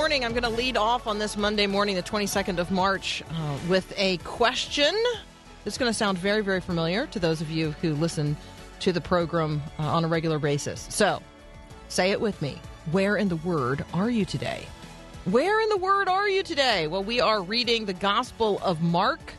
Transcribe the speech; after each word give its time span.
morning. 0.00 0.24
I'm 0.24 0.30
going 0.32 0.44
to 0.44 0.48
lead 0.48 0.78
off 0.78 1.06
on 1.06 1.18
this 1.18 1.36
Monday 1.36 1.66
morning, 1.66 1.94
the 1.94 2.02
22nd 2.02 2.56
of 2.56 2.70
March, 2.70 3.22
uh, 3.32 3.58
with 3.68 3.92
a 3.98 4.16
question. 4.18 4.94
It's 5.66 5.76
going 5.76 5.90
to 5.90 5.94
sound 5.94 6.16
very, 6.16 6.40
very 6.40 6.62
familiar 6.62 7.06
to 7.08 7.18
those 7.18 7.42
of 7.42 7.50
you 7.50 7.72
who 7.82 7.92
listen 7.92 8.34
to 8.78 8.92
the 8.92 9.00
program 9.02 9.60
uh, 9.78 9.82
on 9.82 10.06
a 10.06 10.08
regular 10.08 10.38
basis. 10.38 10.86
So, 10.88 11.20
say 11.88 12.12
it 12.12 12.20
with 12.20 12.40
me. 12.40 12.58
Where 12.92 13.18
in 13.18 13.28
the 13.28 13.36
Word 13.36 13.84
are 13.92 14.08
you 14.08 14.24
today? 14.24 14.64
Where 15.26 15.60
in 15.60 15.68
the 15.68 15.76
Word 15.76 16.08
are 16.08 16.30
you 16.30 16.42
today? 16.42 16.86
Well, 16.86 17.04
we 17.04 17.20
are 17.20 17.42
reading 17.42 17.84
the 17.84 17.92
Gospel 17.92 18.58
of 18.60 18.80
Mark 18.80 19.34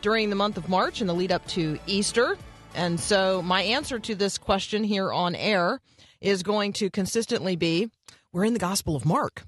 during 0.00 0.30
the 0.30 0.36
month 0.36 0.56
of 0.56 0.70
March 0.70 1.02
in 1.02 1.06
the 1.06 1.14
lead 1.14 1.32
up 1.32 1.46
to 1.48 1.78
Easter. 1.86 2.38
And 2.74 2.98
so, 2.98 3.42
my 3.42 3.60
answer 3.60 3.98
to 3.98 4.14
this 4.14 4.38
question 4.38 4.84
here 4.84 5.12
on 5.12 5.34
air 5.34 5.82
is 6.22 6.42
going 6.42 6.72
to 6.72 6.88
consistently 6.88 7.56
be 7.56 7.90
we're 8.32 8.46
in 8.46 8.54
the 8.54 8.58
Gospel 8.58 8.96
of 8.96 9.04
Mark. 9.04 9.44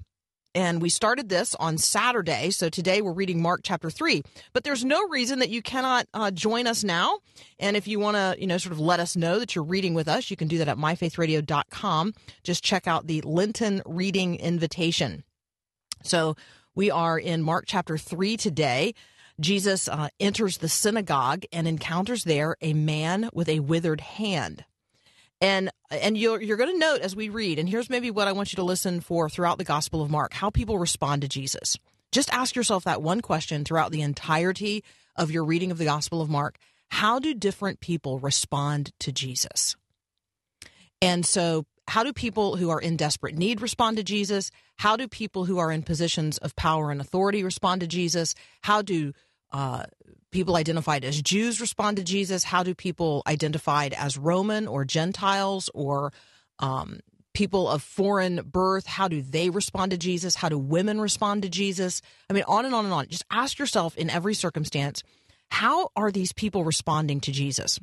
And 0.55 0.81
we 0.81 0.89
started 0.89 1.29
this 1.29 1.53
on 1.55 1.77
Saturday. 1.77 2.49
So 2.49 2.69
today 2.69 3.01
we're 3.01 3.13
reading 3.13 3.41
Mark 3.41 3.61
chapter 3.63 3.89
3. 3.89 4.23
But 4.51 4.63
there's 4.63 4.83
no 4.83 5.07
reason 5.07 5.39
that 5.39 5.49
you 5.49 5.61
cannot 5.61 6.07
uh, 6.13 6.31
join 6.31 6.65
us 6.65 6.83
now. 6.83 7.19
And 7.59 7.77
if 7.77 7.87
you 7.87 7.99
want 7.99 8.17
to, 8.17 8.35
you 8.39 8.47
know, 8.47 8.57
sort 8.57 8.73
of 8.73 8.79
let 8.79 8.99
us 8.99 9.15
know 9.15 9.37
that 9.39 9.53
you're 9.53 9.63
reading 9.63 9.93
with 9.93 10.07
us, 10.07 10.31
you 10.31 10.37
can 10.37 10.47
do 10.47 10.57
that 10.57 10.67
at 10.67 10.77
myfaithradio.com. 10.77 12.13
Just 12.43 12.63
check 12.63 12.87
out 12.87 13.05
the 13.05 13.21
Lenten 13.21 13.81
reading 13.85 14.35
invitation. 14.35 15.23
So 16.03 16.35
we 16.73 16.89
are 16.89 17.19
in 17.19 17.43
Mark 17.43 17.65
chapter 17.67 17.97
3 17.97 18.37
today. 18.37 18.93
Jesus 19.39 19.87
uh, 19.87 20.09
enters 20.19 20.57
the 20.57 20.67
synagogue 20.67 21.43
and 21.51 21.67
encounters 21.67 22.23
there 22.23 22.57
a 22.61 22.73
man 22.73 23.29
with 23.33 23.47
a 23.47 23.59
withered 23.59 24.01
hand. 24.01 24.65
And 25.41 25.69
and 25.89 26.17
you're 26.17 26.41
you're 26.41 26.57
going 26.57 26.73
to 26.73 26.79
note 26.79 27.01
as 27.01 27.15
we 27.15 27.29
read, 27.29 27.59
and 27.59 27.69
here's 27.69 27.89
maybe 27.89 28.11
what 28.11 28.27
I 28.27 28.33
want 28.33 28.51
you 28.51 28.57
to 28.57 28.63
listen 28.63 28.99
for 28.99 29.29
throughout 29.29 29.57
the 29.57 29.63
Gospel 29.63 30.01
of 30.01 30.09
Mark: 30.09 30.33
how 30.33 30.49
people 30.49 30.77
respond 30.77 31.21
to 31.21 31.29
Jesus. 31.29 31.77
Just 32.11 32.33
ask 32.33 32.55
yourself 32.55 32.83
that 32.83 33.01
one 33.01 33.21
question 33.21 33.63
throughout 33.63 33.91
the 33.91 34.01
entirety 34.01 34.83
of 35.15 35.31
your 35.31 35.45
reading 35.45 35.71
of 35.71 35.77
the 35.77 35.85
Gospel 35.85 36.21
of 36.21 36.29
Mark: 36.29 36.57
How 36.89 37.19
do 37.19 37.33
different 37.33 37.79
people 37.79 38.19
respond 38.19 38.91
to 38.99 39.11
Jesus? 39.11 39.75
And 41.01 41.25
so, 41.25 41.65
how 41.87 42.03
do 42.03 42.11
people 42.11 42.57
who 42.57 42.69
are 42.69 42.81
in 42.81 42.97
desperate 42.97 43.35
need 43.35 43.61
respond 43.61 43.97
to 43.97 44.03
Jesus? 44.03 44.51
How 44.77 44.95
do 44.95 45.07
people 45.07 45.45
who 45.45 45.57
are 45.57 45.71
in 45.71 45.83
positions 45.83 46.37
of 46.37 46.55
power 46.55 46.91
and 46.91 46.99
authority 46.99 47.43
respond 47.43 47.81
to 47.81 47.87
Jesus? 47.87 48.35
How 48.61 48.81
do 48.81 49.13
uh, 49.51 49.85
people 50.31 50.55
identified 50.55 51.03
as 51.03 51.21
Jews 51.21 51.59
respond 51.59 51.97
to 51.97 52.03
Jesus? 52.03 52.43
How 52.43 52.63
do 52.63 52.75
people 52.75 53.23
identified 53.27 53.93
as 53.93 54.17
Roman 54.17 54.67
or 54.67 54.85
Gentiles 54.85 55.69
or 55.73 56.13
um, 56.59 56.99
people 57.33 57.69
of 57.69 57.81
foreign 57.81 58.41
birth? 58.43 58.85
How 58.85 59.07
do 59.07 59.21
they 59.21 59.49
respond 59.49 59.91
to 59.91 59.97
Jesus? 59.97 60.35
How 60.35 60.49
do 60.49 60.57
women 60.57 61.01
respond 61.01 61.43
to 61.43 61.49
Jesus? 61.49 62.01
I 62.29 62.33
mean, 62.33 62.43
on 62.47 62.65
and 62.65 62.75
on 62.75 62.85
and 62.85 62.93
on. 62.93 63.07
Just 63.07 63.25
ask 63.31 63.59
yourself 63.59 63.97
in 63.97 64.09
every 64.09 64.33
circumstance 64.33 65.03
how 65.51 65.89
are 65.95 66.11
these 66.11 66.31
people 66.31 66.63
responding 66.63 67.19
to 67.21 67.31
Jesus? 67.31 67.79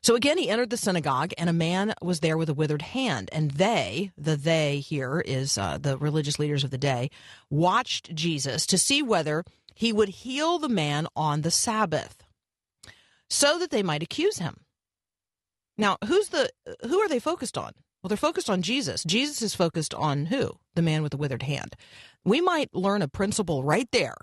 So 0.00 0.14
again, 0.14 0.38
he 0.38 0.48
entered 0.48 0.70
the 0.70 0.76
synagogue, 0.76 1.32
and 1.36 1.50
a 1.50 1.52
man 1.52 1.92
was 2.00 2.20
there 2.20 2.38
with 2.38 2.48
a 2.48 2.54
withered 2.54 2.82
hand. 2.82 3.28
And 3.32 3.50
they, 3.52 4.12
the 4.16 4.36
they 4.36 4.78
here 4.78 5.20
is 5.20 5.58
uh, 5.58 5.78
the 5.78 5.98
religious 5.98 6.38
leaders 6.38 6.64
of 6.64 6.70
the 6.70 6.78
day, 6.78 7.10
watched 7.50 8.14
Jesus 8.14 8.66
to 8.66 8.78
see 8.78 9.02
whether 9.02 9.44
he 9.78 9.92
would 9.92 10.08
heal 10.08 10.58
the 10.58 10.68
man 10.68 11.06
on 11.14 11.42
the 11.42 11.52
Sabbath, 11.52 12.24
so 13.30 13.60
that 13.60 13.70
they 13.70 13.84
might 13.84 14.02
accuse 14.02 14.38
him. 14.38 14.64
Now, 15.76 15.98
who's 16.04 16.30
the 16.30 16.50
who 16.88 16.98
are 16.98 17.08
they 17.08 17.20
focused 17.20 17.56
on? 17.56 17.70
Well, 18.02 18.08
they're 18.08 18.16
focused 18.16 18.50
on 18.50 18.62
Jesus. 18.62 19.04
Jesus 19.04 19.40
is 19.40 19.54
focused 19.54 19.94
on 19.94 20.26
who? 20.26 20.58
The 20.74 20.82
man 20.82 21.04
with 21.04 21.12
the 21.12 21.16
withered 21.16 21.44
hand. 21.44 21.76
We 22.24 22.40
might 22.40 22.74
learn 22.74 23.02
a 23.02 23.08
principle 23.08 23.62
right 23.62 23.88
there 23.92 24.16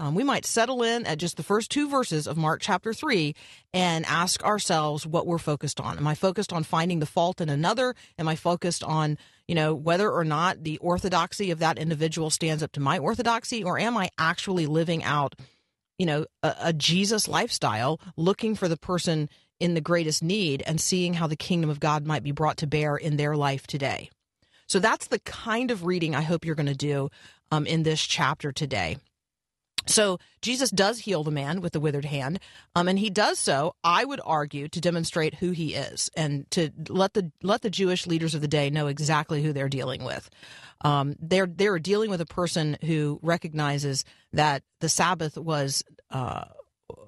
um, 0.00 0.14
we 0.14 0.24
might 0.24 0.46
settle 0.46 0.82
in 0.82 1.04
at 1.04 1.18
just 1.18 1.36
the 1.36 1.42
first 1.42 1.70
two 1.70 1.86
verses 1.86 2.26
of 2.26 2.38
Mark 2.38 2.62
chapter 2.62 2.94
3 2.94 3.34
and 3.74 4.06
ask 4.06 4.42
ourselves 4.42 5.06
what 5.06 5.26
we're 5.26 5.36
focused 5.36 5.78
on. 5.78 5.98
Am 5.98 6.06
I 6.06 6.14
focused 6.14 6.54
on 6.54 6.62
finding 6.62 7.00
the 7.00 7.06
fault 7.06 7.38
in 7.38 7.50
another? 7.50 7.94
Am 8.18 8.26
I 8.26 8.34
focused 8.34 8.82
on, 8.82 9.18
you 9.50 9.56
know, 9.56 9.74
whether 9.74 10.08
or 10.08 10.22
not 10.22 10.62
the 10.62 10.78
orthodoxy 10.78 11.50
of 11.50 11.58
that 11.58 11.76
individual 11.76 12.30
stands 12.30 12.62
up 12.62 12.70
to 12.70 12.78
my 12.78 12.98
orthodoxy? 12.98 13.64
Or 13.64 13.80
am 13.80 13.96
I 13.96 14.10
actually 14.16 14.66
living 14.66 15.02
out, 15.02 15.34
you 15.98 16.06
know, 16.06 16.24
a, 16.44 16.54
a 16.66 16.72
Jesus 16.72 17.26
lifestyle, 17.26 18.00
looking 18.16 18.54
for 18.54 18.68
the 18.68 18.76
person 18.76 19.28
in 19.58 19.74
the 19.74 19.80
greatest 19.80 20.22
need 20.22 20.62
and 20.68 20.80
seeing 20.80 21.14
how 21.14 21.26
the 21.26 21.34
kingdom 21.34 21.68
of 21.68 21.80
God 21.80 22.06
might 22.06 22.22
be 22.22 22.30
brought 22.30 22.58
to 22.58 22.68
bear 22.68 22.96
in 22.96 23.16
their 23.16 23.34
life 23.36 23.66
today? 23.66 24.08
So 24.68 24.78
that's 24.78 25.08
the 25.08 25.18
kind 25.18 25.72
of 25.72 25.84
reading 25.84 26.14
I 26.14 26.20
hope 26.20 26.44
you're 26.44 26.54
going 26.54 26.66
to 26.66 26.74
do 26.76 27.10
um, 27.50 27.66
in 27.66 27.82
this 27.82 28.06
chapter 28.06 28.52
today. 28.52 28.98
So 29.86 30.18
Jesus 30.42 30.70
does 30.70 31.00
heal 31.00 31.24
the 31.24 31.30
man 31.30 31.60
with 31.60 31.72
the 31.72 31.80
withered 31.80 32.04
hand, 32.04 32.38
um, 32.74 32.88
and 32.88 32.98
he 32.98 33.10
does 33.10 33.38
so, 33.38 33.74
I 33.82 34.04
would 34.04 34.20
argue, 34.24 34.68
to 34.68 34.80
demonstrate 34.80 35.34
who 35.34 35.50
he 35.50 35.74
is 35.74 36.10
and 36.16 36.50
to 36.52 36.70
let 36.88 37.14
the 37.14 37.32
let 37.42 37.62
the 37.62 37.70
Jewish 37.70 38.06
leaders 38.06 38.34
of 38.34 38.40
the 38.40 38.48
day 38.48 38.70
know 38.70 38.86
exactly 38.86 39.42
who 39.42 39.52
they're 39.52 39.68
dealing 39.68 40.04
with. 40.04 40.28
Um, 40.82 41.16
they're 41.20 41.46
they're 41.46 41.78
dealing 41.78 42.10
with 42.10 42.20
a 42.20 42.26
person 42.26 42.76
who 42.84 43.18
recognizes 43.22 44.04
that 44.32 44.62
the 44.80 44.88
Sabbath 44.88 45.36
was 45.36 45.82
uh, 46.10 46.44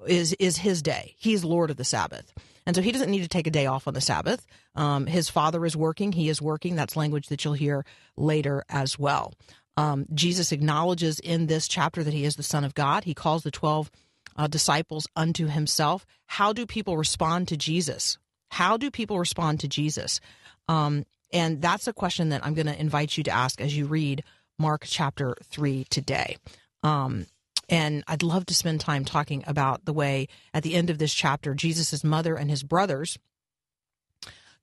is 0.06 0.32
is 0.34 0.58
his 0.58 0.82
day. 0.82 1.14
He's 1.18 1.44
Lord 1.44 1.70
of 1.70 1.76
the 1.76 1.84
Sabbath. 1.84 2.32
And 2.64 2.76
so 2.76 2.82
he 2.82 2.92
doesn't 2.92 3.10
need 3.10 3.22
to 3.22 3.28
take 3.28 3.48
a 3.48 3.50
day 3.50 3.66
off 3.66 3.88
on 3.88 3.94
the 3.94 4.00
Sabbath. 4.00 4.46
Um, 4.76 5.06
his 5.06 5.28
father 5.28 5.66
is 5.66 5.76
working. 5.76 6.12
He 6.12 6.28
is 6.28 6.40
working. 6.40 6.76
That's 6.76 6.96
language 6.96 7.26
that 7.28 7.44
you'll 7.44 7.54
hear 7.54 7.84
later 8.16 8.64
as 8.68 8.98
well. 8.98 9.34
Um, 9.76 10.06
Jesus 10.12 10.52
acknowledges 10.52 11.18
in 11.18 11.46
this 11.46 11.66
chapter 11.66 12.02
that 12.04 12.12
he 12.12 12.24
is 12.24 12.36
the 12.36 12.42
Son 12.42 12.64
of 12.64 12.74
God. 12.74 13.04
He 13.04 13.14
calls 13.14 13.42
the 13.42 13.50
12 13.50 13.90
uh, 14.36 14.46
disciples 14.46 15.06
unto 15.16 15.46
himself. 15.46 16.06
How 16.26 16.52
do 16.52 16.66
people 16.66 16.96
respond 16.96 17.48
to 17.48 17.56
Jesus? 17.56 18.18
How 18.50 18.76
do 18.76 18.90
people 18.90 19.18
respond 19.18 19.60
to 19.60 19.68
Jesus? 19.68 20.20
Um, 20.68 21.04
and 21.32 21.62
that's 21.62 21.86
a 21.86 21.92
question 21.92 22.28
that 22.30 22.44
I'm 22.44 22.54
going 22.54 22.66
to 22.66 22.78
invite 22.78 23.16
you 23.16 23.24
to 23.24 23.30
ask 23.30 23.60
as 23.60 23.76
you 23.76 23.86
read 23.86 24.22
Mark 24.58 24.84
chapter 24.86 25.34
3 25.44 25.84
today. 25.88 26.36
Um, 26.82 27.26
and 27.68 28.04
I'd 28.06 28.22
love 28.22 28.44
to 28.46 28.54
spend 28.54 28.80
time 28.80 29.04
talking 29.04 29.44
about 29.46 29.86
the 29.86 29.92
way 29.94 30.28
at 30.52 30.62
the 30.62 30.74
end 30.74 30.90
of 30.90 30.98
this 30.98 31.14
chapter, 31.14 31.54
Jesus' 31.54 32.04
mother 32.04 32.36
and 32.36 32.50
his 32.50 32.62
brothers 32.62 33.18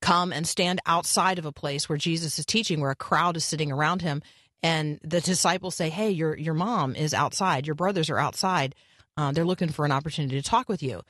come 0.02 0.32
and 0.32 0.48
stand 0.48 0.80
outside 0.86 1.40
of 1.40 1.46
a 1.46 1.52
place 1.52 1.90
where 1.90 1.98
Jesus 1.98 2.40
is 2.40 2.46
teaching, 2.46 2.80
where 2.80 2.92
a 2.92 2.96
crowd 2.96 3.36
is 3.36 3.44
sitting 3.44 3.72
around 3.72 4.02
him, 4.02 4.22
and 4.62 5.00
the 5.04 5.22
disciples 5.22 5.76
say, 5.76 5.90
"Hey, 5.90 6.12
your 6.12 6.38
your 6.38 6.54
mom 6.54 6.96
is 6.96 7.14
outside. 7.14 7.66
Your 7.66 7.76
brothers 7.76 8.10
are 8.10 8.20
outside. 8.20 8.76
Uh, 9.18 9.32
they're 9.32 9.46
looking 9.46 9.70
for 9.70 9.86
an 9.86 9.92
opportunity 9.92 10.42
to 10.42 10.48
talk 10.48 10.70
with 10.70 10.84
you." 10.84 11.02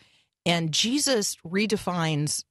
And 0.45 0.71
Jesus 0.71 1.35
redefines 1.45 2.43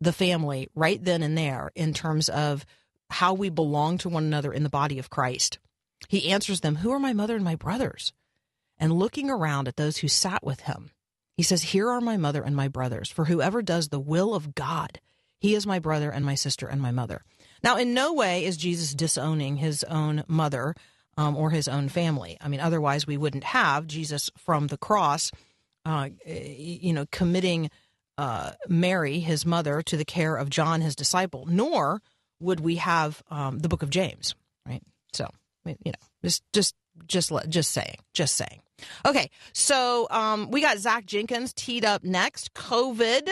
the 0.00 0.12
family 0.12 0.68
right 0.74 1.02
then 1.02 1.22
and 1.22 1.36
there 1.36 1.70
in 1.74 1.92
terms 1.94 2.28
of 2.28 2.64
how 3.10 3.34
we 3.34 3.48
belong 3.48 3.98
to 3.98 4.08
one 4.08 4.24
another 4.24 4.52
in 4.52 4.62
the 4.62 4.68
body 4.68 4.98
of 4.98 5.10
Christ. 5.10 5.58
He 6.08 6.30
answers 6.30 6.60
them, 6.60 6.76
"Who 6.76 6.90
are 6.90 7.00
my 7.00 7.12
mother 7.12 7.36
and 7.36 7.44
my 7.44 7.56
brothers?" 7.56 8.12
And 8.78 8.92
looking 8.92 9.28
around 9.30 9.68
at 9.68 9.76
those 9.76 9.98
who 9.98 10.08
sat 10.08 10.42
with 10.42 10.60
him, 10.60 10.90
he 11.36 11.42
says, 11.42 11.62
"Here 11.62 11.90
are 11.90 12.00
my 12.00 12.16
mother 12.16 12.42
and 12.42 12.56
my 12.56 12.68
brothers. 12.68 13.10
For 13.10 13.26
whoever 13.26 13.62
does 13.62 13.88
the 13.88 14.00
will 14.00 14.34
of 14.34 14.54
God, 14.54 15.00
he 15.38 15.54
is 15.54 15.66
my 15.66 15.78
brother 15.78 16.10
and 16.10 16.24
my 16.24 16.34
sister 16.34 16.66
and 16.66 16.80
my 16.80 16.90
mother." 16.90 17.24
Now, 17.62 17.76
in 17.76 17.94
no 17.94 18.12
way 18.12 18.44
is 18.44 18.56
Jesus 18.56 18.94
disowning 18.94 19.56
his 19.56 19.84
own 19.84 20.24
mother 20.28 20.74
um, 21.16 21.36
or 21.36 21.50
his 21.50 21.68
own 21.68 21.88
family. 21.88 22.36
I 22.40 22.48
mean, 22.48 22.60
otherwise 22.60 23.06
we 23.06 23.16
wouldn't 23.16 23.44
have 23.44 23.86
Jesus 23.86 24.30
from 24.38 24.68
the 24.68 24.78
cross, 24.78 25.30
uh, 25.84 26.08
you 26.26 26.92
know, 26.92 27.06
committing 27.10 27.70
uh, 28.18 28.52
Mary, 28.68 29.20
his 29.20 29.44
mother, 29.44 29.82
to 29.82 29.96
the 29.96 30.04
care 30.04 30.36
of 30.36 30.50
John, 30.50 30.80
his 30.80 30.96
disciple. 30.96 31.46
Nor 31.46 32.02
would 32.40 32.60
we 32.60 32.76
have 32.76 33.22
um, 33.30 33.58
the 33.58 33.68
Book 33.68 33.82
of 33.82 33.90
James, 33.90 34.34
right? 34.66 34.82
So, 35.12 35.28
you 35.64 35.74
know, 35.92 35.92
just 36.22 36.42
just 36.52 36.74
just 37.06 37.32
just 37.48 37.70
saying, 37.70 37.96
just 38.14 38.36
saying. 38.36 38.60
Okay, 39.06 39.30
so 39.52 40.06
um, 40.10 40.50
we 40.50 40.60
got 40.60 40.78
Zach 40.78 41.04
Jenkins 41.04 41.52
teed 41.52 41.84
up 41.84 42.02
next. 42.02 42.54
COVID, 42.54 43.28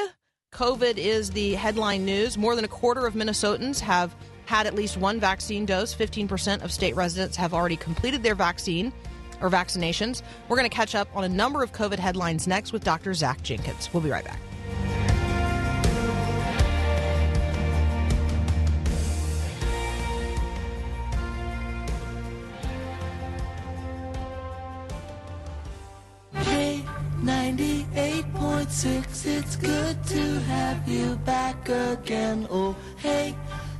COVID 0.58 0.96
is 0.96 1.30
the 1.30 1.54
headline 1.54 2.04
news. 2.04 2.36
More 2.36 2.56
than 2.56 2.64
a 2.64 2.68
quarter 2.68 3.06
of 3.06 3.14
Minnesotans 3.14 3.78
have 3.78 4.16
had 4.46 4.66
at 4.66 4.74
least 4.74 4.96
one 4.96 5.20
vaccine 5.20 5.64
dose. 5.64 5.94
Fifteen 5.94 6.26
percent 6.26 6.64
of 6.64 6.72
state 6.72 6.96
residents 6.96 7.36
have 7.36 7.54
already 7.54 7.76
completed 7.76 8.24
their 8.24 8.34
vaccine 8.34 8.92
or 9.40 9.50
vaccinations. 9.50 10.22
We're 10.48 10.56
going 10.56 10.68
to 10.68 10.76
catch 10.76 10.96
up 10.96 11.06
on 11.14 11.22
a 11.22 11.28
number 11.28 11.62
of 11.62 11.70
COVID 11.70 12.00
headlines 12.00 12.48
next 12.48 12.72
with 12.72 12.82
Dr. 12.82 13.14
Zach 13.14 13.40
Jenkins. 13.44 13.88
We'll 13.94 14.02
be 14.02 14.10
right 14.10 14.24
back. 14.24 14.40
98.6, 28.68 29.26
it's 29.26 29.56
good 29.56 30.04
to 30.04 30.40
have 30.40 30.86
you 30.86 31.16
back 31.24 31.68
again. 31.70 32.46
Oh, 32.50 32.76
hey, 32.98 33.34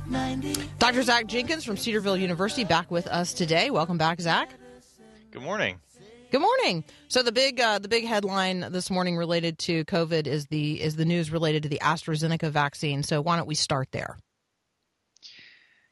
90. 0.07 0.55
Dr. 0.79 1.03
Zach 1.03 1.27
Jenkins 1.27 1.63
from 1.63 1.77
Cedarville 1.77 2.17
University 2.17 2.63
back 2.63 2.89
with 2.89 3.05
us 3.05 3.33
today. 3.33 3.69
Welcome 3.69 3.99
back, 3.99 4.19
Zach. 4.19 4.51
Good 5.29 5.43
morning. 5.43 5.79
Good 6.31 6.41
morning. 6.41 6.83
So 7.07 7.21
the 7.21 7.31
big 7.31 7.59
uh, 7.59 7.77
the 7.77 7.87
big 7.87 8.05
headline 8.05 8.65
this 8.71 8.89
morning 8.89 9.15
related 9.15 9.59
to 9.59 9.85
COVID 9.85 10.25
is 10.25 10.47
the 10.47 10.81
is 10.81 10.95
the 10.95 11.05
news 11.05 11.31
related 11.31 11.63
to 11.63 11.69
the 11.69 11.79
AstraZeneca 11.83 12.49
vaccine. 12.49 13.03
So 13.03 13.21
why 13.21 13.37
don't 13.37 13.47
we 13.47 13.55
start 13.55 13.89
there? 13.91 14.17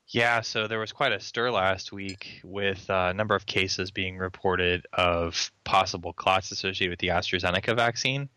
Yeah, 0.08 0.42
so 0.42 0.68
there 0.68 0.80
was 0.80 0.92
quite 0.92 1.12
a 1.12 1.20
stir 1.20 1.52
last 1.52 1.92
week 1.92 2.40
with 2.44 2.90
uh, 2.90 3.10
a 3.12 3.14
number 3.14 3.36
of 3.36 3.46
cases 3.46 3.92
being 3.92 4.18
reported 4.18 4.88
of 4.94 5.52
possible 5.66 6.14
clots 6.14 6.52
associated 6.52 6.92
with 6.92 7.00
the 7.00 7.10
AstraZeneca 7.10 7.76
vaccine. 7.76 8.30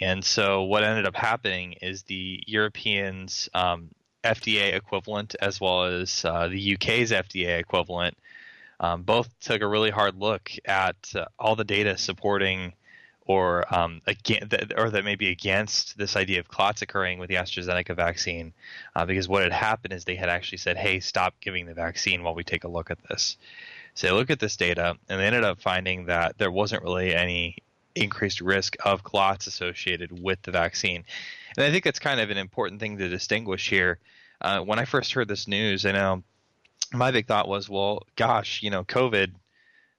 And 0.00 0.24
so 0.24 0.64
what 0.64 0.84
ended 0.84 1.06
up 1.06 1.16
happening 1.16 1.74
is 1.74 2.02
the 2.02 2.42
Europeans' 2.46 3.48
um, 3.54 3.90
FDA 4.24 4.74
equivalent, 4.74 5.36
as 5.40 5.60
well 5.60 5.84
as 5.84 6.24
uh, 6.24 6.48
the 6.48 6.74
UK's 6.74 7.12
FDA 7.12 7.58
equivalent, 7.58 8.16
um, 8.80 9.02
both 9.02 9.28
took 9.40 9.62
a 9.62 9.66
really 9.66 9.90
hard 9.90 10.16
look 10.16 10.50
at 10.64 10.96
uh, 11.14 11.24
all 11.38 11.56
the 11.56 11.64
data 11.64 11.96
supporting 11.96 12.74
or 13.26 13.74
um, 13.74 14.00
again, 14.06 14.48
or 14.76 14.90
that 14.90 15.04
may 15.04 15.16
be 15.16 15.30
against 15.30 15.98
this 15.98 16.14
idea 16.14 16.38
of 16.38 16.48
clots 16.48 16.82
occurring 16.82 17.18
with 17.18 17.28
the 17.28 17.34
AstraZeneca 17.34 17.96
vaccine, 17.96 18.52
uh, 18.94 19.04
because 19.04 19.28
what 19.28 19.42
had 19.42 19.52
happened 19.52 19.92
is 19.92 20.04
they 20.04 20.14
had 20.14 20.28
actually 20.28 20.58
said, 20.58 20.76
"Hey, 20.76 21.00
stop 21.00 21.34
giving 21.40 21.66
the 21.66 21.74
vaccine 21.74 22.22
while 22.22 22.34
we 22.34 22.44
take 22.44 22.62
a 22.62 22.68
look 22.68 22.90
at 22.90 23.02
this." 23.08 23.36
So 23.94 24.06
they 24.06 24.12
look 24.12 24.30
at 24.30 24.38
this 24.38 24.56
data, 24.56 24.96
and 25.08 25.20
they 25.20 25.26
ended 25.26 25.42
up 25.42 25.60
finding 25.60 26.06
that 26.06 26.38
there 26.38 26.52
wasn't 26.52 26.84
really 26.84 27.14
any 27.14 27.56
increased 27.96 28.40
risk 28.40 28.76
of 28.84 29.02
clots 29.02 29.46
associated 29.46 30.22
with 30.22 30.42
the 30.42 30.50
vaccine. 30.50 31.04
And 31.56 31.64
I 31.64 31.70
think 31.70 31.84
that's 31.84 31.98
kind 31.98 32.20
of 32.20 32.30
an 32.30 32.36
important 32.36 32.80
thing 32.80 32.98
to 32.98 33.08
distinguish 33.08 33.68
here. 33.68 33.98
Uh, 34.40 34.60
when 34.60 34.78
I 34.78 34.84
first 34.84 35.12
heard 35.12 35.28
this 35.28 35.48
news, 35.48 35.86
I 35.86 35.92
know 35.92 36.22
my 36.92 37.10
big 37.10 37.26
thought 37.26 37.48
was, 37.48 37.68
well, 37.68 38.06
gosh, 38.16 38.62
you 38.62 38.70
know, 38.70 38.84
COVID 38.84 39.32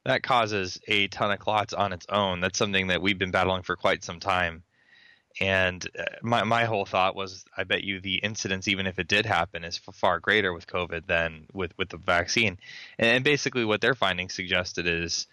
that 0.05 0.23
causes 0.23 0.79
a 0.87 1.09
ton 1.09 1.31
of 1.31 1.39
clots 1.39 1.73
on 1.73 1.91
its 1.91 2.05
own. 2.07 2.39
That's 2.39 2.57
something 2.57 2.87
that 2.87 3.01
we've 3.01 3.19
been 3.19 3.31
battling 3.31 3.63
for 3.63 3.75
quite 3.75 4.05
some 4.05 4.21
time. 4.21 4.63
And 5.39 5.85
uh, 5.99 6.03
my 6.23 6.43
my 6.45 6.63
whole 6.63 6.85
thought 6.85 7.15
was, 7.15 7.45
I 7.55 7.65
bet 7.65 7.83
you 7.83 7.99
the 7.99 8.15
incidence, 8.15 8.67
even 8.67 8.87
if 8.87 8.97
it 8.99 9.07
did 9.07 9.25
happen, 9.25 9.63
is 9.63 9.77
far 9.77 10.19
greater 10.19 10.53
with 10.53 10.65
COVID 10.65 11.05
than 11.07 11.45
with 11.53 11.77
with 11.77 11.89
the 11.89 11.97
vaccine. 11.97 12.57
And 12.97 13.23
basically, 13.23 13.65
what 13.65 13.81
their 13.81 13.93
findings 13.93 14.33
suggested 14.33 14.87
is, 14.87 15.27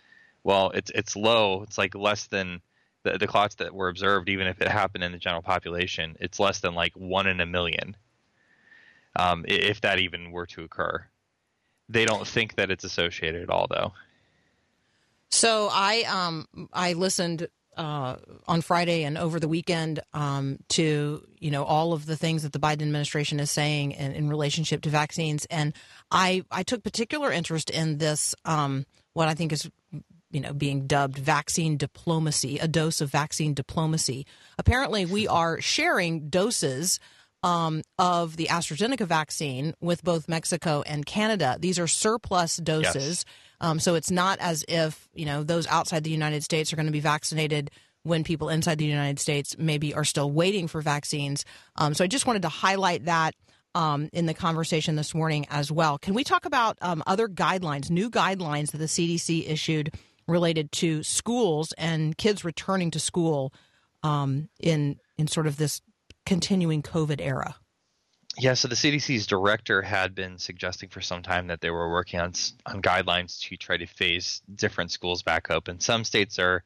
well, 0.44 0.70
it's 0.70 0.90
it's 0.94 1.16
low. 1.16 1.62
It's 1.62 1.78
like 1.78 1.94
less 1.94 2.26
than 2.26 2.60
the 3.02 3.18
the 3.18 3.26
clots 3.26 3.56
that 3.56 3.74
were 3.74 3.88
observed, 3.88 4.28
even 4.28 4.46
if 4.46 4.60
it 4.60 4.68
happened 4.68 5.02
in 5.02 5.12
the 5.12 5.18
general 5.18 5.42
population. 5.42 6.16
It's 6.20 6.38
less 6.38 6.60
than 6.60 6.74
like 6.74 6.92
one 6.94 7.26
in 7.26 7.40
a 7.40 7.46
million, 7.46 7.96
um, 9.16 9.44
if 9.48 9.80
that 9.80 9.98
even 9.98 10.30
were 10.30 10.46
to 10.46 10.62
occur. 10.62 11.04
They 11.88 12.04
don't 12.04 12.26
think 12.26 12.56
that 12.56 12.70
it's 12.70 12.84
associated 12.84 13.42
at 13.42 13.50
all, 13.50 13.66
though. 13.68 13.92
So 15.30 15.68
I 15.72 16.02
um 16.02 16.46
I 16.72 16.92
listened 16.92 17.48
uh, 17.76 18.16
on 18.46 18.60
Friday 18.60 19.02
and 19.02 19.18
over 19.18 19.40
the 19.40 19.48
weekend 19.48 20.00
um, 20.12 20.58
to 20.68 21.26
you 21.38 21.50
know 21.50 21.64
all 21.64 21.92
of 21.92 22.06
the 22.06 22.16
things 22.16 22.42
that 22.42 22.52
the 22.52 22.58
Biden 22.58 22.82
administration 22.82 23.40
is 23.40 23.50
saying 23.50 23.92
in, 23.92 24.12
in 24.12 24.28
relationship 24.28 24.82
to 24.82 24.90
vaccines, 24.90 25.46
and 25.46 25.74
I 26.10 26.44
I 26.50 26.62
took 26.62 26.82
particular 26.82 27.32
interest 27.32 27.70
in 27.70 27.98
this 27.98 28.34
um, 28.44 28.86
what 29.14 29.28
I 29.28 29.34
think 29.34 29.52
is 29.52 29.68
you 30.34 30.40
know 30.40 30.52
being 30.52 30.86
dubbed 30.86 31.16
vaccine 31.16 31.76
diplomacy, 31.76 32.58
a 32.58 32.68
dose 32.68 33.00
of 33.00 33.10
vaccine 33.10 33.54
diplomacy. 33.54 34.26
Apparently, 34.58 35.06
we 35.06 35.26
are 35.28 35.60
sharing 35.60 36.28
doses. 36.28 36.98
Um, 37.42 37.82
of 37.98 38.38
the 38.38 38.46
AstraZeneca 38.46 39.06
vaccine 39.06 39.74
with 39.78 40.02
both 40.02 40.30
Mexico 40.30 40.82
and 40.86 41.04
Canada. 41.04 41.58
These 41.60 41.78
are 41.78 41.86
surplus 41.86 42.56
doses. 42.56 43.26
Um, 43.60 43.78
so 43.80 43.96
it's 43.96 44.10
not 44.10 44.38
as 44.40 44.64
if 44.66 45.10
you 45.12 45.26
know 45.26 45.42
those 45.42 45.66
outside 45.66 46.04
the 46.04 46.10
United 46.10 46.42
States 46.42 46.72
are 46.72 46.76
going 46.76 46.86
to 46.86 46.92
be 46.92 47.00
vaccinated 47.00 47.70
when 48.02 48.24
people 48.24 48.48
inside 48.48 48.78
the 48.78 48.86
United 48.86 49.18
States 49.18 49.56
maybe 49.58 49.92
are 49.92 50.04
still 50.04 50.30
waiting 50.30 50.68
for 50.68 50.80
vaccines. 50.80 51.44
Um, 51.76 51.92
so 51.92 52.02
I 52.02 52.06
just 52.06 52.26
wanted 52.26 52.42
to 52.42 52.48
highlight 52.48 53.04
that 53.04 53.34
um, 53.74 54.08
in 54.12 54.26
the 54.26 54.34
conversation 54.34 54.96
this 54.96 55.14
morning 55.14 55.46
as 55.50 55.70
well. 55.70 55.98
Can 55.98 56.14
we 56.14 56.24
talk 56.24 56.46
about 56.46 56.78
um, 56.80 57.02
other 57.06 57.28
guidelines, 57.28 57.90
new 57.90 58.10
guidelines 58.10 58.70
that 58.70 58.78
the 58.78 58.84
CDC 58.84 59.48
issued 59.48 59.92
related 60.26 60.72
to 60.72 61.02
schools 61.02 61.72
and 61.72 62.16
kids 62.16 62.44
returning 62.44 62.90
to 62.92 62.98
school 62.98 63.52
um, 64.02 64.48
in 64.60 64.98
in 65.16 65.26
sort 65.26 65.46
of 65.46 65.56
this 65.56 65.80
continuing 66.26 66.82
COVID 66.82 67.20
era? 67.20 67.56
Yeah, 68.36 68.54
so 68.54 68.66
the 68.66 68.74
CDC's 68.74 69.26
director 69.26 69.80
had 69.80 70.14
been 70.14 70.38
suggesting 70.38 70.88
for 70.88 71.00
some 71.00 71.22
time 71.22 71.46
that 71.48 71.60
they 71.60 71.70
were 71.70 71.90
working 71.90 72.18
on 72.20 72.32
on 72.66 72.82
guidelines 72.82 73.40
to 73.42 73.56
try 73.56 73.76
to 73.76 73.86
phase 73.86 74.42
different 74.52 74.90
schools 74.90 75.22
back 75.22 75.50
up, 75.50 75.68
and 75.68 75.80
some 75.80 76.04
states 76.04 76.38
are 76.38 76.64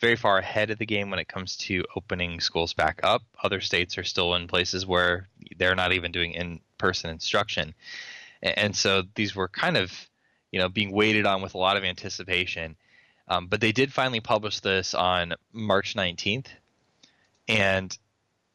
very 0.00 0.16
far 0.16 0.38
ahead 0.38 0.70
of 0.70 0.78
the 0.78 0.86
game 0.86 1.10
when 1.10 1.18
it 1.18 1.26
comes 1.26 1.56
to 1.56 1.84
opening 1.96 2.40
schools 2.40 2.72
back 2.72 3.00
up. 3.02 3.22
Other 3.42 3.60
states 3.60 3.98
are 3.98 4.04
still 4.04 4.34
in 4.34 4.46
places 4.46 4.86
where 4.86 5.28
they're 5.56 5.74
not 5.74 5.92
even 5.92 6.12
doing 6.12 6.32
in-person 6.32 7.10
instruction, 7.10 7.74
and 8.42 8.76
so 8.76 9.02
these 9.14 9.34
were 9.34 9.48
kind 9.48 9.78
of 9.78 9.90
you 10.52 10.58
know 10.58 10.68
being 10.68 10.92
waited 10.92 11.24
on 11.24 11.40
with 11.40 11.54
a 11.54 11.58
lot 11.58 11.78
of 11.78 11.84
anticipation. 11.84 12.76
Um, 13.28 13.46
but 13.46 13.60
they 13.60 13.72
did 13.72 13.92
finally 13.92 14.20
publish 14.20 14.60
this 14.60 14.94
on 14.94 15.34
March 15.52 15.94
19th, 15.94 16.46
and 17.46 17.96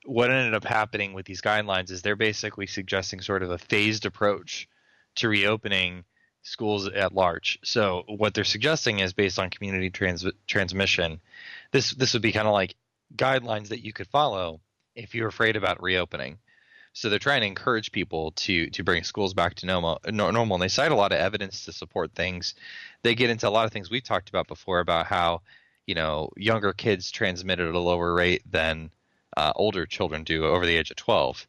what 0.05 0.31
ended 0.31 0.53
up 0.53 0.65
happening 0.65 1.13
with 1.13 1.25
these 1.25 1.41
guidelines 1.41 1.91
is 1.91 2.01
they're 2.01 2.15
basically 2.15 2.67
suggesting 2.67 3.21
sort 3.21 3.43
of 3.43 3.51
a 3.51 3.57
phased 3.57 4.05
approach 4.05 4.67
to 5.15 5.29
reopening 5.29 6.03
schools 6.41 6.87
at 6.87 7.13
large. 7.13 7.59
So 7.63 8.03
what 8.07 8.33
they're 8.33 8.43
suggesting 8.43 8.99
is 8.99 9.13
based 9.13 9.39
on 9.39 9.49
community 9.49 9.89
trans- 9.89 10.25
transmission. 10.47 11.21
This 11.71 11.91
this 11.91 12.13
would 12.13 12.21
be 12.21 12.33
kind 12.33 12.47
of 12.47 12.53
like 12.53 12.75
guidelines 13.15 13.69
that 13.69 13.83
you 13.83 13.93
could 13.93 14.07
follow 14.07 14.59
if 14.95 15.15
you're 15.15 15.29
afraid 15.29 15.55
about 15.55 15.81
reopening. 15.81 16.37
So 16.93 17.09
they're 17.09 17.19
trying 17.19 17.41
to 17.41 17.47
encourage 17.47 17.91
people 17.91 18.31
to 18.31 18.69
to 18.69 18.83
bring 18.83 19.03
schools 19.03 19.33
back 19.33 19.55
to 19.55 19.65
normal. 19.65 19.99
Normal, 20.07 20.55
and 20.55 20.61
they 20.61 20.67
cite 20.67 20.91
a 20.91 20.95
lot 20.95 21.11
of 21.11 21.17
evidence 21.17 21.65
to 21.65 21.73
support 21.73 22.13
things. 22.13 22.53
They 23.01 23.15
get 23.15 23.31
into 23.31 23.47
a 23.47 23.49
lot 23.49 23.65
of 23.65 23.71
things 23.71 23.89
we've 23.89 24.03
talked 24.03 24.29
about 24.29 24.47
before 24.47 24.79
about 24.79 25.07
how 25.07 25.41
you 25.87 25.95
know 25.95 26.29
younger 26.37 26.71
kids 26.71 27.11
transmit 27.11 27.59
at 27.59 27.73
a 27.73 27.79
lower 27.79 28.13
rate 28.13 28.43
than 28.49 28.91
uh, 29.35 29.53
older 29.55 29.85
children 29.85 30.23
do 30.23 30.45
over 30.45 30.65
the 30.65 30.77
age 30.77 30.91
of 30.91 30.97
12. 30.97 31.47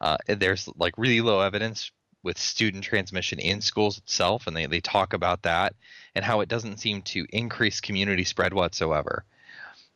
Uh, 0.00 0.16
there's 0.28 0.68
like 0.76 0.96
really 0.96 1.20
low 1.20 1.40
evidence 1.40 1.90
with 2.22 2.38
student 2.38 2.84
transmission 2.84 3.38
in 3.38 3.60
schools 3.60 3.98
itself, 3.98 4.46
and 4.46 4.56
they, 4.56 4.66
they 4.66 4.80
talk 4.80 5.12
about 5.12 5.42
that 5.42 5.74
and 6.14 6.24
how 6.24 6.40
it 6.40 6.48
doesn't 6.48 6.78
seem 6.78 7.02
to 7.02 7.26
increase 7.30 7.80
community 7.80 8.24
spread 8.24 8.54
whatsoever. 8.54 9.24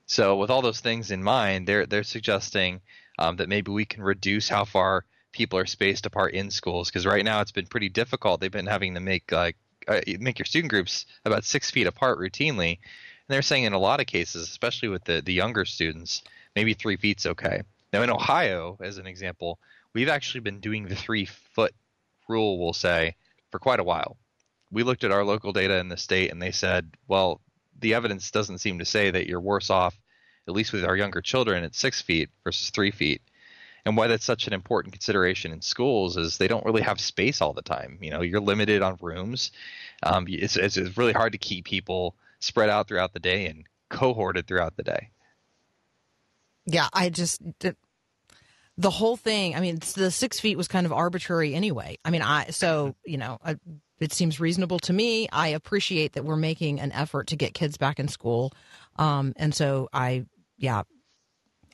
So, 0.07 0.37
with 0.37 0.51
all 0.51 0.63
those 0.63 0.81
things 0.81 1.11
in 1.11 1.23
mind, 1.23 1.67
they're 1.69 1.87
they're 1.87 2.03
suggesting 2.03 2.81
um, 3.19 3.37
that 3.37 3.49
maybe 3.49 3.71
we 3.71 3.85
can 3.85 4.03
reduce 4.03 4.49
how 4.49 4.65
far 4.65 5.05
people 5.33 5.59
are 5.59 5.67
spaced 5.67 6.07
apart 6.07 6.35
in 6.35 6.51
schools 6.51 6.89
because 6.89 7.07
right 7.07 7.25
now 7.25 7.41
it's 7.41 7.53
been 7.53 7.67
pretty 7.67 7.89
difficult. 7.89 8.41
They've 8.41 8.51
been 8.51 8.67
having 8.67 8.95
to 8.95 9.01
make 9.01 9.31
like 9.31 9.57
uh, 9.87 10.01
make 10.21 10.39
your 10.39 10.47
student 10.47 10.71
groups 10.71 11.07
about 11.25 11.45
six 11.45 11.71
feet 11.71 11.87
apart 11.87 12.19
routinely, 12.19 12.79
and 12.79 13.29
they're 13.29 13.43
saying 13.43 13.65
in 13.65 13.73
a 13.73 13.79
lot 13.79 14.01
of 14.01 14.07
cases, 14.07 14.43
especially 14.49 14.89
with 14.89 15.05
the 15.05 15.23
the 15.23 15.33
younger 15.33 15.65
students, 15.65 16.23
maybe 16.55 16.75
three 16.75 16.97
feet's 16.97 17.27
okay. 17.27 17.63
Now 17.93 18.03
in 18.03 18.11
Ohio, 18.11 18.77
as 18.81 18.99
an 18.99 19.07
example, 19.07 19.59
we've 19.95 20.09
actually 20.09 20.41
been 20.41 20.61
doing 20.61 20.87
the 20.87 20.97
three 20.97 21.25
foot 21.25 21.75
rule, 22.29 22.59
we'll 22.59 22.73
say, 22.73 23.17
for 23.51 23.59
quite 23.59 23.81
a 23.81 23.85
while. 23.85 24.17
We 24.71 24.83
looked 24.83 25.05
at 25.05 25.13
our 25.13 25.25
local 25.25 25.53
data 25.53 25.79
in 25.79 25.89
the 25.89 25.97
state 25.97 26.31
and 26.31 26.43
they 26.43 26.51
said, 26.51 26.91
well, 27.07 27.41
the 27.81 27.95
evidence 27.95 28.31
doesn't 28.31 28.59
seem 28.59 28.81
to 28.81 28.85
say 28.85 29.11
that 29.11 29.27
you're 29.27 29.41
worse 29.41 29.71
off, 29.71 29.99
at 30.49 30.55
least 30.55 30.73
with 30.73 30.85
our 30.85 30.97
younger 30.97 31.21
children, 31.21 31.63
at 31.63 31.75
six 31.75 32.01
feet 32.01 32.31
versus 32.43 32.71
three 32.71 32.91
feet. 32.91 33.23
And 33.85 33.97
why 33.97 34.09
that's 34.09 34.25
such 34.25 34.47
an 34.47 34.53
important 34.53 34.93
consideration 34.93 35.53
in 35.53 35.63
schools 35.63 36.17
is 36.17 36.37
they 36.37 36.49
don't 36.49 36.65
really 36.65 36.83
have 36.83 37.01
space 37.01 37.41
all 37.41 37.53
the 37.53 37.63
time. 37.63 37.99
You 38.03 38.11
know, 38.11 38.23
you're 38.23 38.41
limited 38.41 38.83
on 38.83 38.99
rooms. 39.01 39.53
Um, 40.03 40.27
it's, 40.29 40.57
it's, 40.57 40.77
it's 40.77 40.97
really 40.97 41.13
hard 41.13 41.33
to 41.33 41.39
keep 41.39 41.65
people 41.65 42.15
spread 42.41 42.69
out 42.69 42.89
throughout 42.89 43.13
the 43.13 43.21
day 43.21 43.47
and 43.47 43.65
cohorted 43.89 44.47
throughout 44.47 44.77
the 44.77 44.83
day. 44.83 45.11
Yeah, 46.67 46.89
I 46.93 47.09
just 47.09 47.41
the, 48.77 48.91
whole 48.91 49.17
thing. 49.17 49.57
I 49.57 49.61
mean, 49.61 49.79
the 49.95 50.11
six 50.11 50.39
feet 50.39 50.57
was 50.57 50.69
kind 50.69 50.85
of 50.85 50.93
arbitrary 50.93 51.55
anyway. 51.55 51.97
I 52.05 52.11
mean, 52.11 52.21
I 52.21 52.51
so 52.51 52.95
you 53.07 53.17
know, 53.17 53.39
I, 53.43 53.57
it 54.01 54.13
seems 54.13 54.39
reasonable 54.39 54.79
to 54.81 54.93
me. 54.93 55.29
I 55.33 55.49
appreciate 55.49 56.13
that 56.13 56.25
we're 56.25 56.37
making 56.37 56.79
an 56.79 56.93
effort 56.93 57.29
to 57.29 57.37
get 57.37 57.55
kids 57.55 57.79
back 57.79 57.99
in 57.99 58.07
school, 58.07 58.53
um, 58.97 59.33
and 59.37 59.55
so 59.55 59.89
I, 59.95 60.27
yeah, 60.59 60.83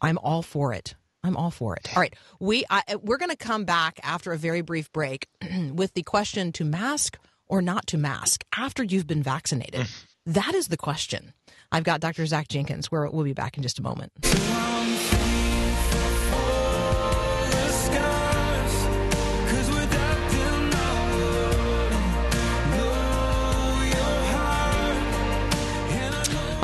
I'm 0.01 0.19
all 0.19 0.43
for 0.43 0.73
it. 0.73 0.95
I'm 1.23 1.37
all 1.37 1.51
for 1.51 1.75
it. 1.75 1.91
All 1.97 2.01
right, 2.03 2.15
we 2.39 2.65
I, 2.69 2.83
we're 3.03 3.17
going 3.17 3.31
to 3.31 3.37
come 3.37 3.65
back 3.65 3.99
after 4.03 4.33
a 4.33 4.39
very 4.39 4.61
brief 4.61 4.93
break 4.93 5.27
with 5.73 5.95
the 5.95 6.03
question 6.03 6.53
to 6.53 6.65
mask 6.65 7.19
or 7.47 7.63
not 7.63 7.87
to 7.89 7.99
mask 7.99 8.45
after 8.57 8.85
you've 8.85 9.07
been 9.07 9.23
vaccinated. 9.23 9.83
Mm. 9.83 10.05
that 10.27 10.55
is 10.55 10.69
the 10.69 10.77
question. 10.77 11.33
I've 11.73 11.85
got 11.85 12.01
Dr. 12.01 12.27
Zach 12.27 12.49
Jenkins. 12.49 12.93
Where 12.93 13.09
we'll 13.09 13.25
be 13.25 13.33
back 13.33 13.57
in 13.57 13.63
just 13.63 13.79
a 13.79 13.83
moment. 13.83 14.13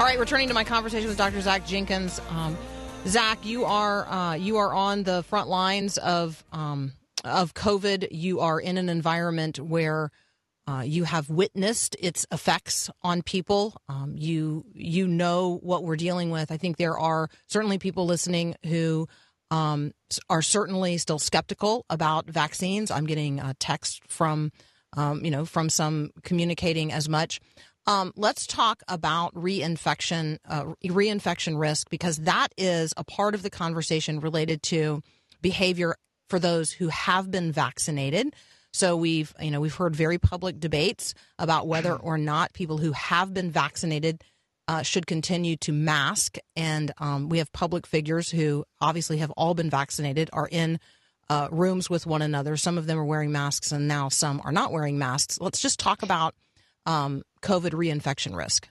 All 0.01 0.07
right, 0.07 0.19
returning 0.19 0.49
to 0.49 0.55
my 0.55 0.65
conversation 0.65 1.09
with 1.09 1.19
Dr. 1.19 1.43
Zach 1.43 1.67
Jenkins. 1.67 2.23
Um, 2.31 2.57
Zach, 3.07 3.45
you 3.45 3.67
are 3.67 4.09
uh, 4.09 4.33
you 4.33 4.57
are 4.57 4.73
on 4.73 5.03
the 5.03 5.23
front 5.25 5.51
lines 5.51 5.99
of 5.99 6.43
um, 6.53 6.93
of 7.23 7.53
COVID. 7.53 8.09
You 8.11 8.41
are 8.41 8.59
in 8.59 8.79
an 8.79 8.89
environment 8.89 9.59
where 9.59 10.11
uh, 10.67 10.85
you 10.87 11.05
have 11.05 11.29
witnessed 11.29 11.97
its 12.01 12.25
effects 12.33 12.89
on 13.03 13.21
people. 13.21 13.75
Um, 13.91 14.15
you 14.17 14.65
you 14.73 15.07
know 15.07 15.59
what 15.63 15.85
we're 15.85 15.97
dealing 15.97 16.31
with. 16.31 16.51
I 16.51 16.57
think 16.57 16.79
there 16.79 16.99
are 16.99 17.29
certainly 17.47 17.77
people 17.77 18.07
listening 18.07 18.55
who 18.65 19.07
um, 19.51 19.93
are 20.31 20.41
certainly 20.41 20.97
still 20.97 21.19
skeptical 21.19 21.85
about 21.91 22.25
vaccines. 22.25 22.91
I'm 22.91 23.05
getting 23.05 23.39
a 23.39 23.53
text 23.61 24.01
from 24.09 24.51
um, 24.97 25.23
you 25.23 25.31
know 25.31 25.45
from 25.45 25.69
some 25.69 26.13
communicating 26.23 26.91
as 26.91 27.07
much. 27.07 27.39
Um, 27.91 28.13
let's 28.15 28.47
talk 28.47 28.85
about 28.87 29.35
reinfection, 29.35 30.39
uh, 30.49 30.75
reinfection 30.85 31.59
risk, 31.59 31.91
because 31.91 32.19
that 32.19 32.55
is 32.57 32.95
a 32.97 33.03
part 33.03 33.35
of 33.35 33.43
the 33.43 33.51
conversation 33.51 34.21
related 34.21 34.63
to 34.65 35.03
behavior 35.43 35.97
for 36.29 36.39
those 36.39 36.71
who 36.71 36.87
have 36.87 37.33
been 37.33 37.51
vaccinated. 37.51 38.33
So 38.73 38.97
we've, 38.97 39.35
you 39.41 39.51
know, 39.51 39.61
we've 39.61 39.75
heard 39.75 39.97
very 39.97 40.19
public 40.19 40.61
debates 40.61 41.15
about 41.37 41.67
whether 41.67 41.97
or 41.97 42.17
not 42.17 42.53
people 42.53 42.79
who 42.79 42.93
have 42.93 43.35
been 43.35 43.51
vaccinated 43.51 44.23
uh, 44.69 44.83
should 44.83 45.09
continue 45.09 45.57
to 45.57 45.73
mask, 45.73 46.37
and 46.55 46.93
um, 46.99 47.29
we 47.29 47.39
have 47.39 47.51
public 47.51 47.89
figures 47.89 48.31
who 48.31 48.65
obviously 48.81 49.19
have 49.19 49.33
all 49.33 49.55
been 49.55 49.69
vaccinated, 49.69 50.31
are 50.33 50.49
in 50.53 50.79
uh, 51.29 51.49
rooms 51.51 51.91
with 51.91 52.07
one 52.07 52.23
another. 52.23 52.57
Some 52.57 52.79
of 52.79 52.87
them 52.87 53.01
are 53.01 53.05
wearing 53.05 53.33
masks, 53.33 53.73
and 53.73 53.89
now 53.89 54.09
some 54.09 54.41
are 54.45 54.53
not 54.53 54.71
wearing 54.71 54.97
masks. 54.97 55.41
Let's 55.41 55.61
just 55.61 55.81
talk 55.81 56.05
about 56.05 56.37
um, 56.91 57.23
COVID 57.43 57.71
reinfection 57.71 58.37
risk. 58.37 58.69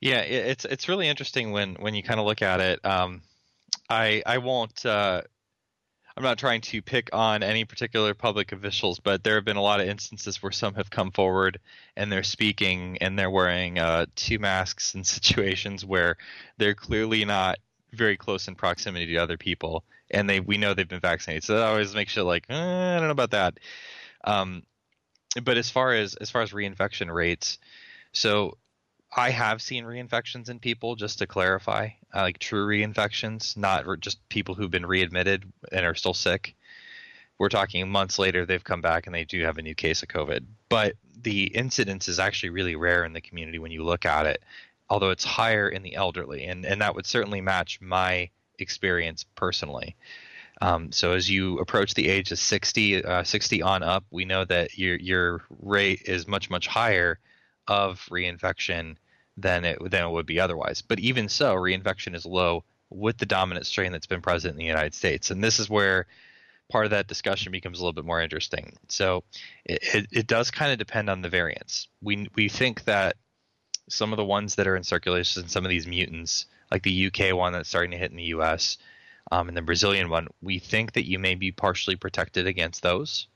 Yeah, 0.00 0.20
it's 0.20 0.64
it's 0.64 0.88
really 0.88 1.08
interesting 1.08 1.50
when 1.50 1.74
when 1.74 1.94
you 1.94 2.02
kind 2.02 2.20
of 2.20 2.26
look 2.26 2.40
at 2.40 2.60
it. 2.60 2.84
Um, 2.84 3.22
I 3.88 4.22
I 4.24 4.38
won't. 4.38 4.86
Uh, 4.86 5.22
I'm 6.16 6.22
not 6.22 6.38
trying 6.38 6.60
to 6.62 6.82
pick 6.82 7.10
on 7.12 7.42
any 7.42 7.64
particular 7.64 8.14
public 8.14 8.52
officials, 8.52 8.98
but 8.98 9.22
there 9.22 9.34
have 9.34 9.44
been 9.44 9.56
a 9.56 9.62
lot 9.62 9.80
of 9.80 9.88
instances 9.88 10.42
where 10.42 10.52
some 10.52 10.74
have 10.74 10.90
come 10.90 11.12
forward 11.12 11.60
and 11.96 12.10
they're 12.10 12.22
speaking 12.22 12.98
and 13.00 13.18
they're 13.18 13.30
wearing 13.30 13.78
uh, 13.78 14.06
two 14.16 14.38
masks 14.38 14.94
in 14.94 15.04
situations 15.18 15.84
where 15.84 16.16
they're 16.58 16.74
clearly 16.74 17.24
not 17.24 17.58
very 17.92 18.16
close 18.16 18.48
in 18.48 18.54
proximity 18.54 19.06
to 19.06 19.16
other 19.16 19.36
people, 19.36 19.84
and 20.10 20.28
they 20.30 20.40
we 20.40 20.56
know 20.56 20.72
they've 20.72 20.88
been 20.88 21.00
vaccinated. 21.00 21.44
So 21.44 21.56
that 21.56 21.66
always 21.66 21.94
makes 21.94 22.16
you 22.16 22.22
like, 22.22 22.46
eh, 22.48 22.54
I 22.54 22.98
don't 22.98 23.06
know 23.06 23.10
about 23.10 23.32
that. 23.32 23.58
Um, 24.24 24.62
but 25.42 25.56
as 25.56 25.70
far 25.70 25.94
as 25.94 26.14
as 26.14 26.30
far 26.30 26.42
as 26.42 26.50
reinfection 26.50 27.12
rates, 27.12 27.58
so 28.12 28.58
I 29.16 29.30
have 29.30 29.60
seen 29.60 29.84
reinfections 29.84 30.48
in 30.48 30.60
people, 30.60 30.94
just 30.94 31.18
to 31.18 31.26
clarify, 31.26 31.90
uh, 32.14 32.22
like 32.22 32.38
true 32.38 32.66
reinfections, 32.66 33.56
not 33.56 33.84
just 34.00 34.26
people 34.28 34.54
who've 34.54 34.70
been 34.70 34.86
readmitted 34.86 35.52
and 35.72 35.84
are 35.84 35.96
still 35.96 36.14
sick. 36.14 36.54
We're 37.38 37.48
talking 37.48 37.88
months 37.88 38.18
later, 38.18 38.46
they've 38.46 38.62
come 38.62 38.82
back 38.82 39.06
and 39.06 39.14
they 39.14 39.24
do 39.24 39.42
have 39.44 39.58
a 39.58 39.62
new 39.62 39.74
case 39.74 40.02
of 40.02 40.08
COVID. 40.08 40.44
But 40.68 40.94
the 41.22 41.44
incidence 41.44 42.06
is 42.06 42.18
actually 42.18 42.50
really 42.50 42.76
rare 42.76 43.04
in 43.04 43.12
the 43.12 43.20
community 43.20 43.58
when 43.58 43.72
you 43.72 43.82
look 43.82 44.04
at 44.04 44.26
it, 44.26 44.42
although 44.88 45.10
it's 45.10 45.24
higher 45.24 45.68
in 45.68 45.82
the 45.82 45.96
elderly. 45.96 46.44
And, 46.44 46.64
and 46.64 46.80
that 46.80 46.94
would 46.94 47.06
certainly 47.06 47.40
match 47.40 47.80
my 47.80 48.30
experience 48.58 49.24
personally. 49.34 49.96
Um, 50.60 50.92
so 50.92 51.12
as 51.12 51.30
you 51.30 51.58
approach 51.58 51.94
the 51.94 52.08
age 52.08 52.32
of 52.32 52.38
60, 52.38 53.04
uh, 53.04 53.24
60 53.24 53.62
on 53.62 53.82
up, 53.82 54.04
we 54.10 54.24
know 54.24 54.44
that 54.44 54.76
your 54.76 54.96
your 54.96 55.42
rate 55.60 56.02
is 56.04 56.28
much 56.28 56.50
much 56.50 56.66
higher 56.66 57.18
of 57.66 58.06
reinfection 58.10 58.96
than 59.36 59.64
it 59.64 59.78
than 59.90 60.04
it 60.04 60.10
would 60.10 60.26
be 60.26 60.40
otherwise. 60.40 60.82
But 60.82 61.00
even 61.00 61.28
so, 61.28 61.54
reinfection 61.54 62.14
is 62.14 62.26
low 62.26 62.64
with 62.90 63.16
the 63.16 63.26
dominant 63.26 63.66
strain 63.66 63.92
that's 63.92 64.06
been 64.06 64.20
present 64.20 64.52
in 64.52 64.58
the 64.58 64.64
United 64.64 64.94
States, 64.94 65.30
and 65.30 65.42
this 65.42 65.58
is 65.58 65.70
where 65.70 66.06
part 66.70 66.84
of 66.84 66.90
that 66.90 67.08
discussion 67.08 67.52
becomes 67.52 67.78
a 67.78 67.82
little 67.82 67.92
bit 67.92 68.04
more 68.04 68.20
interesting. 68.20 68.76
So 68.88 69.24
it, 69.64 69.80
it, 69.94 70.06
it 70.12 70.26
does 70.26 70.50
kind 70.50 70.72
of 70.72 70.78
depend 70.78 71.10
on 71.10 71.22
the 71.22 71.28
variants. 71.28 71.88
We 72.02 72.28
we 72.34 72.48
think 72.48 72.84
that 72.84 73.16
some 73.88 74.12
of 74.12 74.18
the 74.18 74.24
ones 74.24 74.54
that 74.54 74.66
are 74.66 74.76
in 74.76 74.84
circulation, 74.84 75.48
some 75.48 75.64
of 75.64 75.70
these 75.70 75.86
mutants, 75.86 76.46
like 76.70 76.82
the 76.82 77.06
UK 77.06 77.34
one 77.34 77.52
that's 77.52 77.68
starting 77.68 77.90
to 77.92 77.98
hit 77.98 78.10
in 78.10 78.16
the 78.16 78.34
US, 78.34 78.78
um, 79.30 79.48
and 79.48 79.56
the 79.56 79.62
Brazilian 79.62 80.08
one, 80.08 80.28
we 80.40 80.58
think 80.58 80.92
that 80.92 81.08
you 81.08 81.18
may 81.18 81.34
be 81.34 81.52
partially 81.52 81.96
protected 81.96 82.46
against 82.46 82.82
those. 82.82 83.28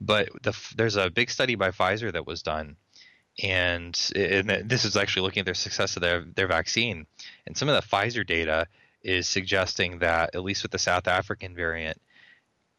But 0.00 0.28
the, 0.42 0.56
there's 0.76 0.96
a 0.96 1.10
big 1.10 1.30
study 1.30 1.54
by 1.54 1.70
Pfizer 1.70 2.12
that 2.12 2.26
was 2.26 2.42
done, 2.42 2.76
and, 3.42 3.98
and 4.14 4.68
this 4.68 4.84
is 4.84 4.96
actually 4.96 5.22
looking 5.22 5.40
at 5.40 5.46
their 5.46 5.54
success 5.54 5.96
of 5.96 6.02
their, 6.02 6.24
their 6.34 6.48
vaccine. 6.48 7.06
And 7.46 7.56
some 7.56 7.68
of 7.68 7.74
the 7.74 7.88
Pfizer 7.88 8.26
data 8.26 8.66
is 9.02 9.28
suggesting 9.28 9.98
that, 10.00 10.34
at 10.34 10.42
least 10.42 10.62
with 10.62 10.72
the 10.72 10.78
South 10.78 11.06
African 11.06 11.54
variant, 11.54 12.00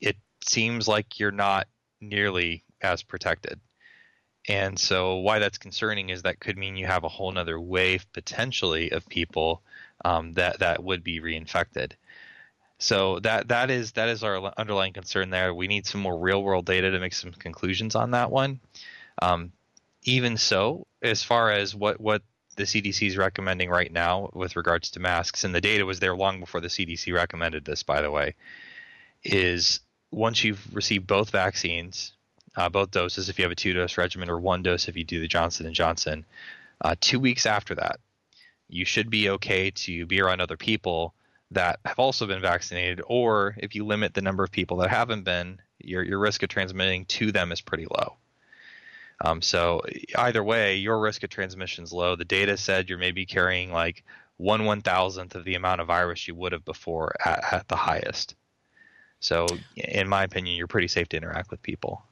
it 0.01 0.17
seems 0.45 0.87
like 0.87 1.19
you're 1.19 1.31
not 1.31 1.67
nearly 2.01 2.63
as 2.81 3.03
protected. 3.03 3.59
And 4.47 4.77
so, 4.77 5.17
why 5.17 5.39
that's 5.39 5.57
concerning 5.57 6.09
is 6.09 6.21
that 6.21 6.39
could 6.39 6.57
mean 6.57 6.75
you 6.75 6.85
have 6.85 7.03
a 7.03 7.09
whole 7.09 7.31
nother 7.31 7.59
wave 7.59 8.05
potentially 8.13 8.91
of 8.91 9.07
people 9.07 9.63
um, 10.03 10.33
that 10.33 10.59
that 10.59 10.83
would 10.83 11.03
be 11.03 11.19
reinfected. 11.19 11.93
So 12.77 13.19
that 13.19 13.47
that 13.47 13.71
is 13.71 13.93
that 13.93 14.09
is 14.09 14.23
our 14.23 14.51
underlying 14.57 14.93
concern 14.93 15.29
there. 15.29 15.53
We 15.53 15.67
need 15.67 15.87
some 15.87 16.01
more 16.01 16.17
real 16.17 16.43
world 16.43 16.65
data 16.65 16.91
to 16.91 16.99
make 16.99 17.13
some 17.13 17.31
conclusions 17.31 17.95
on 17.95 18.11
that 18.11 18.31
one. 18.31 18.59
Um, 19.21 19.53
even 20.03 20.37
so, 20.37 20.85
as 21.01 21.23
far 21.23 21.51
as 21.51 21.73
what 21.73 21.99
what 22.01 22.21
the 22.57 22.63
CDC 22.63 23.07
is 23.07 23.17
recommending 23.17 23.69
right 23.69 23.91
now 23.91 24.29
with 24.33 24.55
regards 24.55 24.91
to 24.91 24.99
masks, 24.99 25.43
and 25.43 25.53
the 25.53 25.61
data 25.61 25.85
was 25.85 25.99
there 25.99 26.15
long 26.15 26.39
before 26.39 26.61
the 26.61 26.67
CDC 26.67 27.13
recommended 27.13 27.65
this, 27.65 27.83
by 27.83 28.01
the 28.01 28.11
way, 28.11 28.35
is 29.23 29.81
once 30.11 30.43
you've 30.43 30.73
received 30.73 31.07
both 31.07 31.29
vaccines, 31.29 32.13
uh, 32.55 32.69
both 32.69 32.91
doses, 32.91 33.29
if 33.29 33.37
you 33.37 33.43
have 33.43 33.51
a 33.51 33.55
two 33.55 33.73
dose 33.73 33.97
regimen, 33.97 34.29
or 34.29 34.39
one 34.39 34.63
dose 34.63 34.87
if 34.87 34.95
you 34.95 35.03
do 35.03 35.19
the 35.19 35.27
Johnson 35.27 35.65
and 35.65 35.75
Johnson, 35.75 36.25
uh, 36.81 36.95
two 36.99 37.19
weeks 37.19 37.45
after 37.45 37.75
that, 37.75 37.99
you 38.67 38.85
should 38.85 39.09
be 39.09 39.29
okay 39.29 39.71
to 39.71 40.05
be 40.05 40.21
around 40.21 40.41
other 40.41 40.57
people 40.57 41.13
that 41.55 41.79
have 41.85 41.99
also 41.99 42.27
been 42.27 42.41
vaccinated, 42.41 43.01
or 43.07 43.55
if 43.57 43.75
you 43.75 43.85
limit 43.85 44.13
the 44.13 44.21
number 44.21 44.43
of 44.43 44.51
people 44.51 44.77
that 44.77 44.89
haven't 44.89 45.23
been, 45.23 45.59
your 45.79 46.03
your 46.03 46.19
risk 46.19 46.43
of 46.43 46.49
transmitting 46.49 47.05
to 47.05 47.31
them 47.31 47.51
is 47.51 47.61
pretty 47.61 47.87
low. 47.89 48.15
Um, 49.21 49.41
so 49.41 49.81
either 50.17 50.43
way, 50.43 50.75
your 50.75 50.99
risk 50.99 51.23
of 51.23 51.29
transmission 51.29 51.83
is 51.83 51.93
low. 51.93 52.15
The 52.15 52.25
data 52.25 52.57
said 52.57 52.89
you're 52.89 52.97
maybe 52.97 53.25
carrying 53.25 53.71
like 53.71 54.03
one 54.37 54.65
one 54.65 54.81
thousandth 54.81 55.35
of 55.35 55.45
the 55.45 55.55
amount 55.55 55.81
of 55.81 55.87
virus 55.87 56.27
you 56.27 56.35
would 56.35 56.51
have 56.51 56.65
before 56.65 57.15
at, 57.25 57.53
at 57.53 57.67
the 57.67 57.75
highest. 57.75 58.35
So, 59.21 59.47
in 59.75 60.07
my 60.07 60.23
opinion, 60.23 60.55
you're 60.55 60.67
pretty 60.67 60.89
safe 60.89 61.09
to 61.09 61.17
interact 61.17 61.49
with 61.49 61.61
people. 61.63 62.03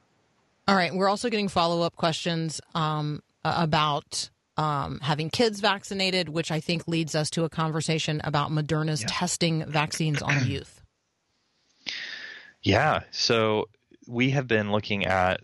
All 0.66 0.74
right. 0.74 0.92
We're 0.94 1.08
also 1.08 1.28
getting 1.28 1.48
follow 1.48 1.82
up 1.82 1.94
questions 1.94 2.60
um, 2.74 3.22
about 3.44 4.30
um, 4.56 5.00
having 5.02 5.30
kids 5.30 5.60
vaccinated, 5.60 6.28
which 6.28 6.50
I 6.50 6.60
think 6.60 6.86
leads 6.86 7.14
us 7.14 7.30
to 7.30 7.44
a 7.44 7.48
conversation 7.48 8.20
about 8.24 8.50
Moderna's 8.50 9.02
Yeah. 9.02 9.08
testing 9.10 9.64
vaccines 9.66 10.22
on 10.22 10.46
youth. 10.46 10.80
Yeah. 12.62 13.00
So 13.10 13.68
we 14.08 14.30
have 14.30 14.48
been 14.48 14.72
looking 14.72 15.04
at, 15.04 15.40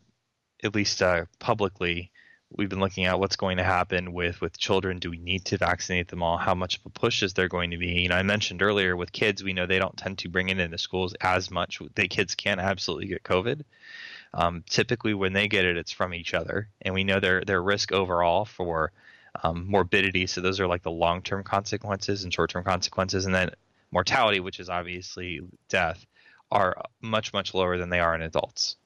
at 0.64 0.75
least 0.75 1.02
uh, 1.02 1.26
publicly, 1.38 2.11
we've 2.50 2.71
been 2.71 2.81
looking 2.81 3.05
at 3.05 3.21
what's 3.21 3.37
going 3.37 3.59
to 3.59 3.62
happen 3.62 4.12
with 4.12 4.40
with 4.40 4.59
children. 4.59 4.99
Do 4.99 5.11
we 5.11 5.19
need 5.19 5.45
to 5.47 5.59
vaccinate 5.59 6.09
them 6.09 6.23
all? 6.23 6.38
How 6.38 6.55
much 6.55 6.79
of 6.79 6.87
a 6.87 6.90
push 6.90 7.23
is 7.23 7.35
there 7.35 7.49
going 7.49 7.73
to 7.73 7.76
be? 7.76 7.88
You 7.88 8.09
know, 8.09 8.17
I 8.17 8.23
mentioned 8.23 8.62
earlier 8.62 8.97
with 8.97 9.12
kids, 9.12 9.45
we 9.45 9.52
know 9.52 9.67
they 9.67 9.79
don't 9.79 9.97
tend 9.97 10.19
to 10.19 10.29
bring 10.29 10.49
it 10.49 10.59
into 10.59 10.79
schools 10.79 11.14
as 11.21 11.50
much. 11.50 11.79
They 11.95 12.09
kids 12.09 12.35
can 12.35 12.59
absolutely 12.59 13.07
get 13.09 13.23
COVID. 13.23 13.64
Um, 14.33 14.65
typically, 14.69 15.15
when 15.15 15.33
they 15.33 15.49
get 15.49 15.65
it, 15.65 15.77
it's 15.77 15.93
from 15.93 16.15
each 16.15 16.35
other, 16.35 16.69
and 16.83 16.95
we 16.95 17.05
know 17.05 17.21
their 17.21 17.43
their 17.45 17.63
risk 17.63 17.93
overall 17.93 18.45
for 18.45 18.93
um, 19.43 19.67
morbidity. 19.69 20.27
So 20.27 20.41
those 20.41 20.61
are 20.61 20.67
like 20.67 20.83
the 20.83 20.91
long 20.91 21.23
term 21.23 21.43
consequences 21.43 22.25
and 22.25 22.33
short 22.33 22.51
term 22.51 22.65
consequences, 22.65 23.27
and 23.27 23.35
then 23.35 23.51
mortality, 23.91 24.41
which 24.41 24.61
is 24.61 24.69
obviously 24.69 25.41
death, 25.69 26.05
are 26.51 26.77
much 27.01 27.33
much 27.33 27.55
lower 27.55 27.77
than 27.77 27.91
they 27.91 28.01
are 28.01 28.15
in 28.15 28.23
adults. 28.23 28.77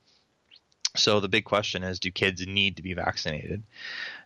So 0.97 1.19
the 1.19 1.29
big 1.29 1.45
question 1.45 1.83
is, 1.83 1.99
do 1.99 2.11
kids 2.13 2.47
need 2.47 2.77
to 2.77 2.83
be 2.83 2.95
vaccinated? 2.95 3.65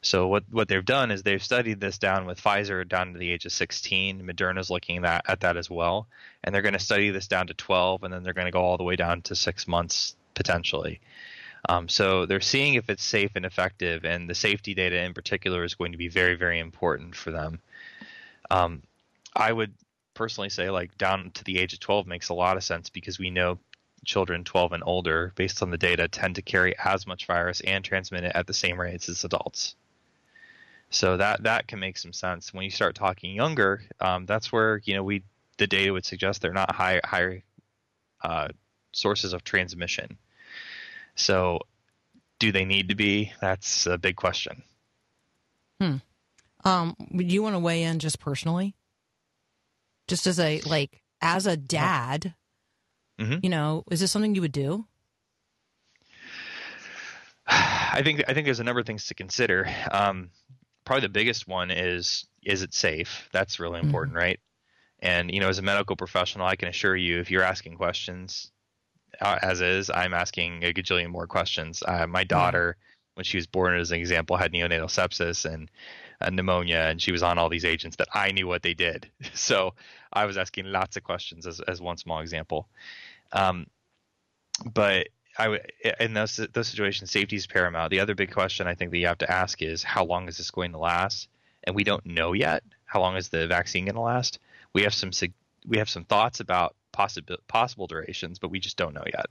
So 0.03 0.29
what 0.29 0.45
what 0.51 0.69
they've 0.69 0.85
done 0.85 1.11
is 1.11 1.23
they've 1.23 1.43
studied 1.43 1.81
this 1.81 1.99
down 1.99 2.27
with 2.27 2.43
Pfizer 2.43 2.87
down 2.87 3.15
to 3.15 3.19
the 3.19 3.31
age 3.31 3.47
of 3.47 3.53
16. 3.53 4.23
Moderna's 4.23 4.71
looking 4.71 5.03
that 5.03 5.25
at 5.27 5.41
that 5.41 5.57
as 5.57 5.71
well, 5.71 6.09
and 6.45 6.55
they're 6.55 6.63
going 6.63 6.75
to 6.75 6.79
study 6.79 7.11
this 7.11 7.27
down 7.27 7.47
to 7.47 7.55
12, 7.55 8.03
and 8.05 8.13
then 8.13 8.23
they're 8.23 8.35
going 8.35 8.47
to 8.47 8.53
go 8.53 8.63
all 8.63 8.77
the 8.77 8.85
way 8.85 8.97
down 8.97 9.23
to 9.23 9.35
six 9.35 9.67
months 9.67 10.15
potentially. 10.39 11.01
Um, 11.69 11.89
so 11.89 12.25
they're 12.25 12.41
seeing 12.41 12.75
if 12.75 12.89
it's 12.89 13.03
safe 13.03 13.33
and 13.35 13.45
effective, 13.45 14.05
and 14.05 14.31
the 14.31 14.35
safety 14.35 14.73
data 14.73 15.03
in 15.03 15.13
particular 15.13 15.65
is 15.65 15.75
going 15.75 15.93
to 15.93 15.99
be 15.99 16.09
very 16.09 16.37
very 16.37 16.61
important 16.61 17.17
for 17.17 17.33
them. 17.33 17.61
Um, 18.51 18.83
I 19.35 19.53
would 19.53 19.75
personally 20.15 20.49
say 20.49 20.71
like 20.71 20.97
down 20.97 21.33
to 21.33 21.45
the 21.45 21.59
age 21.59 21.73
of 21.73 21.81
12 21.81 22.07
makes 22.07 22.29
a 22.29 22.35
lot 22.35 22.57
of 22.57 22.65
sense 22.65 22.89
because 22.89 23.19
we 23.19 23.31
know 23.31 23.59
children 24.05 24.45
12 24.45 24.73
and 24.73 24.83
older, 24.87 25.33
based 25.35 25.61
on 25.61 25.71
the 25.71 25.77
data, 25.77 26.07
tend 26.07 26.37
to 26.37 26.43
carry 26.43 26.79
as 26.79 27.07
much 27.07 27.27
virus 27.27 27.61
and 27.61 27.85
transmit 27.85 28.25
it 28.25 28.33
at 28.35 28.47
the 28.47 28.55
same 28.55 28.81
rates 28.81 29.09
as 29.09 29.25
adults. 29.25 29.75
So 30.91 31.17
that 31.17 31.43
that 31.43 31.67
can 31.67 31.81
make 31.81 31.99
some 31.99 32.13
sense. 32.13 32.55
When 32.55 32.65
you 32.65 32.71
start 32.71 32.95
talking 32.95 33.35
younger, 33.35 33.83
um, 34.01 34.25
that's 34.25 34.53
where 34.53 34.81
you 34.85 34.95
know 34.95 35.03
we 35.03 35.25
the 35.59 35.67
data 35.67 35.93
would 35.93 36.07
suggest 36.07 36.41
they're 36.41 36.53
not 36.53 36.75
high 36.75 37.01
high 37.05 37.43
uh, 38.23 38.49
sources 38.93 39.33
of 39.33 39.45
transmission. 39.45 40.17
So, 41.19 41.61
do 42.39 42.53
they 42.53 42.65
need 42.65 42.89
to 42.91 42.95
be? 42.95 43.33
That's 43.41 43.87
a 43.87 43.99
big 43.99 44.17
question. 44.17 44.63
Um, 46.65 46.97
would 47.13 47.31
you 47.31 47.43
want 47.43 47.55
to 47.55 47.61
weigh 47.61 47.83
in 47.85 47.99
just 48.01 48.19
personally? 48.19 48.75
Just 50.09 50.27
as 50.27 50.41
a 50.41 50.61
like 50.63 51.03
as 51.21 51.47
a 51.47 51.57
dad, 51.57 52.35
Mhm. 53.19 53.41
you 53.45 53.49
know, 53.51 53.85
is 53.91 54.01
this 54.01 54.11
something 54.11 54.35
you 54.35 54.41
would 54.41 54.53
do? 54.53 54.87
I 57.47 58.03
think 58.03 58.23
I 58.29 58.35
think 58.35 58.45
there's 58.47 58.61
a 58.61 58.65
number 58.65 58.81
of 58.81 58.87
things 58.87 59.07
to 59.07 59.15
consider. 59.15 59.69
Um, 59.91 60.31
probably 60.85 61.03
the 61.03 61.09
biggest 61.11 61.47
one 61.47 61.71
is 61.71 62.27
is 62.43 62.63
it 62.63 62.75
safe? 62.75 63.29
That's 63.33 63.61
really 63.61 63.81
important, 63.81 64.17
right? 64.17 64.41
And 65.01 65.33
you 65.33 65.41
know, 65.41 65.49
as 65.49 65.59
a 65.59 65.63
medical 65.63 65.97
professional, 65.97 66.47
I 66.47 66.57
can 66.57 66.69
assure 66.69 66.97
you, 66.97 67.21
if 67.21 67.31
you're 67.31 67.43
asking 67.45 67.77
questions, 67.77 68.51
as 69.21 69.61
is, 69.61 69.91
I'm 69.91 70.15
asking 70.15 70.65
a 70.65 70.73
gajillion 70.73 71.09
more 71.09 71.27
questions. 71.27 71.83
Uh, 71.87 72.07
my 72.07 72.25
daughter, 72.25 72.77
when 73.15 73.25
she 73.25 73.37
was 73.37 73.47
born, 73.47 73.79
as 73.79 73.91
an 73.91 73.99
example, 73.99 74.37
had 74.37 74.53
neonatal 74.53 74.87
sepsis 74.87 75.45
and 75.45 75.71
uh, 76.21 76.31
pneumonia, 76.31 76.87
and 76.89 77.01
she 77.01 77.13
was 77.13 77.23
on 77.23 77.39
all 77.39 77.49
these 77.49 77.65
agents 77.65 77.97
that 77.97 78.09
I 78.13 78.33
knew 78.33 78.47
what 78.47 78.63
they 78.63 78.75
did. 78.75 79.11
So 79.35 79.75
I 80.13 80.27
was 80.27 80.37
asking 80.37 80.67
lots 80.67 80.97
of 80.97 81.05
questions 81.05 81.47
as 81.47 81.61
as 81.61 81.81
one 81.81 81.97
small 81.97 82.21
example. 82.21 82.69
Um, 83.33 83.67
but 84.73 85.09
I 85.39 85.61
in 86.01 86.15
those 86.15 86.37
those 86.53 86.69
situations, 86.69 87.11
safety 87.11 87.37
is 87.37 87.47
paramount. 87.47 87.91
The 87.91 88.01
other 88.01 88.15
big 88.15 88.33
question 88.33 88.67
I 88.67 88.75
think 88.75 88.91
that 88.91 88.99
you 88.99 89.07
have 89.07 89.19
to 89.19 89.31
ask 89.31 89.63
is 89.63 89.83
how 89.83 90.05
long 90.05 90.29
is 90.29 90.37
this 90.37 90.51
going 90.51 90.73
to 90.73 90.79
last? 90.79 91.29
And 91.65 91.77
we 91.77 91.85
don't 91.85 92.05
know 92.05 92.33
yet. 92.33 92.63
How 92.85 93.01
long 93.01 93.17
is 93.17 93.29
the 93.29 93.47
vaccine 93.47 93.85
going 93.85 93.95
to 93.95 94.01
last? 94.01 94.39
We 94.73 94.83
have 94.83 94.95
some 94.95 95.11
we 95.67 95.79
have 95.79 95.89
some 95.89 96.05
thoughts 96.05 96.41
about 96.41 96.75
possible 96.99 97.37
possible 97.47 97.87
durations, 97.87 98.39
but 98.41 98.51
we 98.51 98.59
just 98.59 98.77
don't 98.77 98.93
know 98.95 99.05
yet. 99.07 99.27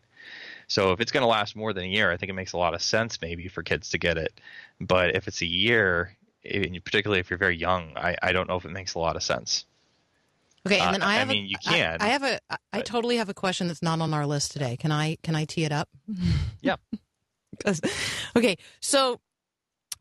So 0.68 0.92
if 0.94 1.02
it's 1.02 1.12
going 1.12 1.22
to 1.24 1.28
last 1.28 1.56
more 1.56 1.74
than 1.74 1.84
a 1.84 1.88
year, 1.88 2.12
I 2.12 2.18
think 2.18 2.30
it 2.30 2.34
makes 2.34 2.54
a 2.54 2.58
lot 2.58 2.74
of 2.74 2.82
sense 2.82 3.22
maybe 3.22 3.48
for 3.50 3.62
kids 3.62 3.90
to 3.90 3.98
get 3.98 4.18
it. 4.18 4.40
But 4.80 5.16
if 5.16 5.28
it's 5.28 5.42
a 5.42 5.46
year, 5.46 6.16
particularly 6.44 7.20
if 7.20 7.30
you're 7.30 7.38
very 7.38 7.58
young, 7.58 7.92
I, 7.98 8.16
I 8.24 8.32
don't 8.32 8.48
know 8.48 8.56
if 8.56 8.66
it 8.66 8.72
makes 8.72 8.94
a 8.96 9.00
lot 9.00 9.16
of 9.18 9.24
sense. 9.24 9.66
Okay, 10.66 10.80
and 10.80 10.90
Uh, 10.90 10.92
then 10.94 11.02
I 11.04 11.12
I 11.12 11.14
have 11.20 11.28
mean, 11.28 11.44
a, 11.46 11.48
you 11.48 11.58
can, 11.64 11.98
I, 12.02 12.08
have 12.08 12.24
a 12.24 12.40
I- 12.50 12.56
I 12.74 12.78
but- 12.80 12.86
totally 12.86 13.18
have 13.18 13.30
a 13.30 13.34
question 13.34 13.68
that's 13.68 13.82
not 13.84 14.00
on 14.02 14.14
our 14.14 14.26
list 14.26 14.52
today. 14.54 14.78
Can 14.78 14.92
I 14.92 15.18
can 15.24 15.36
I 15.36 15.46
tee 15.46 15.66
it 15.66 15.72
up? 15.72 15.90
Yeah. 16.62 16.78
okay, 18.36 18.58
so 18.82 19.20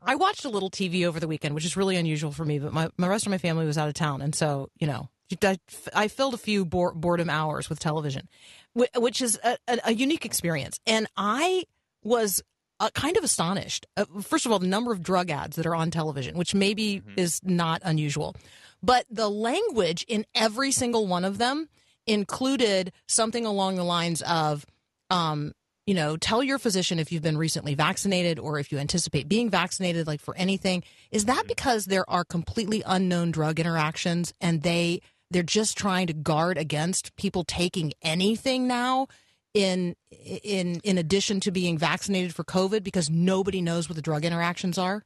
I 0.02 0.14
watched 0.14 0.44
a 0.44 0.48
little 0.48 0.70
TV 0.70 1.04
over 1.06 1.18
the 1.20 1.28
weekend, 1.28 1.54
which 1.54 1.64
is 1.64 1.76
really 1.76 1.96
unusual 1.96 2.32
for 2.32 2.44
me, 2.44 2.58
but 2.58 2.72
my, 2.72 2.88
my 2.96 3.08
rest 3.08 3.26
of 3.26 3.30
my 3.30 3.38
family 3.38 3.66
was 3.66 3.78
out 3.78 3.88
of 3.88 3.94
town. 3.94 4.20
And 4.22 4.34
so, 4.34 4.68
you 4.78 4.86
know, 4.86 5.08
I, 5.42 5.58
I 5.94 6.08
filled 6.08 6.34
a 6.34 6.38
few 6.38 6.64
boredom 6.64 7.30
hours 7.30 7.68
with 7.68 7.78
television, 7.78 8.28
which 8.74 9.20
is 9.20 9.38
a, 9.42 9.58
a, 9.84 9.92
unique 9.92 10.24
experience. 10.24 10.78
And 10.86 11.08
I 11.16 11.64
was 12.02 12.42
uh, 12.78 12.90
kind 12.94 13.16
of 13.16 13.24
astonished. 13.24 13.86
Uh, 13.96 14.04
first 14.22 14.46
of 14.46 14.52
all, 14.52 14.58
the 14.58 14.66
number 14.66 14.92
of 14.92 15.02
drug 15.02 15.30
ads 15.30 15.56
that 15.56 15.66
are 15.66 15.74
on 15.74 15.90
television, 15.90 16.36
which 16.36 16.54
maybe 16.54 17.02
is 17.16 17.40
not 17.42 17.80
unusual, 17.84 18.36
but 18.82 19.06
the 19.10 19.28
language 19.28 20.04
in 20.08 20.26
every 20.34 20.70
single 20.70 21.06
one 21.06 21.24
of 21.24 21.38
them 21.38 21.68
included 22.06 22.92
something 23.08 23.44
along 23.44 23.76
the 23.76 23.84
lines 23.84 24.22
of, 24.22 24.64
um, 25.10 25.52
you 25.86 25.94
know, 25.94 26.16
tell 26.16 26.42
your 26.42 26.58
physician 26.58 26.98
if 26.98 27.10
you've 27.10 27.22
been 27.22 27.38
recently 27.38 27.74
vaccinated 27.74 28.38
or 28.38 28.58
if 28.58 28.70
you 28.70 28.78
anticipate 28.78 29.28
being 29.28 29.50
vaccinated, 29.50 30.06
like 30.06 30.20
for 30.20 30.36
anything. 30.36 30.82
Is 31.10 31.24
that 31.24 31.44
because 31.48 31.86
there 31.86 32.08
are 32.08 32.24
completely 32.24 32.82
unknown 32.84 33.30
drug 33.30 33.58
interactions 33.58 34.32
and 34.40 34.62
they 34.62 35.00
they're 35.30 35.42
just 35.42 35.76
trying 35.76 36.06
to 36.06 36.12
guard 36.12 36.56
against 36.58 37.14
people 37.16 37.44
taking 37.44 37.92
anything 38.02 38.66
now 38.68 39.06
in 39.54 39.96
in 40.10 40.80
in 40.84 40.98
addition 40.98 41.40
to 41.40 41.50
being 41.50 41.78
vaccinated 41.78 42.34
for 42.34 42.44
COVID 42.44 42.82
because 42.82 43.08
nobody 43.10 43.60
knows 43.60 43.88
what 43.88 43.96
the 43.96 44.02
drug 44.02 44.24
interactions 44.24 44.76
are? 44.78 45.04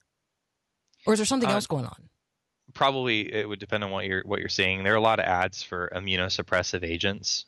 Or 1.06 1.12
is 1.14 1.18
there 1.18 1.26
something 1.26 1.48
Uh, 1.48 1.52
else 1.54 1.66
going 1.66 1.86
on? 1.86 2.08
probably 2.72 3.32
it 3.34 3.48
would 3.48 3.58
depend 3.58 3.82
on 3.82 3.90
what 3.90 4.04
you're 4.06 4.22
what 4.24 4.38
you're 4.40 4.48
seeing. 4.48 4.84
There 4.84 4.92
are 4.92 4.96
a 4.96 5.00
lot 5.00 5.18
of 5.18 5.24
ads 5.26 5.62
for 5.62 5.90
immunosuppressive 5.94 6.84
agents. 6.84 7.46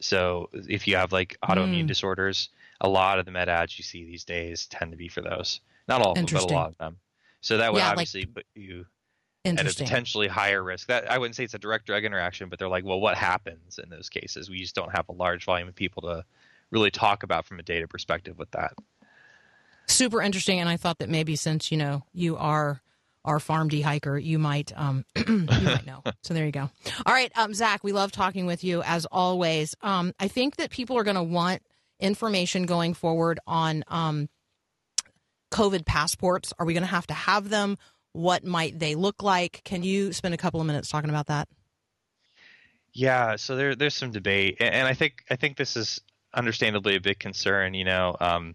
So 0.00 0.48
if 0.52 0.88
you 0.88 0.96
have 0.96 1.12
like 1.12 1.36
autoimmune 1.44 1.84
Mm. 1.84 1.88
disorders, 1.88 2.48
a 2.80 2.88
lot 2.88 3.18
of 3.18 3.24
the 3.26 3.32
med 3.32 3.48
ads 3.48 3.78
you 3.78 3.84
see 3.84 4.04
these 4.04 4.24
days 4.24 4.66
tend 4.66 4.90
to 4.92 4.96
be 4.96 5.08
for 5.08 5.20
those. 5.20 5.60
Not 5.88 6.00
all 6.02 6.12
of 6.12 6.16
them, 6.16 6.24
but 6.24 6.50
a 6.50 6.54
lot 6.54 6.70
of 6.70 6.78
them. 6.78 6.98
So 7.40 7.58
that 7.58 7.72
would 7.72 7.78
Yeah, 7.78 7.88
like- 7.88 7.92
obviously 7.92 8.26
put 8.26 8.46
you 8.54 8.86
at 9.44 9.58
a 9.60 9.74
potentially 9.74 10.28
higher 10.28 10.62
risk. 10.62 10.86
That 10.88 11.10
I 11.10 11.18
wouldn't 11.18 11.36
say 11.36 11.44
it's 11.44 11.54
a 11.54 11.58
direct 11.58 11.86
drug 11.86 12.04
interaction, 12.04 12.48
but 12.48 12.58
they're 12.58 12.68
like, 12.68 12.84
well, 12.84 13.00
what 13.00 13.16
happens 13.16 13.78
in 13.82 13.88
those 13.90 14.08
cases? 14.08 14.48
We 14.48 14.58
just 14.58 14.74
don't 14.74 14.92
have 14.94 15.08
a 15.08 15.12
large 15.12 15.44
volume 15.44 15.68
of 15.68 15.74
people 15.74 16.02
to 16.02 16.24
really 16.70 16.90
talk 16.90 17.22
about 17.22 17.44
from 17.46 17.58
a 17.58 17.62
data 17.62 17.86
perspective 17.88 18.38
with 18.38 18.50
that. 18.52 18.72
super 19.88 20.22
interesting 20.22 20.58
and 20.60 20.68
i 20.68 20.76
thought 20.76 20.98
that 21.00 21.08
maybe 21.10 21.36
since 21.36 21.70
you 21.70 21.76
know 21.76 22.02
you 22.14 22.36
are 22.36 22.80
our 23.24 23.38
PharmD 23.38 23.82
Hiker 23.82 24.16
you 24.16 24.38
might 24.38 24.72
um 24.76 25.04
you 25.28 25.46
might 25.46 25.84
know 25.86 26.02
so 26.22 26.32
there 26.34 26.46
you 26.46 26.52
go 26.52 26.70
all 27.04 27.12
right 27.12 27.30
um 27.36 27.52
zach 27.52 27.84
we 27.84 27.92
love 27.92 28.10
talking 28.10 28.46
with 28.46 28.64
you 28.64 28.82
as 28.82 29.04
always 29.06 29.74
um 29.82 30.12
i 30.18 30.28
think 30.28 30.56
that 30.56 30.70
people 30.70 30.96
are 30.96 31.04
going 31.04 31.16
to 31.16 31.22
want 31.22 31.62
information 32.00 32.64
going 32.64 32.94
forward 32.94 33.38
on 33.46 33.84
um 33.88 34.28
covid 35.50 35.84
passports 35.84 36.52
are 36.58 36.64
we 36.66 36.72
going 36.72 36.82
to 36.82 36.88
have 36.88 37.06
to 37.06 37.14
have 37.14 37.48
them 37.50 37.76
what 38.12 38.44
might 38.44 38.78
they 38.78 38.94
look 38.94 39.22
like 39.22 39.62
can 39.64 39.82
you 39.82 40.12
spend 40.12 40.34
a 40.34 40.38
couple 40.38 40.60
of 40.60 40.66
minutes 40.66 40.88
talking 40.88 41.10
about 41.10 41.26
that 41.26 41.48
Yeah, 42.94 43.36
so 43.36 43.56
there 43.56 43.74
there's 43.74 43.94
some 43.94 44.12
debate, 44.12 44.58
and 44.60 44.86
I 44.86 44.92
think 44.94 45.24
I 45.30 45.36
think 45.36 45.56
this 45.56 45.76
is 45.76 46.00
understandably 46.34 46.96
a 46.96 47.00
big 47.00 47.18
concern. 47.18 47.72
You 47.74 47.84
know, 47.84 48.16
um, 48.20 48.54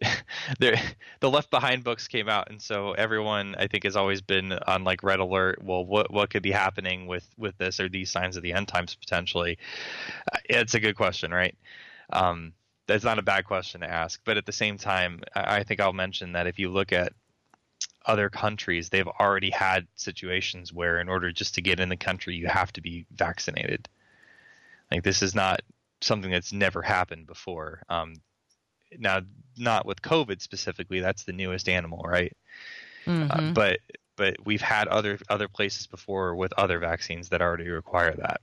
the 0.60 1.30
Left 1.30 1.50
Behind 1.50 1.82
books 1.84 2.06
came 2.08 2.28
out, 2.28 2.50
and 2.50 2.60
so 2.60 2.92
everyone 2.92 3.54
I 3.58 3.66
think 3.66 3.84
has 3.84 3.96
always 3.96 4.20
been 4.20 4.52
on 4.52 4.84
like 4.84 5.02
red 5.02 5.20
alert. 5.20 5.62
Well, 5.62 5.84
what 5.86 6.10
what 6.12 6.28
could 6.30 6.42
be 6.42 6.52
happening 6.52 7.06
with 7.06 7.26
with 7.38 7.56
this? 7.58 7.80
or 7.80 7.88
these 7.88 8.10
signs 8.10 8.36
of 8.36 8.42
the 8.42 8.52
end 8.52 8.68
times 8.68 8.94
potentially? 8.94 9.58
Uh, 10.32 10.38
It's 10.46 10.74
a 10.74 10.80
good 10.80 10.96
question, 10.96 11.32
right? 11.32 11.56
Um, 12.12 12.54
that's 12.86 13.04
not 13.04 13.18
a 13.18 13.22
bad 13.22 13.44
question 13.46 13.80
to 13.82 13.90
ask, 13.90 14.20
but 14.24 14.36
at 14.38 14.46
the 14.46 14.52
same 14.52 14.78
time, 14.78 15.20
I 15.34 15.58
I 15.58 15.64
think 15.64 15.80
I'll 15.80 15.92
mention 15.94 16.32
that 16.32 16.46
if 16.46 16.58
you 16.58 16.70
look 16.70 16.92
at 16.92 17.12
other 18.08 18.28
countries, 18.30 18.88
they've 18.88 19.06
already 19.06 19.50
had 19.50 19.86
situations 19.94 20.72
where, 20.72 20.98
in 21.00 21.08
order 21.08 21.30
just 21.30 21.54
to 21.54 21.62
get 21.62 21.78
in 21.78 21.88
the 21.90 21.96
country, 21.96 22.34
you 22.34 22.48
have 22.48 22.72
to 22.72 22.80
be 22.80 23.06
vaccinated. 23.14 23.88
Like 24.90 25.04
this 25.04 25.22
is 25.22 25.34
not 25.34 25.60
something 26.00 26.30
that's 26.30 26.52
never 26.52 26.82
happened 26.82 27.26
before. 27.26 27.82
Um, 27.88 28.14
now, 28.98 29.20
not 29.56 29.84
with 29.84 30.00
COVID 30.02 30.40
specifically. 30.40 31.00
That's 31.00 31.24
the 31.24 31.32
newest 31.34 31.68
animal, 31.68 32.02
right? 32.08 32.34
Mhm. 33.06 33.28
Uh, 33.30 33.52
but 33.52 33.80
but 34.16 34.36
we've 34.44 34.62
had 34.62 34.88
other 34.88 35.18
other 35.28 35.46
places 35.48 35.86
before 35.86 36.34
with 36.34 36.52
other 36.54 36.78
vaccines 36.78 37.28
that 37.28 37.42
already 37.42 37.68
require 37.68 38.14
that. 38.14 38.40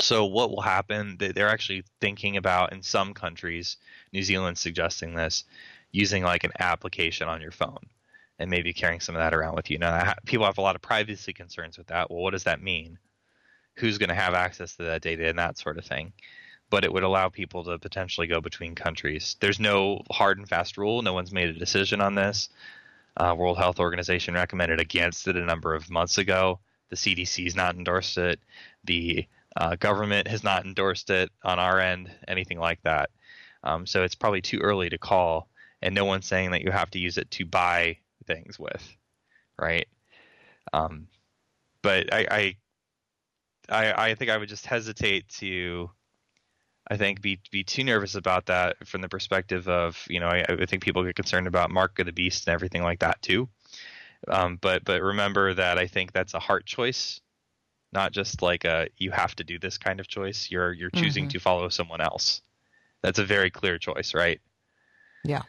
So 0.00 0.24
what 0.26 0.50
will 0.50 0.60
happen? 0.60 1.16
they- 1.18 1.30
They're 1.32 1.48
actually 1.48 1.84
thinking 2.00 2.36
about 2.36 2.72
in 2.72 2.82
some 2.82 3.14
countries, 3.14 3.76
New 4.12 4.22
Zealand 4.24 4.58
suggesting 4.58 5.14
this, 5.14 5.44
using 5.92 6.24
like 6.24 6.42
an 6.44 6.52
application 6.58 7.28
on 7.28 7.40
your 7.40 7.52
phone. 7.52 7.86
And 8.38 8.50
maybe 8.50 8.72
carrying 8.72 9.00
some 9.00 9.14
of 9.14 9.20
that 9.20 9.34
around 9.34 9.54
with 9.54 9.70
you. 9.70 9.78
Now, 9.78 10.14
people 10.26 10.46
have 10.46 10.58
a 10.58 10.62
lot 10.62 10.76
of 10.76 10.82
privacy 10.82 11.32
concerns 11.32 11.78
with 11.78 11.88
that. 11.88 12.10
Well, 12.10 12.20
what 12.20 12.32
does 12.32 12.44
that 12.44 12.62
mean? 12.62 12.98
Who's 13.76 13.98
going 13.98 14.08
to 14.08 14.14
have 14.14 14.34
access 14.34 14.76
to 14.76 14.84
that 14.84 15.02
data 15.02 15.28
and 15.28 15.38
that 15.38 15.58
sort 15.58 15.78
of 15.78 15.84
thing? 15.84 16.12
But 16.70 16.84
it 16.84 16.92
would 16.92 17.02
allow 17.02 17.28
people 17.28 17.64
to 17.64 17.78
potentially 17.78 18.26
go 18.26 18.40
between 18.40 18.74
countries. 18.74 19.36
There's 19.40 19.60
no 19.60 20.02
hard 20.10 20.38
and 20.38 20.48
fast 20.48 20.76
rule. 20.78 21.02
No 21.02 21.12
one's 21.12 21.32
made 21.32 21.48
a 21.48 21.58
decision 21.58 22.00
on 22.00 22.14
this. 22.14 22.48
Uh, 23.16 23.34
World 23.36 23.58
Health 23.58 23.78
Organization 23.78 24.34
recommended 24.34 24.80
against 24.80 25.28
it 25.28 25.36
a 25.36 25.44
number 25.44 25.74
of 25.74 25.90
months 25.90 26.18
ago. 26.18 26.58
The 26.90 26.96
CDC's 26.96 27.54
not 27.54 27.76
endorsed 27.76 28.18
it. 28.18 28.40
The 28.84 29.26
uh, 29.56 29.76
government 29.76 30.26
has 30.28 30.42
not 30.42 30.64
endorsed 30.64 31.10
it 31.10 31.30
on 31.44 31.58
our 31.58 31.78
end, 31.78 32.10
anything 32.26 32.58
like 32.58 32.82
that. 32.82 33.10
Um, 33.62 33.86
so 33.86 34.02
it's 34.02 34.16
probably 34.16 34.42
too 34.42 34.58
early 34.58 34.88
to 34.90 34.98
call, 34.98 35.48
and 35.80 35.94
no 35.94 36.04
one's 36.04 36.26
saying 36.26 36.50
that 36.50 36.62
you 36.62 36.70
have 36.70 36.90
to 36.90 36.98
use 36.98 37.18
it 37.18 37.30
to 37.32 37.46
buy 37.46 37.98
things 38.26 38.58
with, 38.58 38.96
right? 39.58 39.86
Um, 40.72 41.08
but 41.82 42.12
I, 42.12 42.26
I, 42.30 42.56
I, 43.68 44.10
I 44.10 44.14
think 44.14 44.30
I 44.30 44.36
would 44.36 44.48
just 44.48 44.66
hesitate 44.66 45.28
to, 45.40 45.90
I 46.90 46.96
think 46.98 47.22
be 47.22 47.40
be 47.50 47.64
too 47.64 47.82
nervous 47.82 48.14
about 48.14 48.46
that 48.46 48.86
from 48.86 49.00
the 49.00 49.08
perspective 49.08 49.68
of 49.68 50.04
you 50.08 50.20
know 50.20 50.28
I, 50.28 50.44
I 50.48 50.66
think 50.66 50.82
people 50.82 51.02
get 51.02 51.16
concerned 51.16 51.46
about 51.46 51.70
mark 51.70 51.98
of 51.98 52.04
the 52.06 52.12
beast 52.12 52.46
and 52.46 52.52
everything 52.52 52.82
like 52.82 53.00
that 53.00 53.22
too. 53.22 53.48
Um, 54.28 54.58
but 54.60 54.84
but 54.84 55.02
remember 55.02 55.54
that 55.54 55.78
I 55.78 55.86
think 55.86 56.12
that's 56.12 56.34
a 56.34 56.38
heart 56.38 56.66
choice, 56.66 57.20
not 57.92 58.12
just 58.12 58.42
like 58.42 58.64
a 58.64 58.88
you 58.98 59.10
have 59.12 59.34
to 59.36 59.44
do 59.44 59.58
this 59.58 59.78
kind 59.78 59.98
of 60.00 60.08
choice. 60.08 60.50
You're 60.50 60.72
you're 60.72 60.90
choosing 60.90 61.26
Mhm. 61.26 61.30
to 61.30 61.40
follow 61.40 61.68
someone 61.70 62.02
else. 62.02 62.42
That's 63.02 63.18
a 63.18 63.24
very 63.24 63.50
clear 63.50 63.78
choice, 63.78 64.14
right? 64.14 64.40
Yeah, 65.24 65.42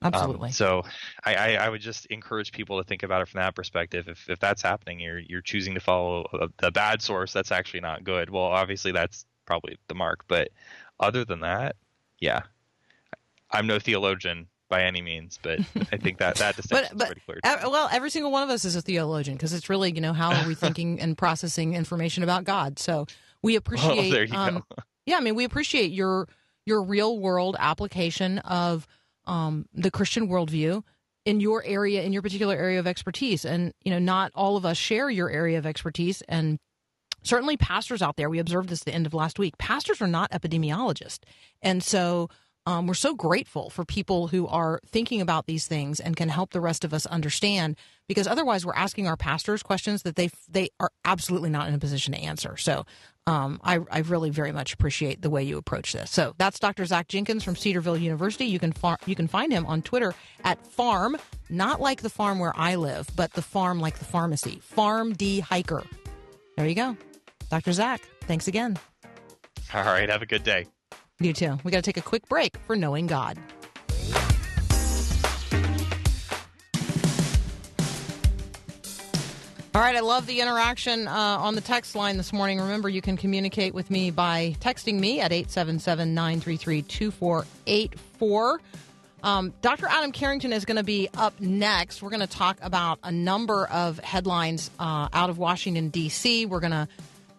Um, 0.00 0.14
absolutely. 0.14 0.52
so 0.52 0.84
I, 1.24 1.34
I, 1.34 1.52
I 1.54 1.68
would 1.68 1.80
just 1.80 2.06
encourage 2.06 2.52
people 2.52 2.78
to 2.78 2.84
think 2.84 3.02
about 3.02 3.22
it 3.22 3.28
from 3.28 3.40
that 3.40 3.54
perspective. 3.54 4.08
If 4.08 4.28
if 4.28 4.38
that's 4.38 4.62
happening, 4.62 5.00
you're 5.00 5.18
you're 5.18 5.42
choosing 5.42 5.74
to 5.74 5.80
follow 5.80 6.26
a, 6.32 6.66
a 6.66 6.70
bad 6.70 7.02
source. 7.02 7.32
That's 7.32 7.50
actually 7.50 7.80
not 7.80 8.04
good. 8.04 8.30
Well, 8.30 8.44
obviously 8.44 8.92
that's 8.92 9.26
probably 9.44 9.78
the 9.88 9.94
mark. 9.94 10.24
But 10.28 10.50
other 11.00 11.24
than 11.24 11.40
that, 11.40 11.76
yeah, 12.20 12.42
I'm 13.50 13.66
no 13.66 13.78
theologian 13.78 14.46
by 14.68 14.84
any 14.84 15.00
means, 15.00 15.38
but 15.42 15.60
I 15.90 15.96
think 15.96 16.18
that 16.18 16.36
that 16.36 16.56
distinction 16.56 16.98
but 16.98 17.08
is 17.08 17.14
pretty 17.24 17.40
clear. 17.42 17.70
well, 17.70 17.88
every 17.90 18.10
single 18.10 18.30
one 18.30 18.42
of 18.42 18.50
us 18.50 18.64
is 18.64 18.76
a 18.76 18.82
theologian 18.82 19.36
because 19.36 19.52
it's 19.52 19.68
really, 19.68 19.90
you 19.92 20.00
know, 20.00 20.12
how 20.12 20.32
are 20.32 20.46
we 20.46 20.54
thinking 20.54 21.00
and 21.00 21.16
processing 21.16 21.74
information 21.74 22.22
about 22.22 22.44
God? 22.44 22.78
So 22.78 23.06
we 23.42 23.56
appreciate. 23.56 24.30
Oh, 24.32 24.36
um. 24.36 24.64
Yeah, 25.06 25.16
I 25.16 25.20
mean, 25.20 25.34
we 25.34 25.44
appreciate 25.44 25.90
your 25.90 26.28
your 26.66 26.82
real 26.82 27.18
world 27.18 27.56
application 27.58 28.38
of 28.40 28.86
um, 29.28 29.66
the 29.72 29.90
Christian 29.90 30.28
worldview 30.28 30.82
in 31.24 31.40
your 31.40 31.62
area, 31.64 32.02
in 32.02 32.12
your 32.12 32.22
particular 32.22 32.56
area 32.56 32.80
of 32.80 32.86
expertise. 32.86 33.44
And 33.44 33.72
you 33.84 33.90
know, 33.90 33.98
not 33.98 34.32
all 34.34 34.56
of 34.56 34.64
us 34.64 34.76
share 34.76 35.10
your 35.10 35.30
area 35.30 35.58
of 35.58 35.66
expertise, 35.66 36.22
and 36.22 36.58
certainly 37.22 37.56
pastors 37.56 38.02
out 38.02 38.16
there. 38.16 38.30
We 38.30 38.38
observed 38.38 38.70
this 38.70 38.80
at 38.82 38.86
the 38.86 38.94
end 38.94 39.06
of 39.06 39.14
last 39.14 39.38
week. 39.38 39.58
Pastors 39.58 40.00
are 40.02 40.08
not 40.08 40.30
epidemiologists, 40.32 41.20
and 41.62 41.82
so. 41.82 42.28
Um, 42.66 42.86
we're 42.86 42.92
so 42.92 43.14
grateful 43.14 43.70
for 43.70 43.86
people 43.86 44.26
who 44.26 44.46
are 44.46 44.78
thinking 44.84 45.22
about 45.22 45.46
these 45.46 45.66
things 45.66 46.00
and 46.00 46.14
can 46.14 46.28
help 46.28 46.50
the 46.50 46.60
rest 46.60 46.84
of 46.84 46.92
us 46.92 47.06
understand 47.06 47.78
because 48.06 48.26
otherwise 48.26 48.66
we're 48.66 48.74
asking 48.74 49.06
our 49.06 49.16
pastors 49.16 49.62
questions 49.62 50.02
that 50.02 50.16
they 50.16 50.28
they 50.50 50.68
are 50.78 50.90
absolutely 51.02 51.48
not 51.48 51.66
in 51.68 51.72
a 51.72 51.78
position 51.78 52.12
to 52.12 52.20
answer. 52.20 52.58
So 52.58 52.84
um, 53.28 53.60
I, 53.62 53.78
I 53.90 53.98
really 54.00 54.30
very 54.30 54.52
much 54.52 54.72
appreciate 54.72 55.20
the 55.20 55.28
way 55.28 55.42
you 55.42 55.58
approach 55.58 55.92
this. 55.92 56.10
So 56.10 56.34
that's 56.38 56.58
Dr. 56.58 56.86
Zach 56.86 57.08
Jenkins 57.08 57.44
from 57.44 57.56
Cedarville 57.56 57.98
University. 57.98 58.46
You 58.46 58.58
can 58.58 58.72
far, 58.72 58.96
you 59.04 59.14
can 59.14 59.28
find 59.28 59.52
him 59.52 59.66
on 59.66 59.82
Twitter 59.82 60.14
at 60.44 60.66
farm, 60.66 61.18
not 61.50 61.78
like 61.78 62.00
the 62.00 62.08
farm 62.08 62.38
where 62.38 62.54
I 62.56 62.76
live, 62.76 63.06
but 63.16 63.34
the 63.34 63.42
farm 63.42 63.80
like 63.80 63.98
the 63.98 64.06
pharmacy, 64.06 64.62
PharmD 64.74 65.42
Hiker. 65.42 65.84
There 66.56 66.66
you 66.66 66.74
go, 66.74 66.96
Dr. 67.50 67.72
Zach. 67.72 68.00
Thanks 68.22 68.48
again. 68.48 68.78
All 69.74 69.84
right, 69.84 70.08
have 70.08 70.22
a 70.22 70.26
good 70.26 70.42
day. 70.42 70.64
You 71.20 71.34
too. 71.34 71.58
We 71.64 71.70
got 71.70 71.78
to 71.78 71.82
take 71.82 71.98
a 71.98 72.02
quick 72.02 72.26
break 72.28 72.56
for 72.66 72.76
knowing 72.76 73.06
God. 73.06 73.38
All 79.78 79.84
right, 79.84 79.94
I 79.94 80.00
love 80.00 80.26
the 80.26 80.40
interaction 80.40 81.06
uh, 81.06 81.12
on 81.12 81.54
the 81.54 81.60
text 81.60 81.94
line 81.94 82.16
this 82.16 82.32
morning. 82.32 82.58
Remember, 82.58 82.88
you 82.88 83.00
can 83.00 83.16
communicate 83.16 83.74
with 83.74 83.92
me 83.92 84.10
by 84.10 84.56
texting 84.58 84.98
me 84.98 85.20
at 85.20 85.30
877 85.32 86.14
933 86.14 86.82
2484. 86.82 88.60
Um, 89.22 89.54
Dr. 89.62 89.86
Adam 89.86 90.10
Carrington 90.10 90.52
is 90.52 90.64
going 90.64 90.78
to 90.78 90.82
be 90.82 91.08
up 91.16 91.40
next. 91.40 92.02
We're 92.02 92.10
going 92.10 92.18
to 92.18 92.26
talk 92.26 92.58
about 92.60 92.98
a 93.04 93.12
number 93.12 93.68
of 93.68 94.00
headlines 94.00 94.72
uh, 94.80 95.10
out 95.12 95.30
of 95.30 95.38
Washington, 95.38 95.90
D.C. 95.90 96.46
We're 96.46 96.58
going 96.58 96.72
to 96.72 96.88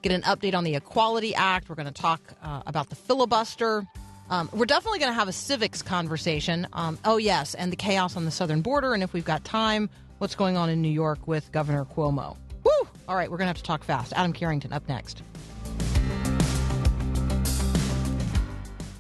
get 0.02 0.14
an 0.14 0.22
update 0.22 0.56
on 0.56 0.64
the 0.64 0.76
Equality 0.76 1.36
Act. 1.36 1.68
We're 1.68 1.76
going 1.76 1.94
to 1.94 2.02
talk 2.02 2.22
uh, 2.42 2.64
about 2.66 2.88
the 2.88 2.96
filibuster. 2.96 3.86
Um, 4.30 4.50
we're 4.54 4.64
definitely 4.64 5.00
going 5.00 5.12
to 5.12 5.20
have 5.20 5.28
a 5.28 5.34
civics 5.34 5.82
conversation. 5.82 6.68
Um, 6.72 7.00
oh, 7.04 7.18
yes, 7.18 7.54
and 7.54 7.70
the 7.70 7.76
chaos 7.76 8.16
on 8.16 8.24
the 8.24 8.32
southern 8.32 8.62
border. 8.62 8.94
And 8.94 9.04
if 9.04 9.12
we've 9.12 9.26
got 9.26 9.44
time, 9.44 9.90
what's 10.20 10.36
going 10.36 10.58
on 10.58 10.70
in 10.70 10.82
New 10.82 10.90
York 10.90 11.28
with 11.28 11.52
Governor 11.52 11.86
Cuomo. 11.86 12.38
Woo! 12.64 12.72
All 13.08 13.16
right, 13.16 13.32
we're 13.32 13.38
going 13.38 13.46
to 13.46 13.50
have 13.50 13.58
to 13.58 13.64
talk 13.64 13.84
fast. 13.84 14.14
Adam 14.16 14.34
Carrington 14.34 14.72
up 14.72 14.88
next. 14.88 15.24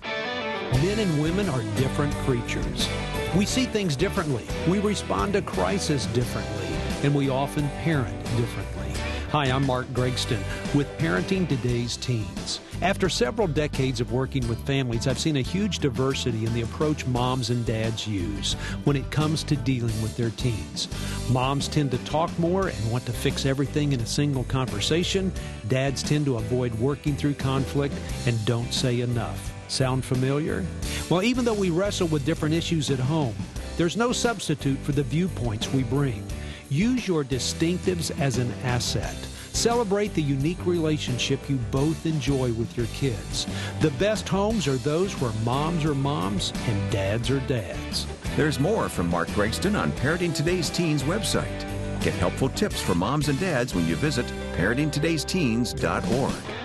Men 0.01 0.97
and 0.99 1.21
women 1.21 1.49
are 1.49 1.61
different 1.75 2.13
creatures. 2.25 2.89
We 3.35 3.45
see 3.45 3.65
things 3.65 3.97
differently. 3.97 4.45
We 4.67 4.79
respond 4.79 5.33
to 5.33 5.41
crisis 5.41 6.05
differently. 6.07 6.67
And 7.03 7.13
we 7.13 7.29
often 7.29 7.67
parent 7.83 8.23
differently. 8.37 8.88
Hi, 9.31 9.45
I'm 9.45 9.63
Mark 9.67 9.85
Gregston 9.89 10.41
with 10.73 10.87
Parenting 10.97 11.47
Today's 11.47 11.97
Teens. 11.97 12.61
After 12.81 13.09
several 13.09 13.47
decades 13.47 14.01
of 14.01 14.11
working 14.11 14.47
with 14.47 14.65
families, 14.65 15.05
I've 15.05 15.19
seen 15.19 15.37
a 15.37 15.41
huge 15.41 15.77
diversity 15.77 16.47
in 16.47 16.53
the 16.55 16.63
approach 16.63 17.05
moms 17.05 17.51
and 17.51 17.63
dads 17.63 18.07
use 18.07 18.53
when 18.85 18.95
it 18.95 19.11
comes 19.11 19.43
to 19.43 19.55
dealing 19.55 20.01
with 20.01 20.17
their 20.17 20.31
teens. 20.31 20.87
Moms 21.29 21.67
tend 21.67 21.91
to 21.91 21.99
talk 22.05 22.31
more 22.39 22.69
and 22.69 22.91
want 22.91 23.05
to 23.05 23.13
fix 23.13 23.45
everything 23.45 23.91
in 23.93 23.99
a 23.99 24.05
single 24.07 24.45
conversation. 24.45 25.31
Dads 25.67 26.01
tend 26.01 26.25
to 26.25 26.37
avoid 26.37 26.73
working 26.79 27.15
through 27.15 27.35
conflict 27.35 27.93
and 28.25 28.43
don't 28.47 28.73
say 28.73 29.01
enough. 29.01 29.53
Sound 29.67 30.03
familiar? 30.03 30.65
Well, 31.07 31.21
even 31.21 31.45
though 31.45 31.53
we 31.53 31.69
wrestle 31.69 32.07
with 32.07 32.25
different 32.25 32.55
issues 32.55 32.89
at 32.89 32.97
home, 32.97 33.35
there's 33.77 33.95
no 33.95 34.11
substitute 34.11 34.79
for 34.79 34.93
the 34.93 35.03
viewpoints 35.03 35.71
we 35.71 35.83
bring. 35.83 36.25
Use 36.69 37.07
your 37.07 37.23
distinctives 37.23 38.17
as 38.19 38.37
an 38.37 38.51
asset. 38.63 39.15
Celebrate 39.53 40.13
the 40.13 40.21
unique 40.21 40.63
relationship 40.65 41.49
you 41.49 41.57
both 41.71 42.05
enjoy 42.05 42.53
with 42.53 42.77
your 42.77 42.85
kids. 42.87 43.47
The 43.81 43.91
best 43.91 44.29
homes 44.29 44.67
are 44.67 44.77
those 44.77 45.19
where 45.19 45.33
moms 45.43 45.83
are 45.83 45.95
moms 45.95 46.53
and 46.67 46.91
dads 46.91 47.31
are 47.31 47.39
dads. 47.41 48.05
There's 48.35 48.59
more 48.59 48.87
from 48.87 49.09
Mark 49.09 49.29
Gregston 49.29 49.77
on 49.77 49.91
Parenting 49.93 50.33
Today's 50.33 50.69
Teens 50.69 51.03
website. 51.03 51.67
Get 52.01 52.13
helpful 52.13 52.49
tips 52.49 52.79
for 52.79 52.93
moms 52.93 53.29
and 53.29 53.39
dads 53.39 53.73
when 53.73 53.87
you 53.87 53.95
visit 53.95 54.27
parentingtodaysteens.org. 54.55 56.58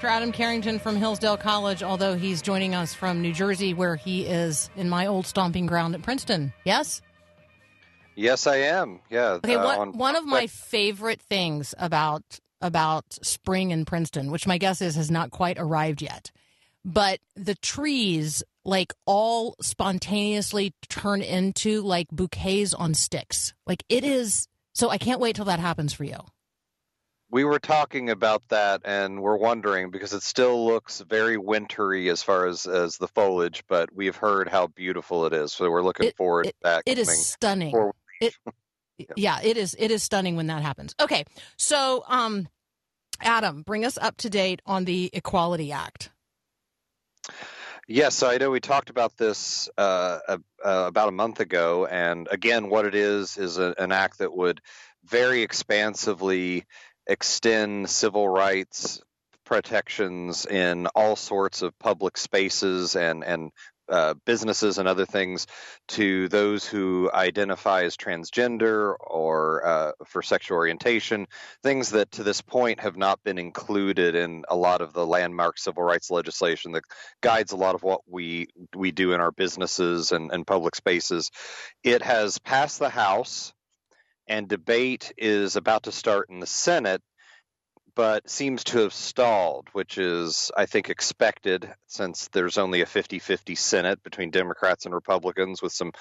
Dr. 0.00 0.12
Adam 0.12 0.32
Carrington 0.32 0.78
from 0.78 0.96
Hillsdale 0.96 1.36
College, 1.36 1.82
although 1.82 2.16
he's 2.16 2.40
joining 2.40 2.74
us 2.74 2.94
from 2.94 3.20
New 3.20 3.34
Jersey, 3.34 3.74
where 3.74 3.96
he 3.96 4.24
is 4.24 4.70
in 4.74 4.88
my 4.88 5.06
old 5.06 5.26
stomping 5.26 5.66
ground 5.66 5.94
at 5.94 6.00
Princeton. 6.00 6.54
Yes? 6.64 7.02
Yes, 8.16 8.46
I 8.46 8.56
am. 8.56 9.00
Yeah. 9.10 9.32
Okay, 9.44 9.56
uh, 9.56 9.62
one, 9.62 9.78
on- 9.78 9.98
one 9.98 10.16
of 10.16 10.24
my 10.24 10.46
favorite 10.46 11.20
things 11.20 11.74
about 11.76 12.22
about 12.62 13.04
spring 13.20 13.72
in 13.72 13.84
Princeton, 13.84 14.30
which 14.30 14.46
my 14.46 14.56
guess 14.56 14.80
is 14.80 14.94
has 14.94 15.10
not 15.10 15.32
quite 15.32 15.58
arrived 15.58 16.00
yet, 16.00 16.30
but 16.82 17.20
the 17.36 17.56
trees 17.56 18.42
like 18.64 18.94
all 19.04 19.54
spontaneously 19.60 20.72
turn 20.88 21.20
into 21.20 21.82
like 21.82 22.08
bouquets 22.10 22.72
on 22.72 22.94
sticks. 22.94 23.52
Like 23.66 23.84
it 23.90 24.04
is 24.04 24.48
so 24.72 24.88
I 24.88 24.96
can't 24.96 25.20
wait 25.20 25.36
till 25.36 25.44
that 25.44 25.60
happens 25.60 25.92
for 25.92 26.04
you. 26.04 26.20
We 27.30 27.44
were 27.44 27.58
talking 27.58 28.10
about 28.10 28.42
that, 28.48 28.82
and 28.84 29.22
we're 29.22 29.36
wondering 29.36 29.90
because 29.90 30.12
it 30.12 30.22
still 30.22 30.66
looks 30.66 31.00
very 31.00 31.36
wintry 31.36 32.08
as 32.10 32.22
far 32.22 32.46
as 32.46 32.66
as 32.66 32.96
the 32.98 33.08
foliage, 33.08 33.62
but 33.68 33.94
we've 33.94 34.16
heard 34.16 34.48
how 34.48 34.66
beautiful 34.66 35.26
it 35.26 35.32
is. 35.32 35.52
So 35.52 35.70
we're 35.70 35.82
looking 35.82 36.06
It- 36.08 36.16
forward 36.16 36.46
to 36.46 36.52
that 36.62 36.82
It 36.86 36.98
is 36.98 37.26
stunning. 37.28 37.92
It, 38.20 38.34
yeah, 39.16 39.40
it 39.42 39.56
is. 39.56 39.76
It 39.78 39.90
is 39.90 40.02
stunning 40.02 40.36
when 40.36 40.48
that 40.48 40.62
happens. 40.62 40.94
Okay, 41.00 41.24
so 41.56 42.04
um, 42.08 42.48
Adam, 43.20 43.62
bring 43.62 43.84
us 43.84 43.96
up 43.96 44.16
to 44.18 44.30
date 44.30 44.60
on 44.66 44.84
the 44.84 45.10
Equality 45.12 45.72
Act. 45.72 46.10
Yes, 47.86 48.14
so 48.14 48.30
I 48.30 48.38
know 48.38 48.50
we 48.50 48.60
talked 48.60 48.88
about 48.90 49.16
this 49.16 49.68
uh, 49.76 50.18
uh, 50.28 50.38
about 50.64 51.08
a 51.08 51.12
month 51.12 51.40
ago, 51.40 51.86
and 51.86 52.28
again, 52.30 52.68
what 52.70 52.86
it 52.86 52.94
is 52.94 53.36
is 53.36 53.58
a, 53.58 53.74
an 53.78 53.90
act 53.90 54.18
that 54.18 54.32
would 54.32 54.60
very 55.04 55.42
expansively 55.42 56.66
extend 57.10 57.90
civil 57.90 58.28
rights 58.28 59.00
protections 59.44 60.46
in 60.46 60.86
all 60.94 61.16
sorts 61.16 61.62
of 61.62 61.76
public 61.80 62.16
spaces 62.16 62.94
and 62.94 63.24
and 63.24 63.50
uh, 63.90 64.14
businesses 64.24 64.78
and 64.78 64.86
other 64.86 65.04
things 65.04 65.48
to 65.88 66.28
those 66.28 66.64
who 66.64 67.10
identify 67.12 67.82
as 67.82 67.96
transgender 67.96 68.94
or 69.00 69.66
uh, 69.66 69.92
for 70.06 70.22
sexual 70.22 70.56
orientation, 70.56 71.26
things 71.64 71.90
that 71.90 72.08
to 72.12 72.22
this 72.22 72.40
point 72.40 72.78
have 72.78 72.96
not 72.96 73.20
been 73.24 73.36
included 73.36 74.14
in 74.14 74.44
a 74.48 74.54
lot 74.54 74.80
of 74.80 74.92
the 74.92 75.04
landmark 75.04 75.58
civil 75.58 75.82
rights 75.82 76.08
legislation 76.08 76.70
that 76.70 76.84
guides 77.20 77.50
a 77.50 77.56
lot 77.56 77.74
of 77.74 77.82
what 77.82 78.02
we 78.06 78.46
we 78.76 78.92
do 78.92 79.12
in 79.12 79.20
our 79.20 79.32
businesses 79.32 80.12
and, 80.12 80.30
and 80.30 80.46
public 80.46 80.76
spaces. 80.76 81.32
It 81.82 82.02
has 82.02 82.38
passed 82.38 82.78
the 82.78 82.90
House, 82.90 83.52
and 84.30 84.48
debate 84.48 85.12
is 85.18 85.56
about 85.56 85.82
to 85.82 85.92
start 85.92 86.30
in 86.30 86.38
the 86.38 86.46
Senate 86.46 87.02
but 87.96 88.30
seems 88.30 88.62
to 88.62 88.78
have 88.78 88.94
stalled, 88.94 89.68
which 89.72 89.98
is, 89.98 90.52
I 90.56 90.66
think, 90.66 90.88
expected 90.88 91.68
since 91.88 92.28
there's 92.32 92.56
only 92.56 92.80
a 92.80 92.86
50 92.86 93.18
50 93.18 93.56
Senate 93.56 94.02
between 94.04 94.30
Democrats 94.30 94.86
and 94.86 94.94
Republicans, 94.94 95.60
with 95.60 95.72
some 95.72 95.92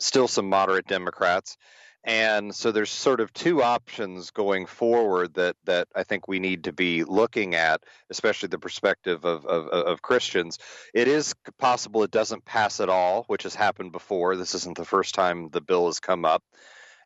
still 0.00 0.26
some 0.26 0.48
moderate 0.48 0.86
Democrats. 0.86 1.58
And 2.02 2.54
so 2.54 2.72
there's 2.72 2.90
sort 2.90 3.20
of 3.20 3.32
two 3.34 3.62
options 3.62 4.30
going 4.30 4.64
forward 4.64 5.34
that, 5.34 5.56
that 5.64 5.88
I 5.94 6.04
think 6.04 6.26
we 6.26 6.38
need 6.38 6.64
to 6.64 6.72
be 6.72 7.04
looking 7.04 7.54
at, 7.54 7.82
especially 8.08 8.48
the 8.48 8.58
perspective 8.58 9.26
of, 9.26 9.44
of, 9.44 9.66
of 9.66 10.00
Christians. 10.00 10.58
It 10.94 11.08
is 11.08 11.34
possible 11.58 12.02
it 12.04 12.10
doesn't 12.10 12.46
pass 12.46 12.80
at 12.80 12.88
all, 12.88 13.24
which 13.26 13.42
has 13.42 13.54
happened 13.54 13.92
before. 13.92 14.36
This 14.36 14.54
isn't 14.54 14.78
the 14.78 14.86
first 14.86 15.14
time 15.14 15.50
the 15.50 15.60
bill 15.60 15.86
has 15.86 16.00
come 16.00 16.24
up 16.24 16.42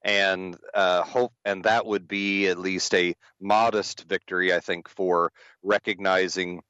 and 0.05 0.57
uh, 0.75 1.03
hope 1.03 1.33
and 1.45 1.65
that 1.65 1.87
would 1.87 2.09
be 2.09 2.49
at 2.49 2.59
least 2.59 2.95
a 2.95 3.15
modest 3.41 4.05
victory, 4.09 4.53
I 4.53 4.61
think, 4.61 4.89
for 4.89 5.33
recognizing 5.63 6.63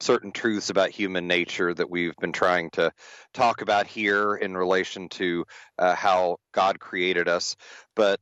certain 0.00 0.30
truths 0.32 0.70
about 0.70 0.90
human 0.90 1.26
nature 1.26 1.74
that 1.74 1.90
we've 1.90 2.16
been 2.20 2.32
trying 2.32 2.70
to 2.70 2.92
talk 3.34 3.62
about 3.62 3.86
here 3.86 4.36
in 4.36 4.56
relation 4.56 5.08
to 5.08 5.44
uh, 5.78 5.94
how 5.94 6.38
God 6.52 6.78
created 6.78 7.28
us, 7.28 7.56
but 7.96 8.20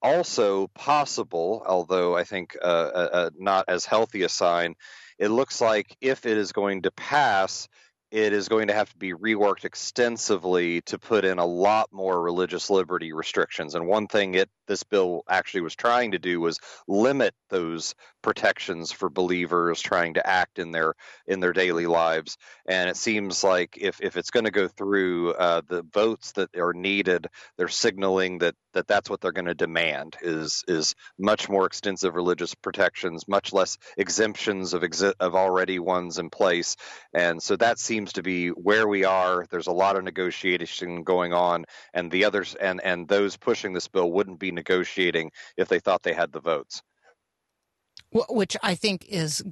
also 0.00 0.68
possible, 0.68 1.62
although 1.66 2.16
I 2.16 2.24
think 2.24 2.56
uh, 2.62 2.64
uh, 2.66 3.30
not 3.36 3.64
as 3.68 3.84
healthy 3.84 4.22
a 4.22 4.28
sign. 4.28 4.74
It 5.18 5.28
looks 5.28 5.60
like 5.60 5.96
if 6.00 6.26
it 6.26 6.36
is 6.36 6.52
going 6.52 6.82
to 6.82 6.92
pass, 6.92 7.68
it 8.10 8.32
is 8.32 8.48
going 8.48 8.68
to 8.68 8.74
have 8.74 8.90
to 8.90 8.96
be 8.96 9.12
reworked 9.12 9.64
extensively 9.64 10.80
to 10.82 10.98
put 10.98 11.24
in 11.24 11.38
a 11.38 11.44
lot 11.44 11.88
more 11.92 12.20
religious 12.20 12.70
liberty 12.70 13.12
restrictions. 13.12 13.74
And 13.74 13.86
one 13.86 14.06
thing 14.06 14.34
it 14.34 14.48
this 14.66 14.82
bill 14.82 15.24
actually 15.28 15.62
was 15.62 15.74
trying 15.74 16.12
to 16.12 16.18
do 16.18 16.40
was 16.40 16.58
limit 16.86 17.34
those 17.50 17.94
protections 18.22 18.92
for 18.92 19.10
believers 19.10 19.80
trying 19.80 20.14
to 20.14 20.26
act 20.26 20.58
in 20.58 20.72
their 20.72 20.94
in 21.26 21.40
their 21.40 21.52
daily 21.52 21.86
lives. 21.86 22.36
And 22.66 22.88
it 22.88 22.96
seems 22.96 23.44
like 23.44 23.76
if 23.78 24.00
if 24.00 24.16
it's 24.16 24.30
going 24.30 24.44
to 24.44 24.50
go 24.50 24.68
through 24.68 25.32
uh, 25.32 25.62
the 25.68 25.82
votes 25.82 26.32
that 26.32 26.56
are 26.56 26.74
needed, 26.74 27.26
they're 27.56 27.68
signaling 27.68 28.38
that 28.38 28.54
that 28.78 28.86
that's 28.86 29.10
what 29.10 29.20
they're 29.20 29.32
going 29.32 29.46
to 29.46 29.54
demand 29.54 30.16
is 30.22 30.64
is 30.68 30.94
much 31.18 31.48
more 31.48 31.66
extensive 31.66 32.14
religious 32.14 32.54
protections, 32.54 33.26
much 33.26 33.52
less 33.52 33.76
exemptions 33.96 34.72
of 34.72 34.82
exi- 34.82 35.14
of 35.18 35.34
already 35.34 35.80
ones 35.80 36.18
in 36.18 36.30
place. 36.30 36.76
And 37.12 37.42
so 37.42 37.56
that 37.56 37.80
seems 37.80 38.12
to 38.12 38.22
be 38.22 38.50
where 38.50 38.86
we 38.86 39.02
are. 39.04 39.44
There's 39.50 39.66
a 39.66 39.72
lot 39.72 39.96
of 39.96 40.04
negotiation 40.04 41.02
going 41.02 41.32
on, 41.32 41.64
and 41.92 42.08
the 42.08 42.24
others 42.24 42.54
and 42.54 42.80
and 42.80 43.08
those 43.08 43.36
pushing 43.36 43.72
this 43.72 43.88
bill 43.88 44.12
wouldn't 44.12 44.38
be 44.38 44.52
negotiating 44.52 45.32
if 45.56 45.66
they 45.66 45.80
thought 45.80 46.04
they 46.04 46.14
had 46.14 46.32
the 46.32 46.40
votes. 46.40 46.80
Which 48.12 48.56
I 48.62 48.76
think 48.76 49.06
is 49.08 49.42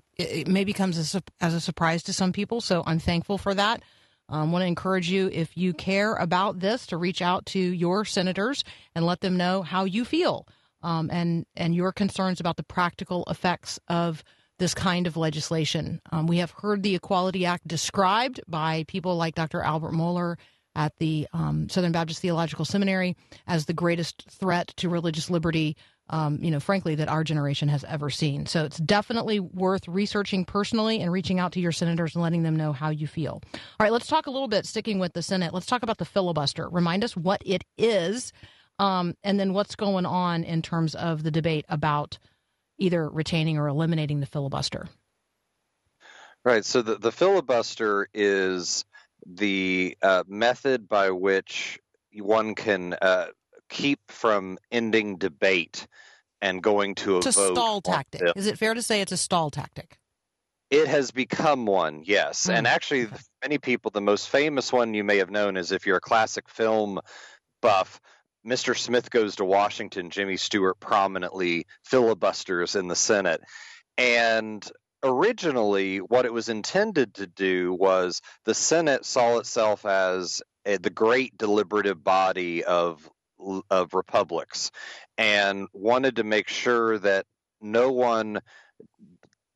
maybe 0.47 0.73
comes 0.73 0.99
as 0.99 1.17
a, 1.17 1.23
as 1.41 1.53
a 1.53 1.61
surprise 1.61 2.05
to 2.05 2.13
some 2.13 2.33
people. 2.33 2.61
So 2.61 2.85
I'm 2.87 3.01
thankful 3.01 3.39
for 3.39 3.55
that. 3.55 3.83
I 4.29 4.43
um, 4.43 4.53
want 4.53 4.63
to 4.63 4.67
encourage 4.67 5.09
you, 5.09 5.31
if 5.33 5.57
you 5.57 5.73
care 5.73 6.15
about 6.15 6.59
this, 6.59 6.87
to 6.89 6.97
reach 6.97 7.23
out 7.23 7.47
to 7.47 7.61
your 7.61 8.05
senators 8.05 8.65
and 8.95 9.07
let 9.07 9.21
them 9.21 9.37
know 9.37 9.63
how 9.63 9.85
you 9.85 10.05
feel 10.05 10.47
um, 10.83 11.11
and 11.13 11.47
and 11.57 11.75
your 11.75 11.93
concerns 11.93 12.41
about 12.41 12.57
the 12.57 12.63
practical 12.63 13.25
effects 13.29 13.79
of 13.89 14.25
this 14.59 14.75
kind 14.75 15.07
of 15.07 15.17
legislation. 15.17 16.01
Um, 16.13 16.27
we 16.27 16.39
have 16.39 16.51
heard 16.51 16.83
the 16.83 16.95
Equality 16.95 17.45
Act 17.45 17.69
described 17.69 18.41
by 18.49 18.85
people 18.89 19.17
like 19.17 19.35
Dr. 19.35 19.63
Albert 19.63 19.93
Mohler 19.93 20.37
at 20.75 20.93
the 20.99 21.27
um, 21.33 21.69
Southern 21.69 21.93
Baptist 21.93 22.21
Theological 22.21 22.65
Seminary 22.65 23.17
as 23.47 23.67
the 23.67 23.73
greatest 23.73 24.25
threat 24.31 24.69
to 24.77 24.89
religious 24.89 25.31
liberty 25.31 25.77
um, 26.09 26.39
you 26.41 26.51
know, 26.51 26.61
frankly, 26.61 26.95
that 26.97 27.09
our 27.09 27.25
generation 27.25 27.69
has 27.69 27.85
ever 27.85 28.11
seen. 28.11 28.47
So 28.47 28.65
it's 28.65 28.79
definitely 28.79 29.41
worth 29.41 29.89
researching 29.89 30.45
personally 30.45 31.01
and 31.01 31.11
reaching 31.11 31.41
out 31.41 31.53
to 31.53 31.61
your 31.61 31.73
senators 31.73 32.15
and 32.15 32.23
letting 32.23 32.43
them 32.43 32.57
know 32.57 32.73
how 32.73 32.91
you 32.91 33.07
feel. 33.07 33.43
All 33.55 33.61
right, 33.81 33.93
let's 33.93 34.07
talk 34.07 34.27
a 34.27 34.31
little 34.31 34.49
bit, 34.49 34.67
sticking 34.67 34.99
with 34.99 35.13
the 35.15 35.23
Senate, 35.23 35.53
let's 35.53 35.67
talk 35.67 35.83
about 35.83 35.99
the 35.99 36.05
filibuster. 36.05 36.69
Remind 36.69 37.03
us 37.03 37.17
what 37.17 37.43
it 37.45 37.65
is 37.77 38.33
um, 38.79 39.15
and 39.25 39.41
then 39.41 39.53
what's 39.53 39.75
going 39.75 40.07
on 40.07 40.45
in 40.45 40.63
terms 40.63 40.95
of 40.95 41.23
the 41.23 41.31
debate 41.31 41.65
about 41.69 42.19
either 42.79 43.09
retaining 43.09 43.59
or 43.59 43.69
eliminating 43.69 44.21
the 44.21 44.27
filibuster. 44.27 44.87
Right. 46.45 46.65
So 46.65 46.83
the, 46.83 46.97
the 46.97 47.11
filibuster 47.11 48.09
is 48.15 48.85
the 49.27 49.97
uh, 50.03 50.23
method 50.29 50.89
by 50.89 51.11
which 51.11 51.81
one 52.15 52.55
can 52.55 52.95
uh, 53.03 53.27
keep 53.69 54.01
from 54.09 54.59
ending 54.71 55.17
debate 55.19 55.87
and 56.41 56.63
going 56.63 56.95
to 56.97 57.17
a 57.17 57.19
It's 57.19 57.27
a 57.29 57.33
vote. 57.33 57.55
stall 57.57 57.81
tactic. 57.81 58.21
bill. 58.21 58.33
Is 58.37 58.47
it 58.47 58.59
fair 58.59 58.75
to 58.75 58.83
say 58.83 59.01
it's 59.01 59.13
a 59.13 59.17
stall 59.17 59.51
tactic? 59.51 59.99
It 60.71 60.89
has 60.89 61.11
become 61.13 61.65
one, 61.65 62.03
yes. 62.05 62.49
And 62.49 62.67
Mm. 62.67 62.71
actually, 62.71 63.09
many 63.43 63.59
people, 63.59 63.91
the 63.93 64.01
most 64.01 64.29
famous 64.29 64.73
one 64.73 64.95
you 64.95 65.05
may 65.05 65.19
have 65.19 65.31
known 65.31 65.57
is 65.57 65.71
if 65.73 65.87
you're 65.87 65.97
a 65.99 66.01
classic 66.01 66.49
film 66.49 67.01
buff, 67.63 68.01
Mr. 68.47 68.77
Smith 68.77 69.11
Goes 69.11 69.37
to 69.37 69.45
Washington, 69.45 70.11
Jimmy 70.11 70.37
Stewart 70.37 70.79
prominently 70.81 71.67
filibusters 71.85 72.75
in 72.77 72.89
the 72.89 72.97
Senate. 72.97 73.41
And 73.97 74.69
originally, 75.03 75.99
what 75.99 76.27
it 76.27 76.33
was 76.33 76.49
intended 76.49 77.15
to 77.15 77.27
do 77.27 77.73
was 77.73 78.21
the 78.45 78.55
Senate 78.55 79.05
saw 79.05 79.39
itself 79.39 79.85
as 79.87 80.43
a, 80.65 80.79
the 80.79 80.91
great 80.91 81.37
deliberative 81.39 82.03
body 82.03 82.63
of 82.65 83.09
of 83.71 83.95
republics 83.95 84.71
and 85.19 85.69
wanted 85.73 86.17
to 86.17 86.25
make 86.25 86.49
sure 86.49 86.99
that 86.99 87.27
no 87.61 87.93
one 87.93 88.41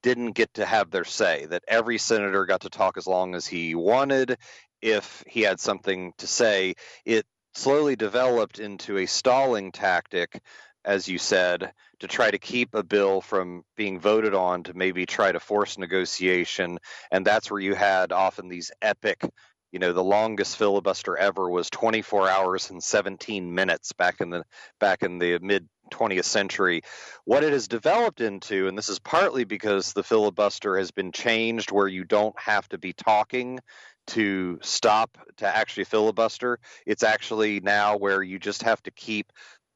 didn't 0.03 0.33
get 0.33 0.53
to 0.55 0.65
have 0.65 0.91
their 0.91 1.05
say, 1.05 1.47
that 1.47 1.65
every 1.69 1.99
senator 1.99 2.47
got 2.47 2.63
to 2.63 2.71
talk 2.71 2.97
as 2.97 3.07
long 3.07 3.35
as 3.35 3.47
he 3.47 3.75
wanted 3.75 4.39
if 4.81 5.23
he 5.27 5.43
had 5.43 5.61
something 5.61 6.13
to 6.19 6.27
say. 6.27 6.75
It 7.05 7.27
slowly 7.55 7.97
developed 7.97 8.59
into 8.59 8.99
a 8.99 9.07
stalling 9.07 9.73
tactic, 9.73 10.41
as 10.85 11.09
you 11.09 11.19
said, 11.19 11.73
to 11.99 12.07
try 12.07 12.31
to 12.31 12.39
keep 12.39 12.75
a 12.75 12.83
bill 12.83 13.21
from 13.21 13.63
being 13.77 14.01
voted 14.01 14.35
on 14.35 14.63
to 14.63 14.75
maybe 14.75 15.05
try 15.05 15.31
to 15.31 15.41
force 15.41 15.77
negotiation. 15.77 16.79
And 17.11 17.27
that's 17.27 17.51
where 17.51 17.61
you 17.61 17.75
had 17.75 18.13
often 18.13 18.49
these 18.49 18.71
epic 18.81 19.23
you 19.73 19.79
know 19.79 19.93
the 19.93 20.05
longest 20.05 20.57
filibuster 20.57 21.17
ever 21.17 21.49
was 21.49 21.71
24 21.71 22.29
hours 22.29 22.71
and 22.71 22.83
17 22.83 23.55
minutes 23.55 23.93
back 23.93 24.21
in 24.21 24.31
the 24.31 24.45
back 24.79 25.03
in 25.03 25.19
the 25.19 25.39
mid 25.41 25.69
20th 25.93 26.25
century. 26.25 26.83
What 27.25 27.43
it 27.43 27.53
has 27.53 27.67
developed 27.67 28.21
into 28.21 28.69
and 28.69 28.79
this 28.79 28.89
is 28.89 28.99
partly 28.99 29.45
because 29.45 29.93
the 29.93 30.05
filibuster 30.05 30.79
has 30.79 30.91
been 30.91 31.13
changed 31.13 31.73
where 31.73 31.89
you 31.89 32.05
don't 32.05 32.39
have 32.39 32.69
to 32.69 32.79
be 32.79 32.93
talking 32.93 33.59
to 34.07 34.59
stop 34.63 35.19
to 35.37 35.47
actually 35.47 35.85
filibuster 35.85 36.59
it's 36.87 37.03
actually 37.03 37.61
now 37.61 37.97
where 37.97 38.23
you 38.23 38.39
just 38.39 38.63
have 38.63 38.83
to 38.83 38.91
keep 38.91 39.33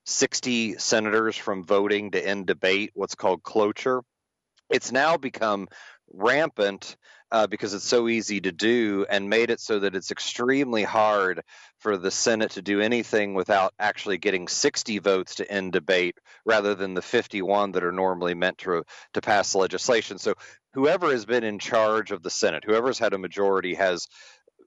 60 0.07 0.77
senators 0.79 1.37
from 1.37 1.65
voting 1.65 2.11
to 2.11 2.27
end 2.27 2.47
debate 2.47 2.91
what's 2.95 3.15
called 3.15 3.43
cloture. 3.43 4.03
It's 4.71 4.93
now 4.93 5.17
become 5.17 5.69
rampant 6.13 6.97
uh, 7.35 7.49
because 7.49 7.75
it's 7.75 7.85
so 7.85 8.07
easy 8.07 8.41
to 8.41 8.53
do 8.53 9.05
and 9.11 9.29
made 9.29 9.51
it 9.51 9.59
so 9.59 9.81
that 9.81 9.97
it's 9.97 10.13
extremely 10.13 10.85
hard 10.85 11.43
for 11.81 11.97
the 11.97 12.11
Senate 12.13 12.53
to 12.53 12.63
do 12.63 12.81
anything 12.81 13.35
without 13.35 13.75
actually 13.77 14.19
getting 14.19 14.47
60 14.47 15.01
votes 15.01 15.35
to 15.35 15.51
end 15.51 15.73
debate 15.73 16.17
rather 16.47 16.77
than 16.77 16.95
the 16.95 17.03
51 17.03 17.73
that 17.73 17.83
are 17.83 17.91
normally 17.91 18.35
meant 18.35 18.59
to, 18.59 18.85
to 19.15 19.21
pass 19.21 19.57
legislation. 19.57 20.17
So 20.17 20.35
whoever 20.75 21.11
has 21.11 21.27
been 21.27 21.43
in 21.43 21.59
charge 21.59 22.13
of 22.13 22.23
the 22.23 22.31
Senate, 22.31 22.63
whoever's 22.65 23.01
had 23.01 23.15
a 23.15 23.19
majority, 23.19 23.75
has 23.75 24.07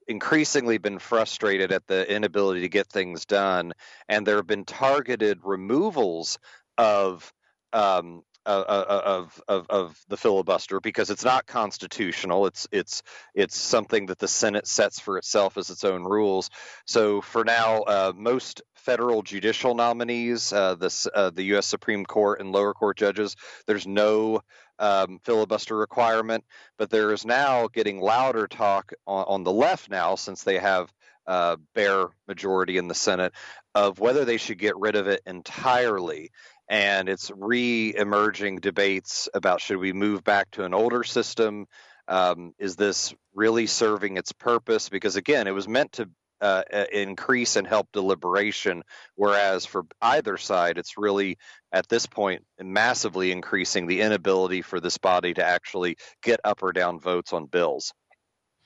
increasingly 0.06 0.76
been 0.76 0.98
frustrated 0.98 1.72
at 1.72 1.86
the 1.86 2.14
inability 2.14 2.60
to 2.60 2.68
get 2.68 2.88
things 2.88 3.24
done. 3.24 3.72
And 4.10 4.26
there 4.26 4.36
have 4.36 4.46
been 4.46 4.66
targeted 4.66 5.38
removals 5.42 6.38
of 6.76 7.32
um, 7.72 8.24
of, 8.48 9.42
of 9.48 9.66
of 9.68 10.04
the 10.08 10.16
filibuster 10.16 10.80
because 10.80 11.10
it's 11.10 11.24
not 11.24 11.46
constitutional. 11.46 12.46
It's 12.46 12.66
it's 12.72 13.02
it's 13.34 13.56
something 13.56 14.06
that 14.06 14.18
the 14.18 14.28
Senate 14.28 14.66
sets 14.66 15.00
for 15.00 15.18
itself 15.18 15.56
as 15.56 15.70
its 15.70 15.84
own 15.84 16.04
rules. 16.04 16.50
So 16.86 17.20
for 17.20 17.44
now, 17.44 17.82
uh, 17.82 18.12
most 18.16 18.62
federal 18.74 19.22
judicial 19.22 19.74
nominees, 19.74 20.52
uh, 20.52 20.74
the 20.74 21.10
uh, 21.14 21.30
the 21.30 21.42
U.S. 21.44 21.66
Supreme 21.66 22.04
Court 22.04 22.40
and 22.40 22.52
lower 22.52 22.74
court 22.74 22.96
judges, 22.96 23.36
there's 23.66 23.86
no 23.86 24.40
um, 24.78 25.18
filibuster 25.24 25.76
requirement, 25.76 26.44
but 26.78 26.90
there 26.90 27.12
is 27.12 27.24
now 27.26 27.68
getting 27.68 28.00
louder 28.00 28.46
talk 28.46 28.92
on, 29.06 29.24
on 29.28 29.44
the 29.44 29.52
left 29.52 29.90
now 29.90 30.14
since 30.14 30.42
they 30.42 30.58
have 30.58 30.92
uh, 31.26 31.56
bare 31.74 32.06
majority 32.26 32.78
in 32.78 32.88
the 32.88 32.94
Senate 32.94 33.34
of 33.74 34.00
whether 34.00 34.24
they 34.24 34.38
should 34.38 34.58
get 34.58 34.76
rid 34.78 34.96
of 34.96 35.06
it 35.06 35.20
entirely. 35.26 36.30
And 36.68 37.08
it's 37.08 37.30
re-emerging 37.34 38.56
debates 38.56 39.28
about 39.32 39.60
should 39.60 39.78
we 39.78 39.92
move 39.92 40.22
back 40.22 40.50
to 40.52 40.64
an 40.64 40.74
older 40.74 41.02
system? 41.02 41.66
Um, 42.06 42.52
is 42.58 42.76
this 42.76 43.14
really 43.34 43.66
serving 43.66 44.16
its 44.16 44.32
purpose? 44.32 44.88
Because 44.88 45.16
again, 45.16 45.46
it 45.46 45.54
was 45.54 45.68
meant 45.68 45.92
to 45.92 46.08
uh, 46.40 46.62
uh, 46.72 46.84
increase 46.92 47.56
and 47.56 47.66
help 47.66 47.88
deliberation, 47.92 48.82
whereas 49.16 49.66
for 49.66 49.84
either 50.00 50.36
side, 50.36 50.78
it's 50.78 50.96
really 50.96 51.36
at 51.72 51.88
this 51.88 52.06
point 52.06 52.44
massively 52.60 53.32
increasing 53.32 53.86
the 53.86 54.00
inability 54.02 54.62
for 54.62 54.78
this 54.78 54.98
body 54.98 55.34
to 55.34 55.44
actually 55.44 55.96
get 56.22 56.38
up 56.44 56.62
or 56.62 56.72
down 56.72 57.00
votes 57.00 57.32
on 57.32 57.46
bills. 57.46 57.92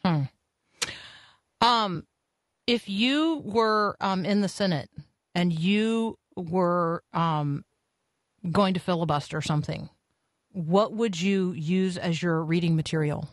Hmm. 0.05 0.25
Um, 1.63 2.07
if 2.67 2.89
you 2.89 3.41
were 3.45 3.97
um, 4.01 4.25
in 4.25 4.41
the 4.41 4.49
Senate 4.49 4.91
and 5.35 5.53
you 5.53 6.19
were 6.37 7.03
um, 7.13 7.65
going 8.51 8.75
to 8.75 8.81
filibuster 8.81 9.41
something, 9.41 9.89
what 10.51 10.93
would 10.93 11.21
you 11.21 11.53
use 11.53 11.97
as 11.97 12.23
your 12.23 12.43
reading 12.43 12.77
material? 12.77 13.29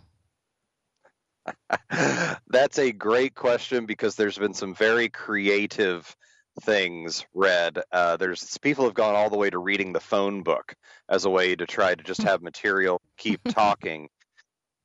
That's 2.48 2.80
a 2.80 2.92
great 2.92 3.36
question 3.36 3.86
because 3.86 4.16
there's 4.16 4.38
been 4.38 4.54
some 4.54 4.74
very 4.76 5.10
creative 5.10 6.16
things 6.62 7.26
read. 7.34 7.80
Uh, 7.92 8.18
there's 8.18 8.58
people 8.60 8.86
have 8.86 8.94
gone 8.94 9.16
all 9.16 9.30
the 9.30 9.38
way 9.38 9.50
to 9.50 9.58
reading 9.58 9.94
the 9.94 10.00
phone 10.00 10.44
book 10.44 10.76
as 11.08 11.26
a 11.26 11.30
way 11.30 11.56
to 11.56 11.66
try 11.66 11.96
to 11.96 12.04
just 12.04 12.22
have 12.22 12.42
material 12.42 13.02
keep 13.18 13.42
talking. 13.46 14.10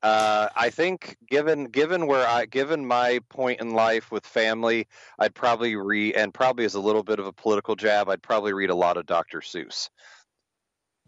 Uh, 0.03 0.49
I 0.55 0.69
think 0.69 1.17
given 1.27 1.65
given 1.65 2.05
where 2.05 2.27
I 2.27 2.45
given 2.45 2.85
my 2.85 3.19
point 3.29 3.59
in 3.59 3.73
life 3.73 4.11
with 4.11 4.25
family, 4.25 4.87
I'd 5.17 5.33
probably 5.33 5.75
read 5.75 6.15
and 6.15 6.33
probably 6.33 6.65
as 6.65 6.75
a 6.75 6.79
little 6.79 7.01
bit 7.01 7.19
of 7.19 7.25
a 7.25 7.33
political 7.33 7.75
jab, 7.75 8.07
I'd 8.09 8.21
probably 8.21 8.53
read 8.53 8.69
a 8.69 8.75
lot 8.75 8.97
of 8.97 9.07
Dr. 9.07 9.39
Seuss. 9.39 9.89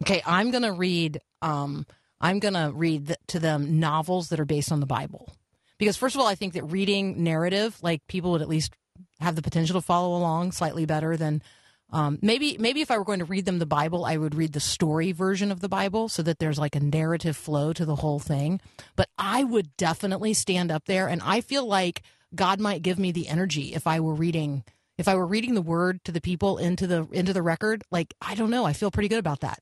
Okay, 0.02 0.22
I'm 0.24 0.50
going 0.50 0.62
to 0.62 0.72
read. 0.72 1.20
Um, 1.42 1.86
I'm 2.20 2.38
going 2.38 2.54
to 2.54 2.72
read 2.74 3.16
to 3.28 3.38
them 3.38 3.78
novels 3.78 4.28
that 4.28 4.40
are 4.40 4.44
based 4.44 4.72
on 4.72 4.80
the 4.80 4.86
Bible, 4.86 5.32
because 5.78 5.96
first 5.96 6.14
of 6.14 6.20
all, 6.20 6.26
I 6.26 6.34
think 6.34 6.54
that 6.54 6.64
reading 6.64 7.22
narrative, 7.22 7.78
like 7.82 8.06
people 8.08 8.32
would 8.32 8.42
at 8.42 8.48
least 8.48 8.72
have 9.20 9.36
the 9.36 9.42
potential 9.42 9.80
to 9.80 9.84
follow 9.84 10.16
along 10.16 10.52
slightly 10.52 10.84
better 10.84 11.16
than 11.16 11.42
um, 11.90 12.18
maybe. 12.22 12.56
Maybe 12.58 12.80
if 12.80 12.90
I 12.90 12.98
were 12.98 13.04
going 13.04 13.20
to 13.20 13.24
read 13.24 13.44
them 13.44 13.58
the 13.58 13.66
Bible, 13.66 14.04
I 14.04 14.16
would 14.16 14.34
read 14.34 14.52
the 14.52 14.60
story 14.60 15.12
version 15.12 15.50
of 15.50 15.60
the 15.60 15.68
Bible, 15.68 16.08
so 16.08 16.22
that 16.22 16.38
there's 16.38 16.58
like 16.58 16.76
a 16.76 16.80
narrative 16.80 17.36
flow 17.36 17.72
to 17.72 17.84
the 17.84 17.96
whole 17.96 18.18
thing. 18.18 18.60
But 18.96 19.08
I 19.16 19.44
would 19.44 19.76
definitely 19.76 20.34
stand 20.34 20.70
up 20.70 20.84
there, 20.86 21.08
and 21.08 21.22
I 21.24 21.40
feel 21.40 21.66
like 21.66 22.02
God 22.34 22.60
might 22.60 22.82
give 22.82 22.98
me 22.98 23.12
the 23.12 23.28
energy 23.28 23.74
if 23.74 23.86
I 23.86 24.00
were 24.00 24.14
reading. 24.14 24.64
If 24.98 25.06
I 25.06 25.14
were 25.14 25.26
reading 25.26 25.54
the 25.54 25.62
word 25.62 26.02
to 26.04 26.12
the 26.12 26.20
people 26.20 26.58
into 26.58 26.88
the 26.88 27.06
into 27.12 27.32
the 27.32 27.42
record, 27.42 27.84
like 27.90 28.14
I 28.20 28.34
don't 28.34 28.50
know, 28.50 28.64
I 28.64 28.72
feel 28.72 28.90
pretty 28.90 29.08
good 29.08 29.20
about 29.20 29.40
that. 29.40 29.60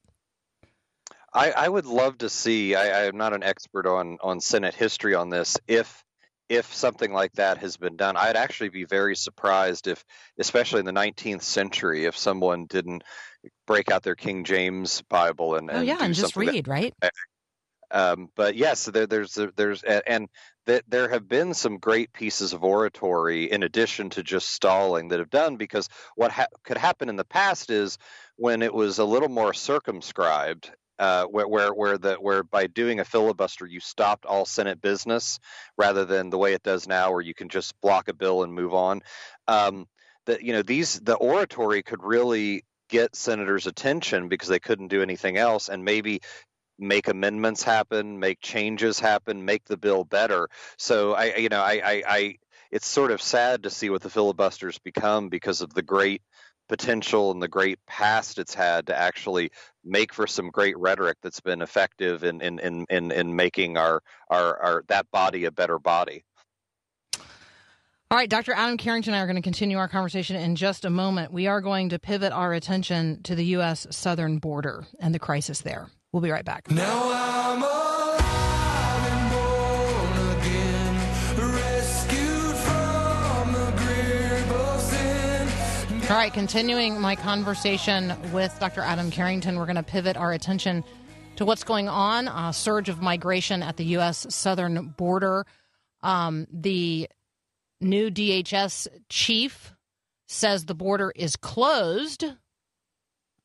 I, 1.33 1.51
I 1.53 1.69
would 1.69 1.87
love 1.87 2.19
to 2.19 2.29
see. 2.29 2.75
I, 2.75 3.07
I'm 3.07 3.17
not 3.17 3.33
an 3.35 3.43
expert 3.43 3.87
on 3.87 4.19
on 4.23 4.41
Senate 4.41 4.75
history 4.75 5.15
on 5.15 5.29
this. 5.31 5.57
If 5.67 6.03
if 6.49 6.73
something 6.75 7.13
like 7.13 7.33
that 7.33 7.59
has 7.59 7.77
been 7.77 7.97
done, 7.97 8.17
I'd 8.17 8.37
actually 8.37 8.69
be 8.69 8.85
very 8.85 9.17
surprised 9.17 9.89
if, 9.89 10.05
especially 10.39 10.79
in 10.79 10.87
the 10.87 10.93
19th 10.93 11.43
century, 11.43 12.05
if 12.05 12.17
someone 12.17 12.67
didn't 12.67 13.03
break 13.67 13.91
out 13.91 14.05
their 14.05 14.15
King 14.15 14.45
James 14.45 15.03
Bible 15.09 15.57
and, 15.57 15.69
Oh 15.71 15.81
yeah, 15.81 15.97
do 15.97 16.05
and 16.05 16.15
just 16.15 16.35
something 16.35 16.47
that- 16.47 16.53
read, 16.53 16.69
right? 16.69 16.95
um, 17.91 18.29
but 18.37 18.55
yes, 18.57 18.85
there, 18.85 19.07
there's 19.07 19.39
there's 19.57 19.83
and 19.83 20.29
that 20.67 20.85
there 20.89 21.09
have 21.09 21.29
been 21.29 21.55
some 21.55 21.79
great 21.79 22.13
pieces 22.13 22.53
of 22.53 22.65
oratory 22.65 23.51
in 23.51 23.63
addition 23.63 24.11
to 24.11 24.23
just 24.23 24.51
stalling 24.51 25.09
that 25.09 25.21
have 25.21 25.31
done 25.31 25.57
because 25.57 25.89
what 26.17 26.33
ha- 26.33 26.47
could 26.65 26.77
happen 26.79 27.09
in 27.09 27.15
the 27.17 27.25
past 27.25 27.71
is 27.71 27.99
when 28.37 28.63
it 28.63 28.75
was 28.75 28.99
a 28.99 29.05
little 29.05 29.29
more 29.29 29.55
circumscribed. 29.55 30.71
Uh, 30.99 31.25
where, 31.27 31.47
where 31.47 31.75
where 31.75 31.99
the 31.99 32.15
where 32.15 32.43
by 32.43 32.67
doing 32.67 33.01
a 33.01 33.05
filibuster 33.05 33.67
you 33.67 33.81
stopped 33.81 34.25
all 34.25 34.47
Senate 34.47 34.81
business 34.81 35.39
rather 35.77 36.07
than 36.07 36.31
the 36.31 36.39
way 36.39 36.55
it 36.55 36.63
does 36.63 36.89
now 36.89 37.13
where 37.13 37.21
you 37.21 37.35
can 37.35 37.51
just 37.51 37.79
block 37.83 38.09
a 38.09 38.15
bill 38.15 38.43
and 38.43 38.55
move 38.55 38.73
on. 38.73 39.03
Um, 39.47 39.87
that 40.25 40.43
you 40.43 40.53
know 40.53 40.63
these 40.63 40.99
the 41.01 41.15
oratory 41.15 41.83
could 41.83 42.03
really 42.03 42.65
get 42.89 43.17
senators' 43.17 43.67
attention 43.67 44.29
because 44.29 44.49
they 44.49 44.59
couldn't 44.59 44.89
do 44.89 45.03
anything 45.03 45.37
else, 45.37 45.69
and 45.69 45.85
maybe 45.85 46.21
make 46.79 47.09
amendments 47.09 47.63
happen, 47.63 48.19
make 48.19 48.41
changes 48.41 49.01
happen, 49.01 49.45
make 49.45 49.65
the 49.65 49.77
bill 49.77 50.05
better. 50.05 50.49
So 50.77 51.15
I, 51.15 51.37
you 51.37 51.49
know, 51.49 51.61
I, 51.61 51.81
I, 51.85 52.03
I 52.07 52.37
it's 52.71 52.87
sort 52.87 53.11
of 53.11 53.23
sad 53.23 53.63
to 53.63 53.71
see 53.71 53.91
what 53.91 54.03
the 54.03 54.11
filibusters 54.11 54.79
become 54.79 55.29
because 55.29 55.61
of 55.61 55.73
the 55.73 55.83
great 55.83 56.23
potential 56.69 57.31
and 57.31 57.43
the 57.43 57.49
great 57.49 57.79
past 57.87 58.39
it's 58.39 58.55
had 58.55 58.87
to 58.89 58.97
actually 58.97 59.51
make 59.85 60.13
for 60.13 60.27
some 60.27 60.51
great 60.51 60.77
rhetoric 60.79 61.17
that's 61.23 61.41
been 61.41 61.63
effective 61.63 62.25
in 62.25 62.41
in 62.41 62.59
in 62.59 62.87
in, 62.91 63.13
in 63.13 63.37
making 63.37 63.77
our, 63.77 64.03
our 64.31 64.59
our 64.59 64.85
that 64.89 65.11
body 65.11 65.45
a 65.45 65.51
better 65.51 65.79
body. 65.79 66.25
All 68.09 68.17
right, 68.17 68.31
Dr. 68.31 68.53
Adam 68.53 68.77
Carrington 68.77 69.15
and 69.15 69.19
I 69.19 69.25
are 69.25 69.27
going 69.27 69.35
to 69.37 69.43
continue 69.43 69.79
our 69.79 69.89
conversation 69.89 70.37
in 70.37 70.55
just 70.55 70.85
a 70.85 70.91
moment. 70.91 71.33
We 71.33 71.49
are 71.49 71.61
going 71.61 71.89
to 71.89 71.99
pivot 71.99 72.33
our 72.33 72.53
attention 72.53 73.21
to 73.25 73.35
the 73.35 73.45
U.S. 73.47 73.89
southern 73.91 74.39
border 74.39 74.87
and 75.01 75.13
the 75.13 75.19
crisis 75.19 75.63
there. 75.63 75.89
We'll 76.13 76.23
be 76.23 76.31
right 76.31 76.45
back. 76.45 76.71
All 86.09 86.15
right, 86.15 86.33
continuing 86.33 87.01
my 87.01 87.17
conversation 87.17 88.15
with 88.31 88.57
Dr. 88.61 88.81
Adam 88.81 89.11
Carrington, 89.11 89.59
we're 89.59 89.67
going 89.67 89.75
to 89.75 89.83
pivot 89.83 90.17
our 90.17 90.33
attention 90.33 90.85
to 91.35 91.45
what's 91.45 91.65
going 91.65 91.89
on 91.89 92.29
a 92.29 92.53
surge 92.53 92.89
of 92.89 93.03
migration 93.03 93.61
at 93.61 93.77
the 93.77 93.85
U.S. 93.87 94.25
southern 94.33 94.95
border. 94.97 95.45
Um, 96.05 96.47
the 96.53 97.09
new 97.81 98.09
DHS 98.09 98.87
chief 99.09 99.73
says 100.29 100.65
the 100.65 100.77
border 100.77 101.13
is 101.17 101.35
closed. 101.35 102.23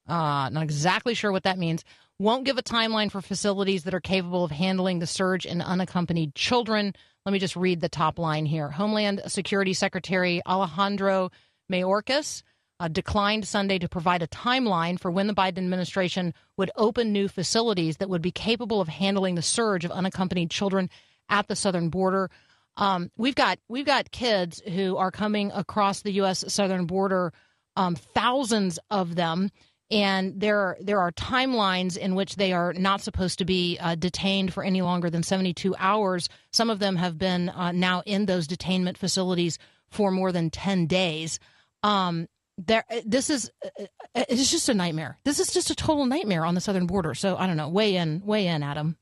Uh, 0.07 0.49
not 0.49 0.61
exactly 0.61 1.15
sure 1.15 1.31
what 1.31 1.43
that 1.43 1.57
means. 1.57 1.83
Won't 2.19 2.45
give 2.45 2.59
a 2.59 2.63
timeline 2.63 3.11
for 3.11 3.23
facilities 3.23 3.85
that 3.85 3.95
are 3.95 3.99
capable 3.99 4.43
of 4.43 4.51
handling 4.51 4.99
the 4.99 5.07
surge 5.07 5.47
in 5.47 5.63
unaccompanied 5.63 6.35
children. 6.35 6.93
Let 7.25 7.33
me 7.33 7.39
just 7.39 7.55
read 7.55 7.81
the 7.81 7.89
top 7.89 8.19
line 8.19 8.45
here. 8.45 8.69
Homeland 8.69 9.23
Security 9.25 9.73
Secretary 9.73 10.43
Alejandro 10.45 11.31
Mayorkas 11.71 12.43
uh, 12.81 12.87
declined 12.87 13.47
Sunday 13.47 13.77
to 13.77 13.87
provide 13.87 14.23
a 14.23 14.27
timeline 14.27 14.99
for 14.99 15.11
when 15.11 15.27
the 15.27 15.35
Biden 15.35 15.59
administration 15.59 16.33
would 16.57 16.71
open 16.75 17.11
new 17.11 17.27
facilities 17.27 17.97
that 17.97 18.09
would 18.09 18.23
be 18.23 18.31
capable 18.31 18.81
of 18.81 18.87
handling 18.87 19.35
the 19.35 19.43
surge 19.43 19.85
of 19.85 19.91
unaccompanied 19.91 20.49
children 20.49 20.89
at 21.29 21.47
the 21.47 21.55
southern 21.55 21.89
border. 21.89 22.31
Um, 22.77 23.11
we've 23.17 23.35
got 23.35 23.59
we've 23.69 23.85
got 23.85 24.09
kids 24.09 24.63
who 24.73 24.97
are 24.97 25.11
coming 25.11 25.51
across 25.53 26.01
the 26.01 26.13
U.S. 26.13 26.43
southern 26.47 26.85
border, 26.87 27.33
um, 27.75 27.95
thousands 27.95 28.79
of 28.89 29.13
them, 29.13 29.51
and 29.91 30.39
there 30.39 30.75
there 30.81 31.01
are 31.01 31.11
timelines 31.11 31.97
in 31.97 32.15
which 32.15 32.35
they 32.35 32.51
are 32.51 32.73
not 32.73 33.01
supposed 33.01 33.37
to 33.39 33.45
be 33.45 33.77
uh, 33.79 33.93
detained 33.93 34.55
for 34.55 34.63
any 34.63 34.81
longer 34.81 35.11
than 35.11 35.21
72 35.21 35.75
hours. 35.77 36.29
Some 36.51 36.71
of 36.71 36.79
them 36.79 36.95
have 36.95 37.19
been 37.19 37.49
uh, 37.49 37.73
now 37.73 38.01
in 38.07 38.25
those 38.25 38.47
detainment 38.47 38.97
facilities 38.97 39.59
for 39.87 40.09
more 40.09 40.31
than 40.31 40.49
10 40.49 40.87
days. 40.87 41.37
Um, 41.83 42.27
there, 42.57 42.83
this 43.05 43.29
is 43.29 43.51
uh, 43.65 43.85
it's 44.15 44.51
just 44.51 44.69
a 44.69 44.73
nightmare. 44.73 45.17
This 45.23 45.39
is 45.39 45.51
just 45.51 45.69
a 45.69 45.75
total 45.75 46.05
nightmare 46.05 46.45
on 46.45 46.55
the 46.55 46.61
southern 46.61 46.87
border. 46.87 47.13
So 47.13 47.37
I 47.37 47.47
don't 47.47 47.57
know. 47.57 47.69
Weigh 47.69 47.95
in, 47.95 48.21
weigh 48.25 48.47
in, 48.47 48.63
Adam. 48.63 48.97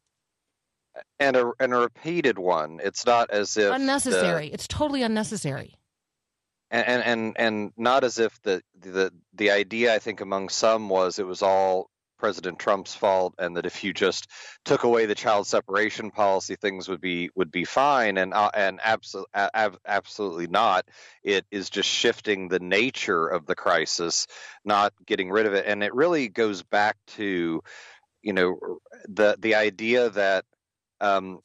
And 1.20 1.36
a 1.36 1.52
and 1.60 1.74
a 1.74 1.78
repeated 1.78 2.38
one. 2.40 2.80
It's 2.84 3.06
not 3.06 3.30
as 3.32 3.56
if 3.58 3.66
the- 3.70 3.74
Unnecessary. 3.74 4.48
It's 4.48 4.68
totally 4.68 5.02
unnecessary. 5.04 5.76
and 6.72 6.86
and 6.88 7.04
and, 7.04 7.36
and 7.38 7.74
not 7.78 8.04
as 8.04 8.20
if 8.20 8.42
the, 8.44 8.62
the 8.80 9.12
the 9.34 9.52
idea 9.52 9.94
I 9.94 10.00
think 10.00 10.22
among 10.22 10.50
some 10.50 10.90
was 10.90 11.18
it 11.20 11.26
was 11.26 11.42
all 11.42 11.89
President 12.20 12.60
Trump's 12.60 12.94
fault 12.94 13.34
and 13.40 13.56
that 13.58 13.66
if 13.66 13.84
you 13.84 13.94
just 13.94 14.28
took 14.66 14.84
away 14.84 15.06
the 15.06 15.16
child 15.16 15.48
separation 15.48 16.12
policy 16.12 16.56
things 16.56 16.88
would 16.88 17.02
be 17.02 17.30
would 17.36 17.52
be 17.52 17.66
fine. 17.66 18.18
And 18.18 18.34
uh, 18.34 18.52
and 18.54 18.80
absolutely 18.84 19.32
absolutely 19.86 20.48
not. 20.48 20.86
It 21.24 21.46
is 21.50 21.70
just 21.70 21.90
shifting 21.90 22.48
the 22.48 22.60
nature 22.60 23.28
of 23.28 23.46
the 23.46 23.56
crisis 23.56 24.28
not 24.64 24.94
getting 25.06 25.32
rid 25.32 25.46
of 25.46 25.54
it. 25.54 25.66
And 25.66 25.84
it 25.84 25.96
really 25.96 26.28
goes 26.28 26.62
back 26.62 26.98
to 27.16 27.62
you 28.22 28.34
know, 28.34 28.80
the 29.08 29.36
the 29.40 29.56
idea 29.56 30.10
that 30.10 30.46
um, 31.02 31.40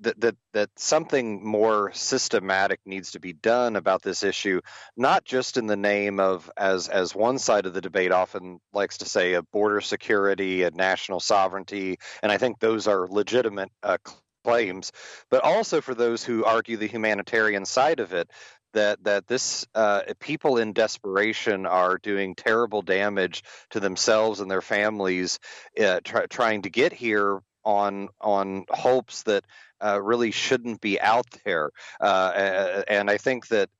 that, 0.00 0.20
that 0.20 0.36
that 0.52 0.70
something 0.76 1.44
more 1.44 1.92
systematic 1.92 2.80
needs 2.86 3.12
to 3.12 3.20
be 3.20 3.32
done 3.32 3.76
about 3.76 4.02
this 4.02 4.22
issue, 4.22 4.60
not 4.96 5.24
just 5.24 5.56
in 5.56 5.66
the 5.66 5.76
name 5.76 6.20
of 6.20 6.50
as 6.56 6.88
as 6.88 7.14
one 7.14 7.38
side 7.38 7.66
of 7.66 7.74
the 7.74 7.80
debate 7.80 8.12
often 8.12 8.60
likes 8.72 8.98
to 8.98 9.04
say 9.06 9.34
of 9.34 9.50
border 9.50 9.80
security 9.80 10.62
and 10.62 10.76
national 10.76 11.20
sovereignty, 11.20 11.96
and 12.22 12.32
I 12.32 12.38
think 12.38 12.58
those 12.58 12.86
are 12.86 13.06
legitimate 13.08 13.70
uh, 13.82 13.98
claims, 14.44 14.92
but 15.30 15.42
also 15.42 15.80
for 15.80 15.94
those 15.94 16.24
who 16.24 16.44
argue 16.44 16.76
the 16.76 16.88
humanitarian 16.88 17.64
side 17.64 18.00
of 18.00 18.12
it. 18.12 18.30
That 18.74 19.02
that 19.04 19.26
this 19.26 19.66
uh, 19.74 20.02
people 20.20 20.58
in 20.58 20.74
desperation 20.74 21.64
are 21.64 21.96
doing 21.96 22.34
terrible 22.34 22.82
damage 22.82 23.42
to 23.70 23.80
themselves 23.80 24.40
and 24.40 24.50
their 24.50 24.60
families, 24.60 25.38
uh, 25.80 26.00
try, 26.04 26.26
trying 26.26 26.62
to 26.62 26.70
get 26.70 26.92
here 26.92 27.40
on 27.64 28.08
on 28.20 28.64
hopes 28.70 29.24
that 29.24 29.44
uh, 29.84 30.00
really 30.02 30.30
shouldn't 30.30 30.80
be 30.80 31.00
out 31.00 31.26
there. 31.44 31.70
Uh, 32.00 32.82
and 32.88 33.10
I 33.10 33.16
think 33.16 33.48
that 33.48 33.70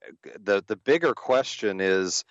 the 0.41 0.63
the 0.67 0.77
bigger 0.77 1.15
question 1.15 1.81
is. 1.81 2.25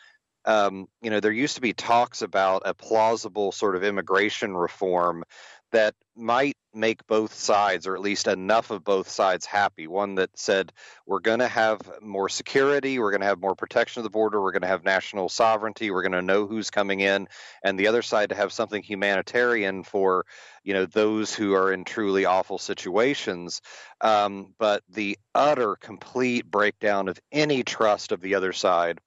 Um, 0.48 0.86
you 1.02 1.10
know, 1.10 1.20
there 1.20 1.32
used 1.32 1.56
to 1.56 1.62
be 1.62 1.74
talks 1.74 2.22
about 2.22 2.62
a 2.66 2.76
plausible 2.76 3.52
sort 3.52 3.76
of 3.76 3.84
immigration 3.84 4.56
reform 4.56 5.24
that 5.72 5.96
might 6.16 6.56
make 6.76 7.06
both 7.08 7.34
sides, 7.34 7.88
or 7.88 7.96
at 7.96 8.02
least 8.02 8.28
enough 8.28 8.72
of 8.72 8.84
both 8.84 9.10
sides, 9.10 9.46
happy. 9.46 9.88
One 9.88 10.16
that 10.16 10.30
said 10.38 10.72
we're 11.06 11.20
going 11.20 11.40
to 11.40 11.48
have 11.48 11.82
more 12.02 12.30
security, 12.30 13.00
we're 13.00 13.12
going 13.12 13.22
to 13.22 13.28
have 13.28 13.40
more 13.40 13.56
protection 13.56 14.00
of 14.00 14.04
the 14.04 14.10
border, 14.10 14.42
we're 14.42 14.52
going 14.52 14.62
to 14.62 14.68
have 14.68 14.84
national 14.84 15.30
sovereignty, 15.30 15.92
we're 15.92 16.02
going 16.02 16.12
to 16.12 16.22
know 16.22 16.48
who's 16.48 16.70
coming 16.70 17.00
in, 17.00 17.28
and 17.64 17.80
the 17.80 17.88
other 17.88 18.02
side 18.02 18.30
to 18.30 18.36
have 18.36 18.52
something 18.54 18.84
humanitarian 18.84 19.84
for 19.84 20.26
you 20.64 20.74
know 20.74 20.86
those 20.86 21.34
who 21.34 21.54
are 21.54 21.72
in 21.72 21.84
truly 21.84 22.26
awful 22.26 22.58
situations. 22.58 23.62
Um, 24.02 24.54
but 24.58 24.84
the 24.90 25.18
utter, 25.34 25.76
complete 25.76 26.50
breakdown 26.50 27.08
of 27.08 27.20
any 27.32 27.64
trust 27.64 28.12
of 28.12 28.22
the 28.22 28.36
other 28.36 28.54
side. 28.54 29.00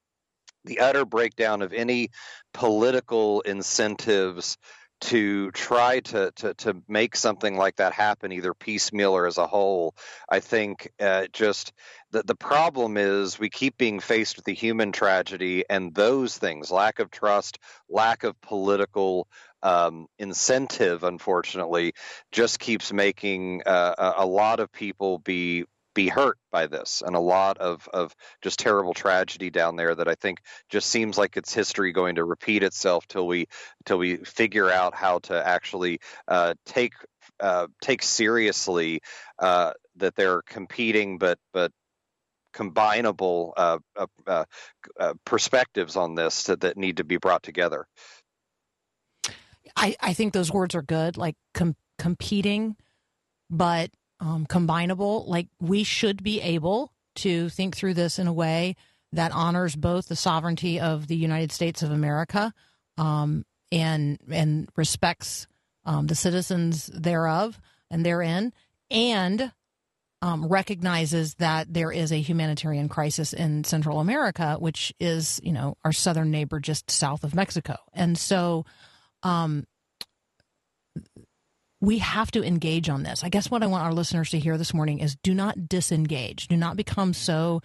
The 0.65 0.81
utter 0.81 1.05
breakdown 1.05 1.63
of 1.63 1.73
any 1.73 2.11
political 2.53 3.41
incentives 3.43 4.59
to 5.01 5.51
try 5.53 6.01
to, 6.01 6.33
to 6.37 6.55
to 6.55 6.83
make 6.89 7.15
something 7.15 7.57
like 7.57 7.77
that 7.77 7.93
happen, 7.93 8.33
either 8.33 8.55
piecemeal 8.55 9.17
or 9.17 9.27
as 9.27 9.39
a 9.39 9.47
whole, 9.47 9.95
I 10.29 10.41
think 10.41 10.91
uh, 11.01 11.27
just 11.33 11.73
the 12.11 12.23
the 12.23 12.35
problem 12.35 12.97
is 12.97 13.39
we 13.39 13.51
keep 13.51 13.79
being 13.79 14.01
faced 14.01 14.37
with 14.37 14.45
the 14.45 14.55
human 14.55 14.93
tragedy 14.93 15.65
and 15.69 15.95
those 15.95 16.37
things, 16.37 16.71
lack 16.71 16.99
of 16.99 17.11
trust, 17.11 17.59
lack 17.89 18.25
of 18.25 18.41
political 18.41 19.29
um, 19.63 20.07
incentive, 20.19 21.05
unfortunately, 21.05 21.95
just 22.33 22.59
keeps 22.59 22.93
making 22.93 23.63
uh, 23.67 23.95
a, 23.99 24.25
a 24.25 24.27
lot 24.27 24.61
of 24.61 24.73
people 24.73 25.19
be 25.19 25.65
be 25.95 26.09
hurt 26.09 26.39
by 26.51 26.67
this 26.67 27.03
and 27.05 27.17
a 27.17 27.21
lot 27.21 27.59
of, 27.59 27.89
of 27.93 28.15
just 28.43 28.59
terrible 28.59 28.95
tragedy 28.95 29.51
down 29.51 29.77
there 29.77 29.95
that 29.95 30.09
I 30.09 30.15
think 30.15 30.41
just 30.69 30.89
seems 30.89 31.19
like 31.19 31.37
it's 31.37 31.53
history 31.53 31.93
going 31.93 32.17
to 32.17 32.25
repeat 32.25 32.63
itself 32.63 33.07
till 33.09 33.27
we 33.27 33.49
till 33.85 33.99
we 33.99 34.17
figure 34.17 34.71
out 34.71 34.95
how 34.95 35.19
to 35.21 35.47
actually 35.47 36.01
uh, 36.29 36.55
take 36.65 36.95
uh, 37.41 37.67
take 37.81 38.03
seriously 38.03 39.01
uh, 39.39 39.73
that 39.97 40.15
they're 40.15 40.43
competing 40.43 41.19
but 41.19 41.39
but 41.53 41.73
combinable 42.55 43.53
uh, 43.57 43.79
uh, 43.97 44.45
uh, 44.99 45.15
perspectives 45.25 45.97
on 45.97 46.15
this 46.15 46.45
that, 46.45 46.61
that 46.61 46.77
need 46.77 46.97
to 46.97 47.05
be 47.05 47.17
brought 47.17 47.43
together. 47.43 47.87
I, 49.77 49.95
I 50.01 50.13
think 50.13 50.33
those 50.33 50.53
words 50.53 50.75
are 50.75 50.83
good, 50.83 51.17
like 51.17 51.37
com- 51.55 51.77
competing, 51.99 52.77
but 53.49 53.91
um, 54.21 54.47
combinable. 54.47 55.27
Like 55.27 55.49
we 55.61 55.85
should 55.85 56.23
be 56.23 56.41
able 56.41 56.93
to 57.17 57.49
think 57.49 57.77
through 57.77 57.95
this 57.95 58.19
in 58.19 58.27
a 58.27 58.33
way 58.33 58.77
that 59.13 59.33
honors 59.33 59.75
both 59.75 60.09
the 60.09 60.17
sovereignty 60.17 60.81
of 60.81 61.07
the 61.07 61.17
United 61.17 61.53
States 61.53 61.83
of 61.83 61.91
America 61.91 62.53
um, 62.97 63.45
and 63.73 64.19
and 64.31 64.69
respects 64.77 65.47
um, 65.85 66.07
the 66.07 66.15
citizens 66.15 66.87
thereof 66.87 67.59
and 67.91 68.05
therein, 68.05 68.53
and 68.91 69.53
um, 70.21 70.47
recognizes 70.47 71.35
that 71.35 71.73
there 71.73 71.93
is 71.93 72.13
a 72.13 72.21
humanitarian 72.21 72.89
crisis 72.89 73.33
in 73.33 73.65
Central 73.65 74.01
America, 74.01 74.57
which 74.59 74.93
is 75.01 75.41
you 75.43 75.53
know 75.53 75.77
our 75.85 75.93
southern 75.93 76.31
neighbor 76.31 76.61
just 76.61 76.91
south 76.91 77.25
of 77.25 77.35
Mexico, 77.35 77.77
and 77.93 78.19
so. 78.19 78.65
We 81.81 81.99
have 81.99 82.31
to 82.33 82.43
engage 82.43 82.89
on 82.89 83.05
this. 83.05 83.23
I 83.23 83.29
guess 83.29 83.51
what 83.51 83.63
I 83.63 83.67
want 83.67 83.85
our 83.85 83.93
listeners 83.93 84.31
to 84.31 84.39
hear 84.39 84.59
this 84.59 84.75
morning 84.75 84.99
is 84.99 85.17
do 85.23 85.33
not 85.33 85.69
disengage. 85.69 86.49
Do 86.49 86.57
not 86.57 86.77
become 86.77 87.15
so 87.15 87.63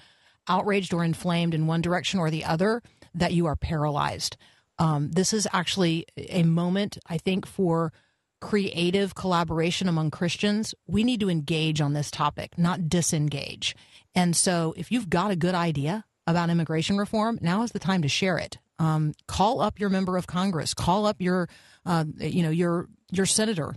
outraged 0.48 0.94
or 0.94 1.04
inflamed 1.04 1.54
in 1.54 1.68
one 1.68 1.82
direction 1.82 2.20
or 2.20 2.30
the 2.30 2.46
other 2.46 2.82
that 3.16 3.34
you 3.34 3.46
are 3.46 3.56
paralyzed. 3.56 4.38
Um, 4.80 5.12
this 5.12 5.34
is 5.34 5.48
actually 5.54 6.06
a 6.18 6.44
moment, 6.44 6.98
I 7.08 7.18
think, 7.18 7.46
for 7.46 7.94
creative 8.42 9.16
collaboration 9.16 9.88
among 9.88 10.12
Christians. 10.12 10.76
We 10.88 11.04
need 11.04 11.20
to 11.22 11.30
engage 11.30 11.80
on 11.80 11.94
this 11.94 12.12
topic, 12.12 12.58
not 12.58 12.90
disengage. 12.90 13.76
And 14.16 14.36
so, 14.36 14.74
if 14.78 14.92
you've 14.92 15.10
got 15.10 15.32
a 15.32 15.36
good 15.36 15.56
idea 15.56 16.06
about 16.28 16.50
immigration 16.50 16.98
reform, 16.98 17.40
now 17.42 17.64
is 17.64 17.72
the 17.72 17.80
time 17.80 18.02
to 18.02 18.10
share 18.10 18.38
it. 18.38 18.58
Um, 18.80 19.14
call 19.28 19.62
up 19.62 19.80
your 19.80 19.90
member 19.90 20.18
of 20.18 20.28
Congress. 20.28 20.74
Call 20.74 21.06
up 21.06 21.22
your, 21.22 21.48
uh, 21.86 22.06
you 22.20 22.44
know, 22.44 22.50
your 22.50 22.88
your 23.12 23.26
senator 23.26 23.76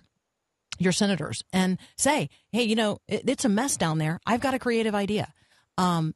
your 0.79 0.93
senators 0.93 1.43
and 1.53 1.79
say, 1.97 2.29
hey, 2.53 2.62
you 2.62 2.74
know, 2.74 2.99
it, 3.09 3.29
it's 3.29 3.45
a 3.45 3.49
mess 3.49 3.77
down 3.77 3.99
there. 3.99 4.20
I've 4.27 4.41
got 4.41 4.55
a 4.55 4.59
creative 4.59 4.95
idea. 4.95 5.33
Um, 5.79 6.14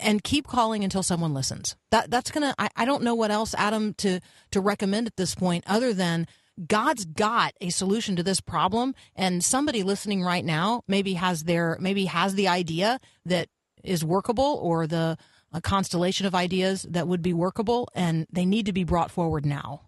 and 0.00 0.24
keep 0.24 0.46
calling 0.46 0.84
until 0.84 1.02
someone 1.02 1.34
listens. 1.34 1.76
That 1.90 2.10
that's 2.10 2.30
gonna. 2.30 2.54
I, 2.58 2.70
I 2.76 2.84
don't 2.84 3.02
know 3.02 3.14
what 3.14 3.30
else, 3.30 3.54
Adam, 3.54 3.94
to 3.94 4.20
to 4.50 4.60
recommend 4.60 5.06
at 5.06 5.16
this 5.16 5.34
point, 5.34 5.64
other 5.66 5.92
than 5.92 6.26
God's 6.66 7.04
got 7.04 7.52
a 7.60 7.70
solution 7.70 8.16
to 8.16 8.22
this 8.22 8.40
problem, 8.40 8.94
and 9.14 9.44
somebody 9.44 9.82
listening 9.82 10.22
right 10.22 10.44
now 10.44 10.82
maybe 10.88 11.14
has 11.14 11.44
their 11.44 11.76
maybe 11.80 12.06
has 12.06 12.34
the 12.34 12.48
idea 12.48 12.98
that 13.26 13.48
is 13.84 14.04
workable 14.04 14.58
or 14.62 14.86
the 14.86 15.16
a 15.52 15.60
constellation 15.60 16.26
of 16.26 16.34
ideas 16.34 16.86
that 16.88 17.08
would 17.08 17.22
be 17.22 17.32
workable, 17.32 17.88
and 17.94 18.26
they 18.30 18.44
need 18.44 18.66
to 18.66 18.72
be 18.72 18.84
brought 18.84 19.10
forward 19.10 19.44
now. 19.44 19.82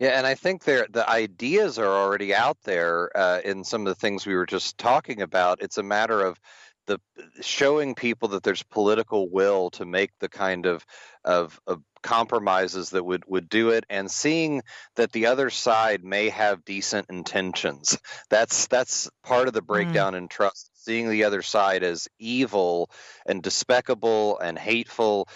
Yeah, 0.00 0.18
and 0.18 0.26
I 0.26 0.34
think 0.34 0.64
there 0.64 0.86
the 0.90 1.08
ideas 1.08 1.78
are 1.78 1.86
already 1.86 2.34
out 2.34 2.58
there 2.64 3.16
uh, 3.16 3.40
in 3.44 3.64
some 3.64 3.82
of 3.82 3.86
the 3.86 3.94
things 3.94 4.26
we 4.26 4.34
were 4.34 4.46
just 4.46 4.76
talking 4.76 5.22
about. 5.22 5.62
It's 5.62 5.78
a 5.78 5.82
matter 5.82 6.20
of 6.20 6.38
the 6.86 7.00
showing 7.40 7.94
people 7.94 8.28
that 8.28 8.42
there's 8.42 8.62
political 8.62 9.28
will 9.30 9.70
to 9.70 9.84
make 9.84 10.10
the 10.20 10.28
kind 10.28 10.66
of 10.66 10.84
of, 11.24 11.58
of 11.66 11.80
compromises 12.02 12.90
that 12.90 13.04
would 13.04 13.24
would 13.26 13.48
do 13.48 13.70
it 13.70 13.84
and 13.88 14.10
seeing 14.10 14.62
that 14.96 15.10
the 15.12 15.26
other 15.26 15.48
side 15.48 16.04
may 16.04 16.28
have 16.28 16.64
decent 16.66 17.06
intentions 17.08 17.96
that's 18.28 18.66
that's 18.66 19.08
part 19.22 19.48
of 19.48 19.54
the 19.54 19.62
breakdown 19.62 20.12
mm. 20.12 20.18
in 20.18 20.28
trust 20.28 20.70
seeing 20.74 21.08
the 21.08 21.24
other 21.24 21.40
side 21.40 21.82
as 21.82 22.06
evil 22.18 22.90
and 23.24 23.42
despicable 23.42 24.38
and 24.38 24.58
hateful 24.58 25.26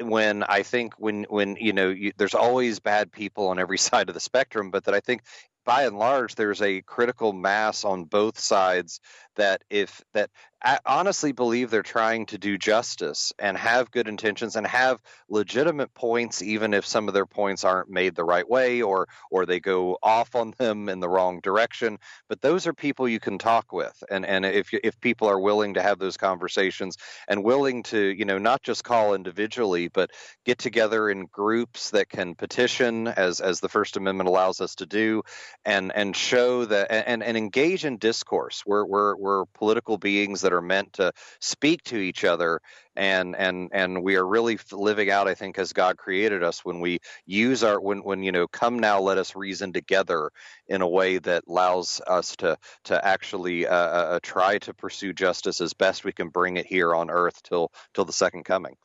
when 0.00 0.42
I 0.42 0.62
think 0.62 0.94
when 0.98 1.24
when 1.28 1.56
you 1.56 1.72
know 1.72 1.88
you, 1.88 2.12
there's 2.16 2.34
always 2.34 2.80
bad 2.80 3.12
people 3.12 3.48
on 3.48 3.58
every 3.58 3.78
side 3.88 4.08
of 4.08 4.14
the 4.14 4.20
spectrum, 4.20 4.70
but 4.70 4.84
that 4.84 4.94
I 4.94 5.00
think 5.00 5.22
by 5.64 5.84
and 5.84 5.98
large 5.98 6.34
there's 6.34 6.60
a 6.62 6.82
critical 6.82 7.32
mass 7.32 7.84
on 7.84 8.04
both 8.04 8.38
sides 8.38 9.00
that 9.36 9.62
if 9.70 10.02
that 10.12 10.30
I 10.66 10.78
honestly 10.86 11.32
believe 11.32 11.70
they're 11.70 11.82
trying 11.82 12.24
to 12.26 12.38
do 12.38 12.56
justice 12.56 13.34
and 13.38 13.54
have 13.58 13.90
good 13.90 14.08
intentions 14.08 14.56
and 14.56 14.66
have 14.66 14.98
legitimate 15.28 15.92
points 15.92 16.40
even 16.40 16.72
if 16.72 16.86
some 16.86 17.06
of 17.06 17.12
their 17.12 17.26
points 17.26 17.64
aren't 17.64 17.90
made 17.90 18.14
the 18.14 18.24
right 18.24 18.48
way 18.48 18.80
or 18.80 19.06
or 19.30 19.44
they 19.44 19.60
go 19.60 19.98
off 20.02 20.34
on 20.34 20.54
them 20.56 20.88
in 20.88 21.00
the 21.00 21.08
wrong 21.08 21.40
direction. 21.40 21.98
But 22.30 22.40
those 22.40 22.66
are 22.66 22.72
people 22.72 23.06
you 23.06 23.20
can 23.20 23.36
talk 23.36 23.74
with. 23.74 24.02
And 24.10 24.24
and 24.24 24.46
if 24.46 24.72
if 24.72 24.98
people 25.00 25.28
are 25.28 25.38
willing 25.38 25.74
to 25.74 25.82
have 25.82 25.98
those 25.98 26.16
conversations 26.16 26.96
and 27.28 27.44
willing 27.44 27.82
to 27.84 27.98
you 27.98 28.24
know 28.24 28.38
not 28.38 28.62
just 28.62 28.84
call 28.84 29.14
individually 29.14 29.88
but 29.88 30.10
get 30.46 30.58
together 30.58 31.10
in 31.10 31.26
groups 31.26 31.90
that 31.90 32.08
can 32.08 32.34
petition 32.34 33.08
as 33.08 33.40
as 33.40 33.60
the 33.60 33.68
first 33.68 33.98
amendment 33.98 34.28
allows 34.28 34.62
us 34.62 34.76
to 34.76 34.86
do 34.86 35.22
and 35.66 35.92
and 35.94 36.16
show 36.16 36.64
that 36.64 36.90
and 36.90 37.22
and 37.22 37.36
engage 37.36 37.84
in 37.84 37.98
discourse. 37.98 38.62
We're 38.64 38.86
we're 38.86 39.16
we're 39.24 39.46
political 39.46 39.96
beings 39.96 40.42
that 40.42 40.52
are 40.52 40.60
meant 40.60 40.92
to 40.92 41.10
speak 41.40 41.82
to 41.82 41.96
each 41.96 42.24
other 42.24 42.60
and 42.94 43.34
and 43.34 43.70
and 43.72 44.02
we 44.02 44.16
are 44.16 44.26
really 44.26 44.58
living 44.70 45.10
out 45.10 45.26
i 45.26 45.34
think 45.34 45.58
as 45.58 45.72
god 45.72 45.96
created 45.96 46.42
us 46.42 46.64
when 46.64 46.78
we 46.78 46.98
use 47.24 47.64
our 47.64 47.80
when 47.80 48.04
when 48.04 48.22
you 48.22 48.30
know 48.30 48.46
come 48.46 48.78
now 48.78 49.00
let 49.00 49.18
us 49.18 49.34
reason 49.34 49.72
together 49.72 50.30
in 50.68 50.82
a 50.82 50.88
way 50.88 51.18
that 51.18 51.42
allows 51.48 52.00
us 52.06 52.36
to 52.36 52.56
to 52.84 53.04
actually 53.04 53.66
uh, 53.66 53.74
uh, 53.74 54.06
uh 54.12 54.20
try 54.22 54.58
to 54.58 54.74
pursue 54.74 55.12
justice 55.12 55.60
as 55.60 55.72
best 55.72 56.04
we 56.04 56.12
can 56.12 56.28
bring 56.28 56.58
it 56.58 56.66
here 56.66 56.94
on 56.94 57.10
earth 57.10 57.42
till 57.42 57.72
till 57.94 58.04
the 58.04 58.12
second 58.12 58.44
coming 58.44 58.76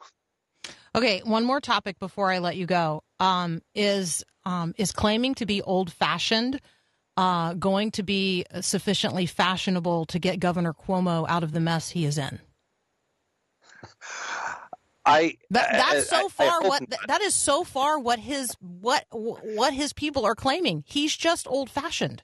Okay, 0.95 1.21
one 1.23 1.45
more 1.45 1.61
topic 1.61 1.99
before 1.99 2.31
I 2.31 2.39
let 2.39 2.57
you 2.57 2.65
go. 2.65 3.03
Um, 3.19 3.61
is 3.75 4.23
um, 4.43 4.73
is 4.77 4.91
claiming 4.91 5.35
to 5.35 5.45
be 5.45 5.61
old 5.61 5.91
fashioned 5.91 6.59
uh, 7.19 7.53
going 7.55 7.91
to 7.91 8.03
be 8.03 8.45
sufficiently 8.61 9.25
fashionable 9.25 10.05
to 10.05 10.19
get 10.19 10.39
Governor 10.39 10.73
Cuomo 10.73 11.25
out 11.27 11.43
of 11.43 11.51
the 11.51 11.59
mess 11.59 11.89
he 11.91 12.05
is 12.05 12.17
in? 12.17 12.39
I 15.05 15.37
That, 15.49 15.69
that's 15.71 16.11
I- 16.11 16.17
I- 16.17 16.19
so 16.21 16.25
I 16.25 16.29
far 16.29 16.61
hope 16.61 16.69
what 16.69 16.83
that 17.07 17.21
is 17.21 17.33
so 17.35 17.63
far 17.63 17.99
what 17.99 18.19
his 18.19 18.55
what 18.61 19.05
what 19.11 19.73
his 19.73 19.93
people 19.93 20.25
are 20.25 20.35
claiming. 20.35 20.83
He's 20.85 21.15
just 21.15 21.47
old 21.47 21.69
fashioned. 21.69 22.21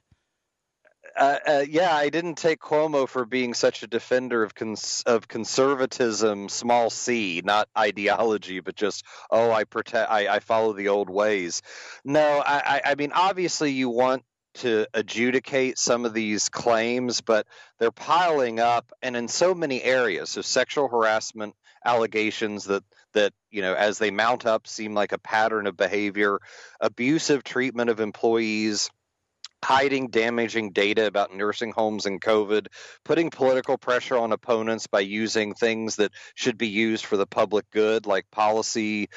uh, 1.16 1.38
uh, 1.46 1.64
yeah, 1.68 1.94
I 1.94 2.10
didn't 2.10 2.36
take 2.36 2.60
Cuomo 2.60 3.08
for 3.08 3.24
being 3.24 3.54
such 3.54 3.82
a 3.82 3.86
defender 3.86 4.42
of 4.42 4.54
cons- 4.54 5.02
of 5.06 5.26
conservatism, 5.26 6.48
small 6.48 6.90
c, 6.90 7.40
not 7.44 7.68
ideology, 7.76 8.60
but 8.60 8.76
just 8.76 9.04
oh, 9.30 9.50
I 9.50 9.64
protect, 9.64 10.10
I, 10.10 10.28
I 10.36 10.38
follow 10.40 10.72
the 10.74 10.88
old 10.88 11.08
ways. 11.10 11.62
No, 12.04 12.42
I, 12.46 12.62
I, 12.84 12.90
I 12.90 12.94
mean, 12.96 13.12
obviously, 13.14 13.72
you 13.72 13.88
want 13.88 14.22
to 14.56 14.86
adjudicate 14.94 15.78
some 15.78 16.04
of 16.04 16.14
these 16.14 16.48
claims, 16.48 17.20
but 17.20 17.46
they're 17.78 17.90
piling 17.90 18.60
up, 18.60 18.92
and 19.02 19.16
in 19.16 19.28
so 19.28 19.54
many 19.54 19.82
areas. 19.82 20.30
So, 20.30 20.42
sexual 20.42 20.88
harassment 20.88 21.54
allegations 21.84 22.64
that 22.64 22.84
that 23.12 23.32
you 23.50 23.62
know, 23.62 23.74
as 23.74 23.98
they 23.98 24.10
mount 24.10 24.44
up, 24.46 24.66
seem 24.66 24.94
like 24.94 25.12
a 25.12 25.18
pattern 25.18 25.66
of 25.66 25.76
behavior, 25.76 26.38
abusive 26.80 27.44
treatment 27.44 27.90
of 27.90 28.00
employees 28.00 28.90
hiding 29.64 30.08
damaging 30.08 30.70
data 30.70 31.06
about 31.06 31.34
nursing 31.34 31.72
homes 31.72 32.06
and 32.06 32.20
COVID, 32.20 32.68
putting 33.04 33.30
political 33.30 33.76
pressure 33.76 34.16
on 34.16 34.32
opponents 34.32 34.86
by 34.86 35.00
using 35.00 35.54
things 35.54 35.96
that 35.96 36.12
should 36.34 36.58
be 36.58 36.68
used 36.68 37.04
for 37.04 37.16
the 37.16 37.26
public 37.26 37.68
good, 37.70 38.06
like 38.06 38.30
policy 38.30 39.08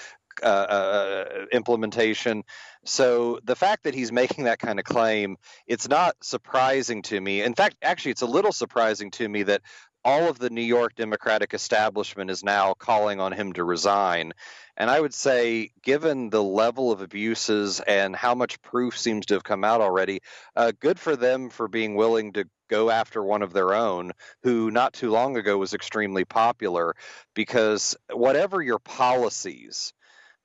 uh, 0.44 0.46
uh, 0.46 1.46
implementation. 1.52 2.44
So 2.86 3.40
the 3.44 3.56
fact 3.56 3.84
that 3.84 3.94
he's 3.94 4.12
making 4.12 4.46
that 4.46 4.60
kind 4.60 4.80
of 4.80 4.86
claim, 4.86 5.38
it's 5.68 5.88
not 5.88 6.16
surprising 6.22 7.02
to 7.04 7.20
me. 7.20 7.42
In 7.42 7.54
fact, 7.54 7.78
actually, 7.82 8.12
it's 8.12 8.22
a 8.22 8.28
little 8.28 8.52
surprising 8.52 9.12
to 9.12 9.28
me 9.28 9.44
that 9.44 9.62
all 10.06 10.30
of 10.30 10.40
the 10.40 10.50
New 10.50 10.62
York 10.62 10.96
Democratic 10.96 11.54
establishment 11.54 12.30
is 12.32 12.44
now 12.44 12.74
calling 12.74 13.20
on 13.20 13.34
him 13.34 13.54
to 13.54 13.64
resign. 13.64 14.34
And 14.78 14.90
I 14.90 15.00
would 15.00 15.14
say, 15.14 15.72
given 15.84 16.30
the 16.30 16.42
level 16.42 16.92
of 16.92 17.02
abuses 17.02 17.82
and 17.82 18.16
how 18.16 18.34
much 18.34 18.62
proof 18.62 18.98
seems 18.98 19.26
to 19.26 19.34
have 19.34 19.44
come 19.44 19.66
out 19.66 19.82
already, 19.82 20.22
uh, 20.56 20.72
good 20.80 21.00
for 21.00 21.18
them 21.18 21.50
for 21.50 21.68
being 21.68 21.96
willing 21.96 22.34
to 22.34 22.46
go 22.70 22.90
after 22.90 23.22
one 23.22 23.42
of 23.42 23.52
their 23.52 23.74
own 23.74 24.14
who 24.44 24.72
not 24.72 24.94
too 24.94 25.10
long 25.10 25.36
ago 25.36 25.58
was 25.58 25.74
extremely 25.74 26.24
popular 26.24 26.96
because 27.34 27.98
whatever 28.12 28.62
your 28.62 28.80
policies, 28.80 29.94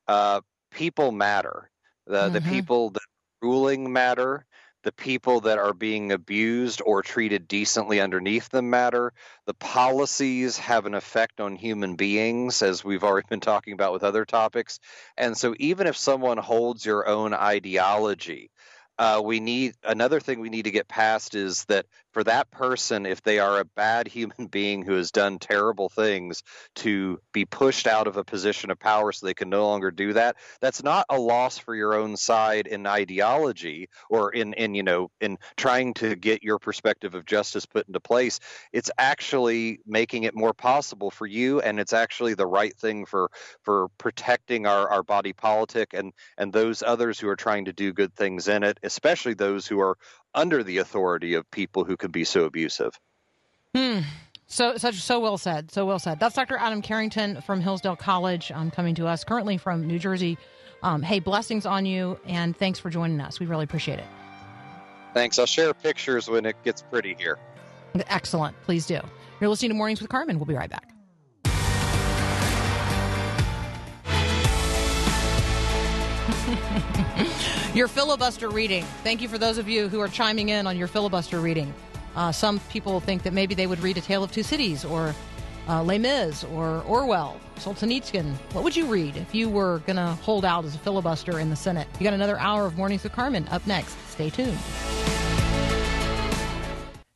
uh, 0.07 0.41
people 0.71 1.13
matter. 1.13 1.71
The, 2.07 2.31
the 2.31 2.41
Mhm. 2.41 2.43
people 2.43 2.91
that 2.91 3.03
ruling 3.43 3.93
matter. 3.93 4.47
The 4.85 4.93
people 4.93 5.41
that 5.43 5.59
are 5.59 5.73
being 5.73 6.13
abused 6.13 6.83
or 6.85 7.03
treated 7.03 7.49
decently 7.49 8.01
underneath 8.01 8.51
them 8.51 8.69
matter. 8.69 9.15
The 9.47 9.55
policies 9.55 10.59
have 10.59 10.85
an 10.87 10.95
effect 10.95 11.41
on 11.41 11.57
human 11.57 11.97
beings, 11.97 12.63
as 12.63 12.85
we've 12.85 13.03
already 13.05 13.27
been 13.31 13.41
talking 13.41 13.73
about 13.73 13.95
with 13.95 14.05
other 14.05 14.27
topics. 14.27 14.81
And 15.17 15.37
so, 15.37 15.55
even 15.59 15.87
if 15.87 15.97
someone 15.97 16.37
holds 16.37 16.85
your 16.85 17.09
own 17.09 17.33
ideology, 17.33 18.51
uh, 18.99 19.21
we 19.25 19.41
need 19.41 19.75
another 19.83 20.21
thing 20.21 20.41
we 20.41 20.51
need 20.51 20.65
to 20.65 20.71
get 20.71 20.87
past 20.89 21.35
is 21.35 21.65
that 21.67 21.87
for 22.15 22.25
that 22.25 22.51
person, 22.53 23.07
if 23.07 23.23
they 23.23 23.41
are 23.41 23.61
a 23.61 23.65
bad 23.65 24.07
human 24.15 24.47
being 24.47 24.83
who 24.83 24.95
has 24.95 25.11
done 25.11 25.39
terrible 25.39 25.89
things, 25.89 26.43
to 26.77 27.21
be 27.33 27.45
pushed 27.45 27.87
out 27.87 28.07
of 28.07 28.17
a 28.17 28.25
position 28.25 28.71
of 28.71 28.79
power 28.79 29.12
so 29.12 29.27
they 29.27 29.35
can 29.35 29.51
no 29.51 29.67
longer 29.67 29.91
do 29.91 30.15
that, 30.15 30.37
that's 30.61 30.83
not 30.83 31.05
a 31.11 31.19
loss 31.19 31.59
for 31.59 31.75
your 31.75 31.95
own 31.95 32.17
side 32.17 32.67
in 32.69 32.87
ideology 32.87 33.89
or 34.09 34.33
in, 34.33 34.55
in 34.55 34.75
you 34.75 34.83
know 34.83 35.11
in 35.21 35.37
trying 35.57 35.93
to 35.95 36.15
get 36.15 36.43
your 36.43 36.59
perspective 36.59 37.15
of 37.15 37.27
justice 37.27 37.67
put 37.67 37.87
into 37.89 38.01
place. 38.01 38.39
It's 38.73 38.91
actually 38.97 39.81
making 39.85 40.23
it 40.23 40.37
more 40.37 40.55
possible 40.55 41.11
for 41.11 41.27
you, 41.27 41.61
and 41.61 41.81
it's 41.81 41.93
actually 41.93 42.35
the 42.35 42.47
right 42.47 42.77
thing 42.77 43.07
for 43.07 43.31
for 43.62 43.89
protecting 43.99 44.67
our, 44.67 44.89
our 44.89 45.03
body 45.03 45.33
politic 45.33 45.93
and 45.95 46.12
and 46.39 46.53
those 46.53 46.83
others 46.83 47.19
who 47.19 47.29
are 47.29 47.37
trying 47.37 47.65
to 47.65 47.73
do 47.73 47.93
good 47.93 48.15
things 48.15 48.47
in 48.47 48.62
it, 48.62 48.79
especially 48.85 49.35
those 49.35 49.67
who 49.67 49.81
are 49.81 49.97
under 50.35 50.62
the 50.62 50.78
authority 50.78 51.35
of 51.35 51.51
people 51.51 51.85
who 51.85 51.97
can 51.97 52.11
be 52.11 52.24
so 52.24 52.45
abusive. 52.45 52.99
Hmm. 53.74 54.01
So, 54.47 54.76
such 54.76 54.97
so 54.97 55.20
well 55.20 55.39
said. 55.39 55.70
So 55.70 55.87
well 55.87 55.99
said. 55.99 56.20
That's 56.20 56.37
Dr. 56.37 56.57
Adam 56.57 56.82
Carrington 56.82 57.41
from 57.41 57.61
Hillsdale 57.61 57.97
College, 57.97 58.53
um, 58.53 58.70
coming 58.70 58.95
to 58.97 59.07
us 59.07 59.24
currently 59.24 59.57
from 59.57 59.87
New 59.87 59.99
Jersey. 59.99 60.39
Um, 60.82 61.03
hey, 61.03 61.18
blessings 61.18 61.64
on 61.64 61.87
you, 61.87 62.20
and 62.26 62.57
thanks 62.57 62.78
for 62.78 62.91
joining 62.91 63.20
us. 63.20 63.41
We 63.41 63.47
really 63.47 63.64
appreciate 63.64 63.99
it. 63.99 64.05
Thanks. 65.14 65.39
I'll 65.39 65.47
share 65.47 65.72
pictures 65.72 66.28
when 66.28 66.45
it 66.45 66.57
gets 66.62 66.82
pretty 66.82 67.16
here. 67.18 67.39
Excellent. 68.09 68.61
Please 68.62 68.87
do. 68.87 69.01
You're 69.41 69.49
listening 69.49 69.70
to 69.70 69.76
Mornings 69.76 70.01
with 70.01 70.11
Carmen. 70.11 70.39
We'll 70.39 70.47
be 70.47 70.55
right 70.55 70.70
back. 70.70 70.94
your 77.75 77.89
filibuster 77.89 78.49
reading. 78.51 78.85
Thank 79.03 79.23
you 79.23 79.29
for 79.29 79.39
those 79.39 79.59
of 79.59 79.69
you 79.69 79.89
who 79.89 80.01
are 80.01 80.09
chiming 80.09 80.51
in 80.51 80.67
on 80.67 80.77
your 80.77 80.89
filibuster 80.89 81.41
reading. 81.41 81.73
Uh, 82.17 82.33
some 82.33 82.61
people 82.71 83.01
think 83.01 83.23
that 83.23 83.33
maybe 83.33 83.55
they 83.55 83.67
would 83.67 83.81
read 83.81 83.97
A 83.97 84.01
Tale 84.01 84.23
of 84.23 84.33
Two 84.33 84.43
Cities 84.43 84.85
or 84.85 85.15
uh, 85.69 85.83
Les 85.83 85.99
Mis 85.99 86.45
or 86.45 86.83
Orwell, 86.83 87.41
Solzhenitsyn. 87.57 88.35
What 88.53 88.65
would 88.65 88.77
you 88.77 88.87
read 88.87 89.17
if 89.17 89.35
you 89.35 89.49
were 89.49 89.81
going 89.81 89.97
to 89.97 90.07
hold 90.23 90.45
out 90.45 90.65
as 90.65 90.75
a 90.75 90.79
filibuster 90.79 91.39
in 91.41 91.51
the 91.51 91.57
Senate? 91.57 91.89
You 91.99 92.05
got 92.05 92.15
another 92.15 92.39
hour 92.39 92.67
of 92.67 92.77
Mornings 92.77 93.03
with 93.03 93.13
Carmen 93.13 93.49
up 93.51 93.67
next. 93.67 93.97
Stay 94.11 94.31
tuned. 94.31 94.59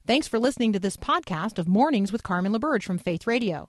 Thanks 0.06 0.26
for 0.26 0.38
listening 0.38 0.72
to 0.72 0.78
this 0.78 0.96
podcast 0.96 1.58
of 1.58 1.68
Mornings 1.68 2.12
with 2.12 2.22
Carmen 2.22 2.52
LaBerge 2.52 2.82
from 2.82 2.98
Faith 2.98 3.26
Radio. 3.26 3.68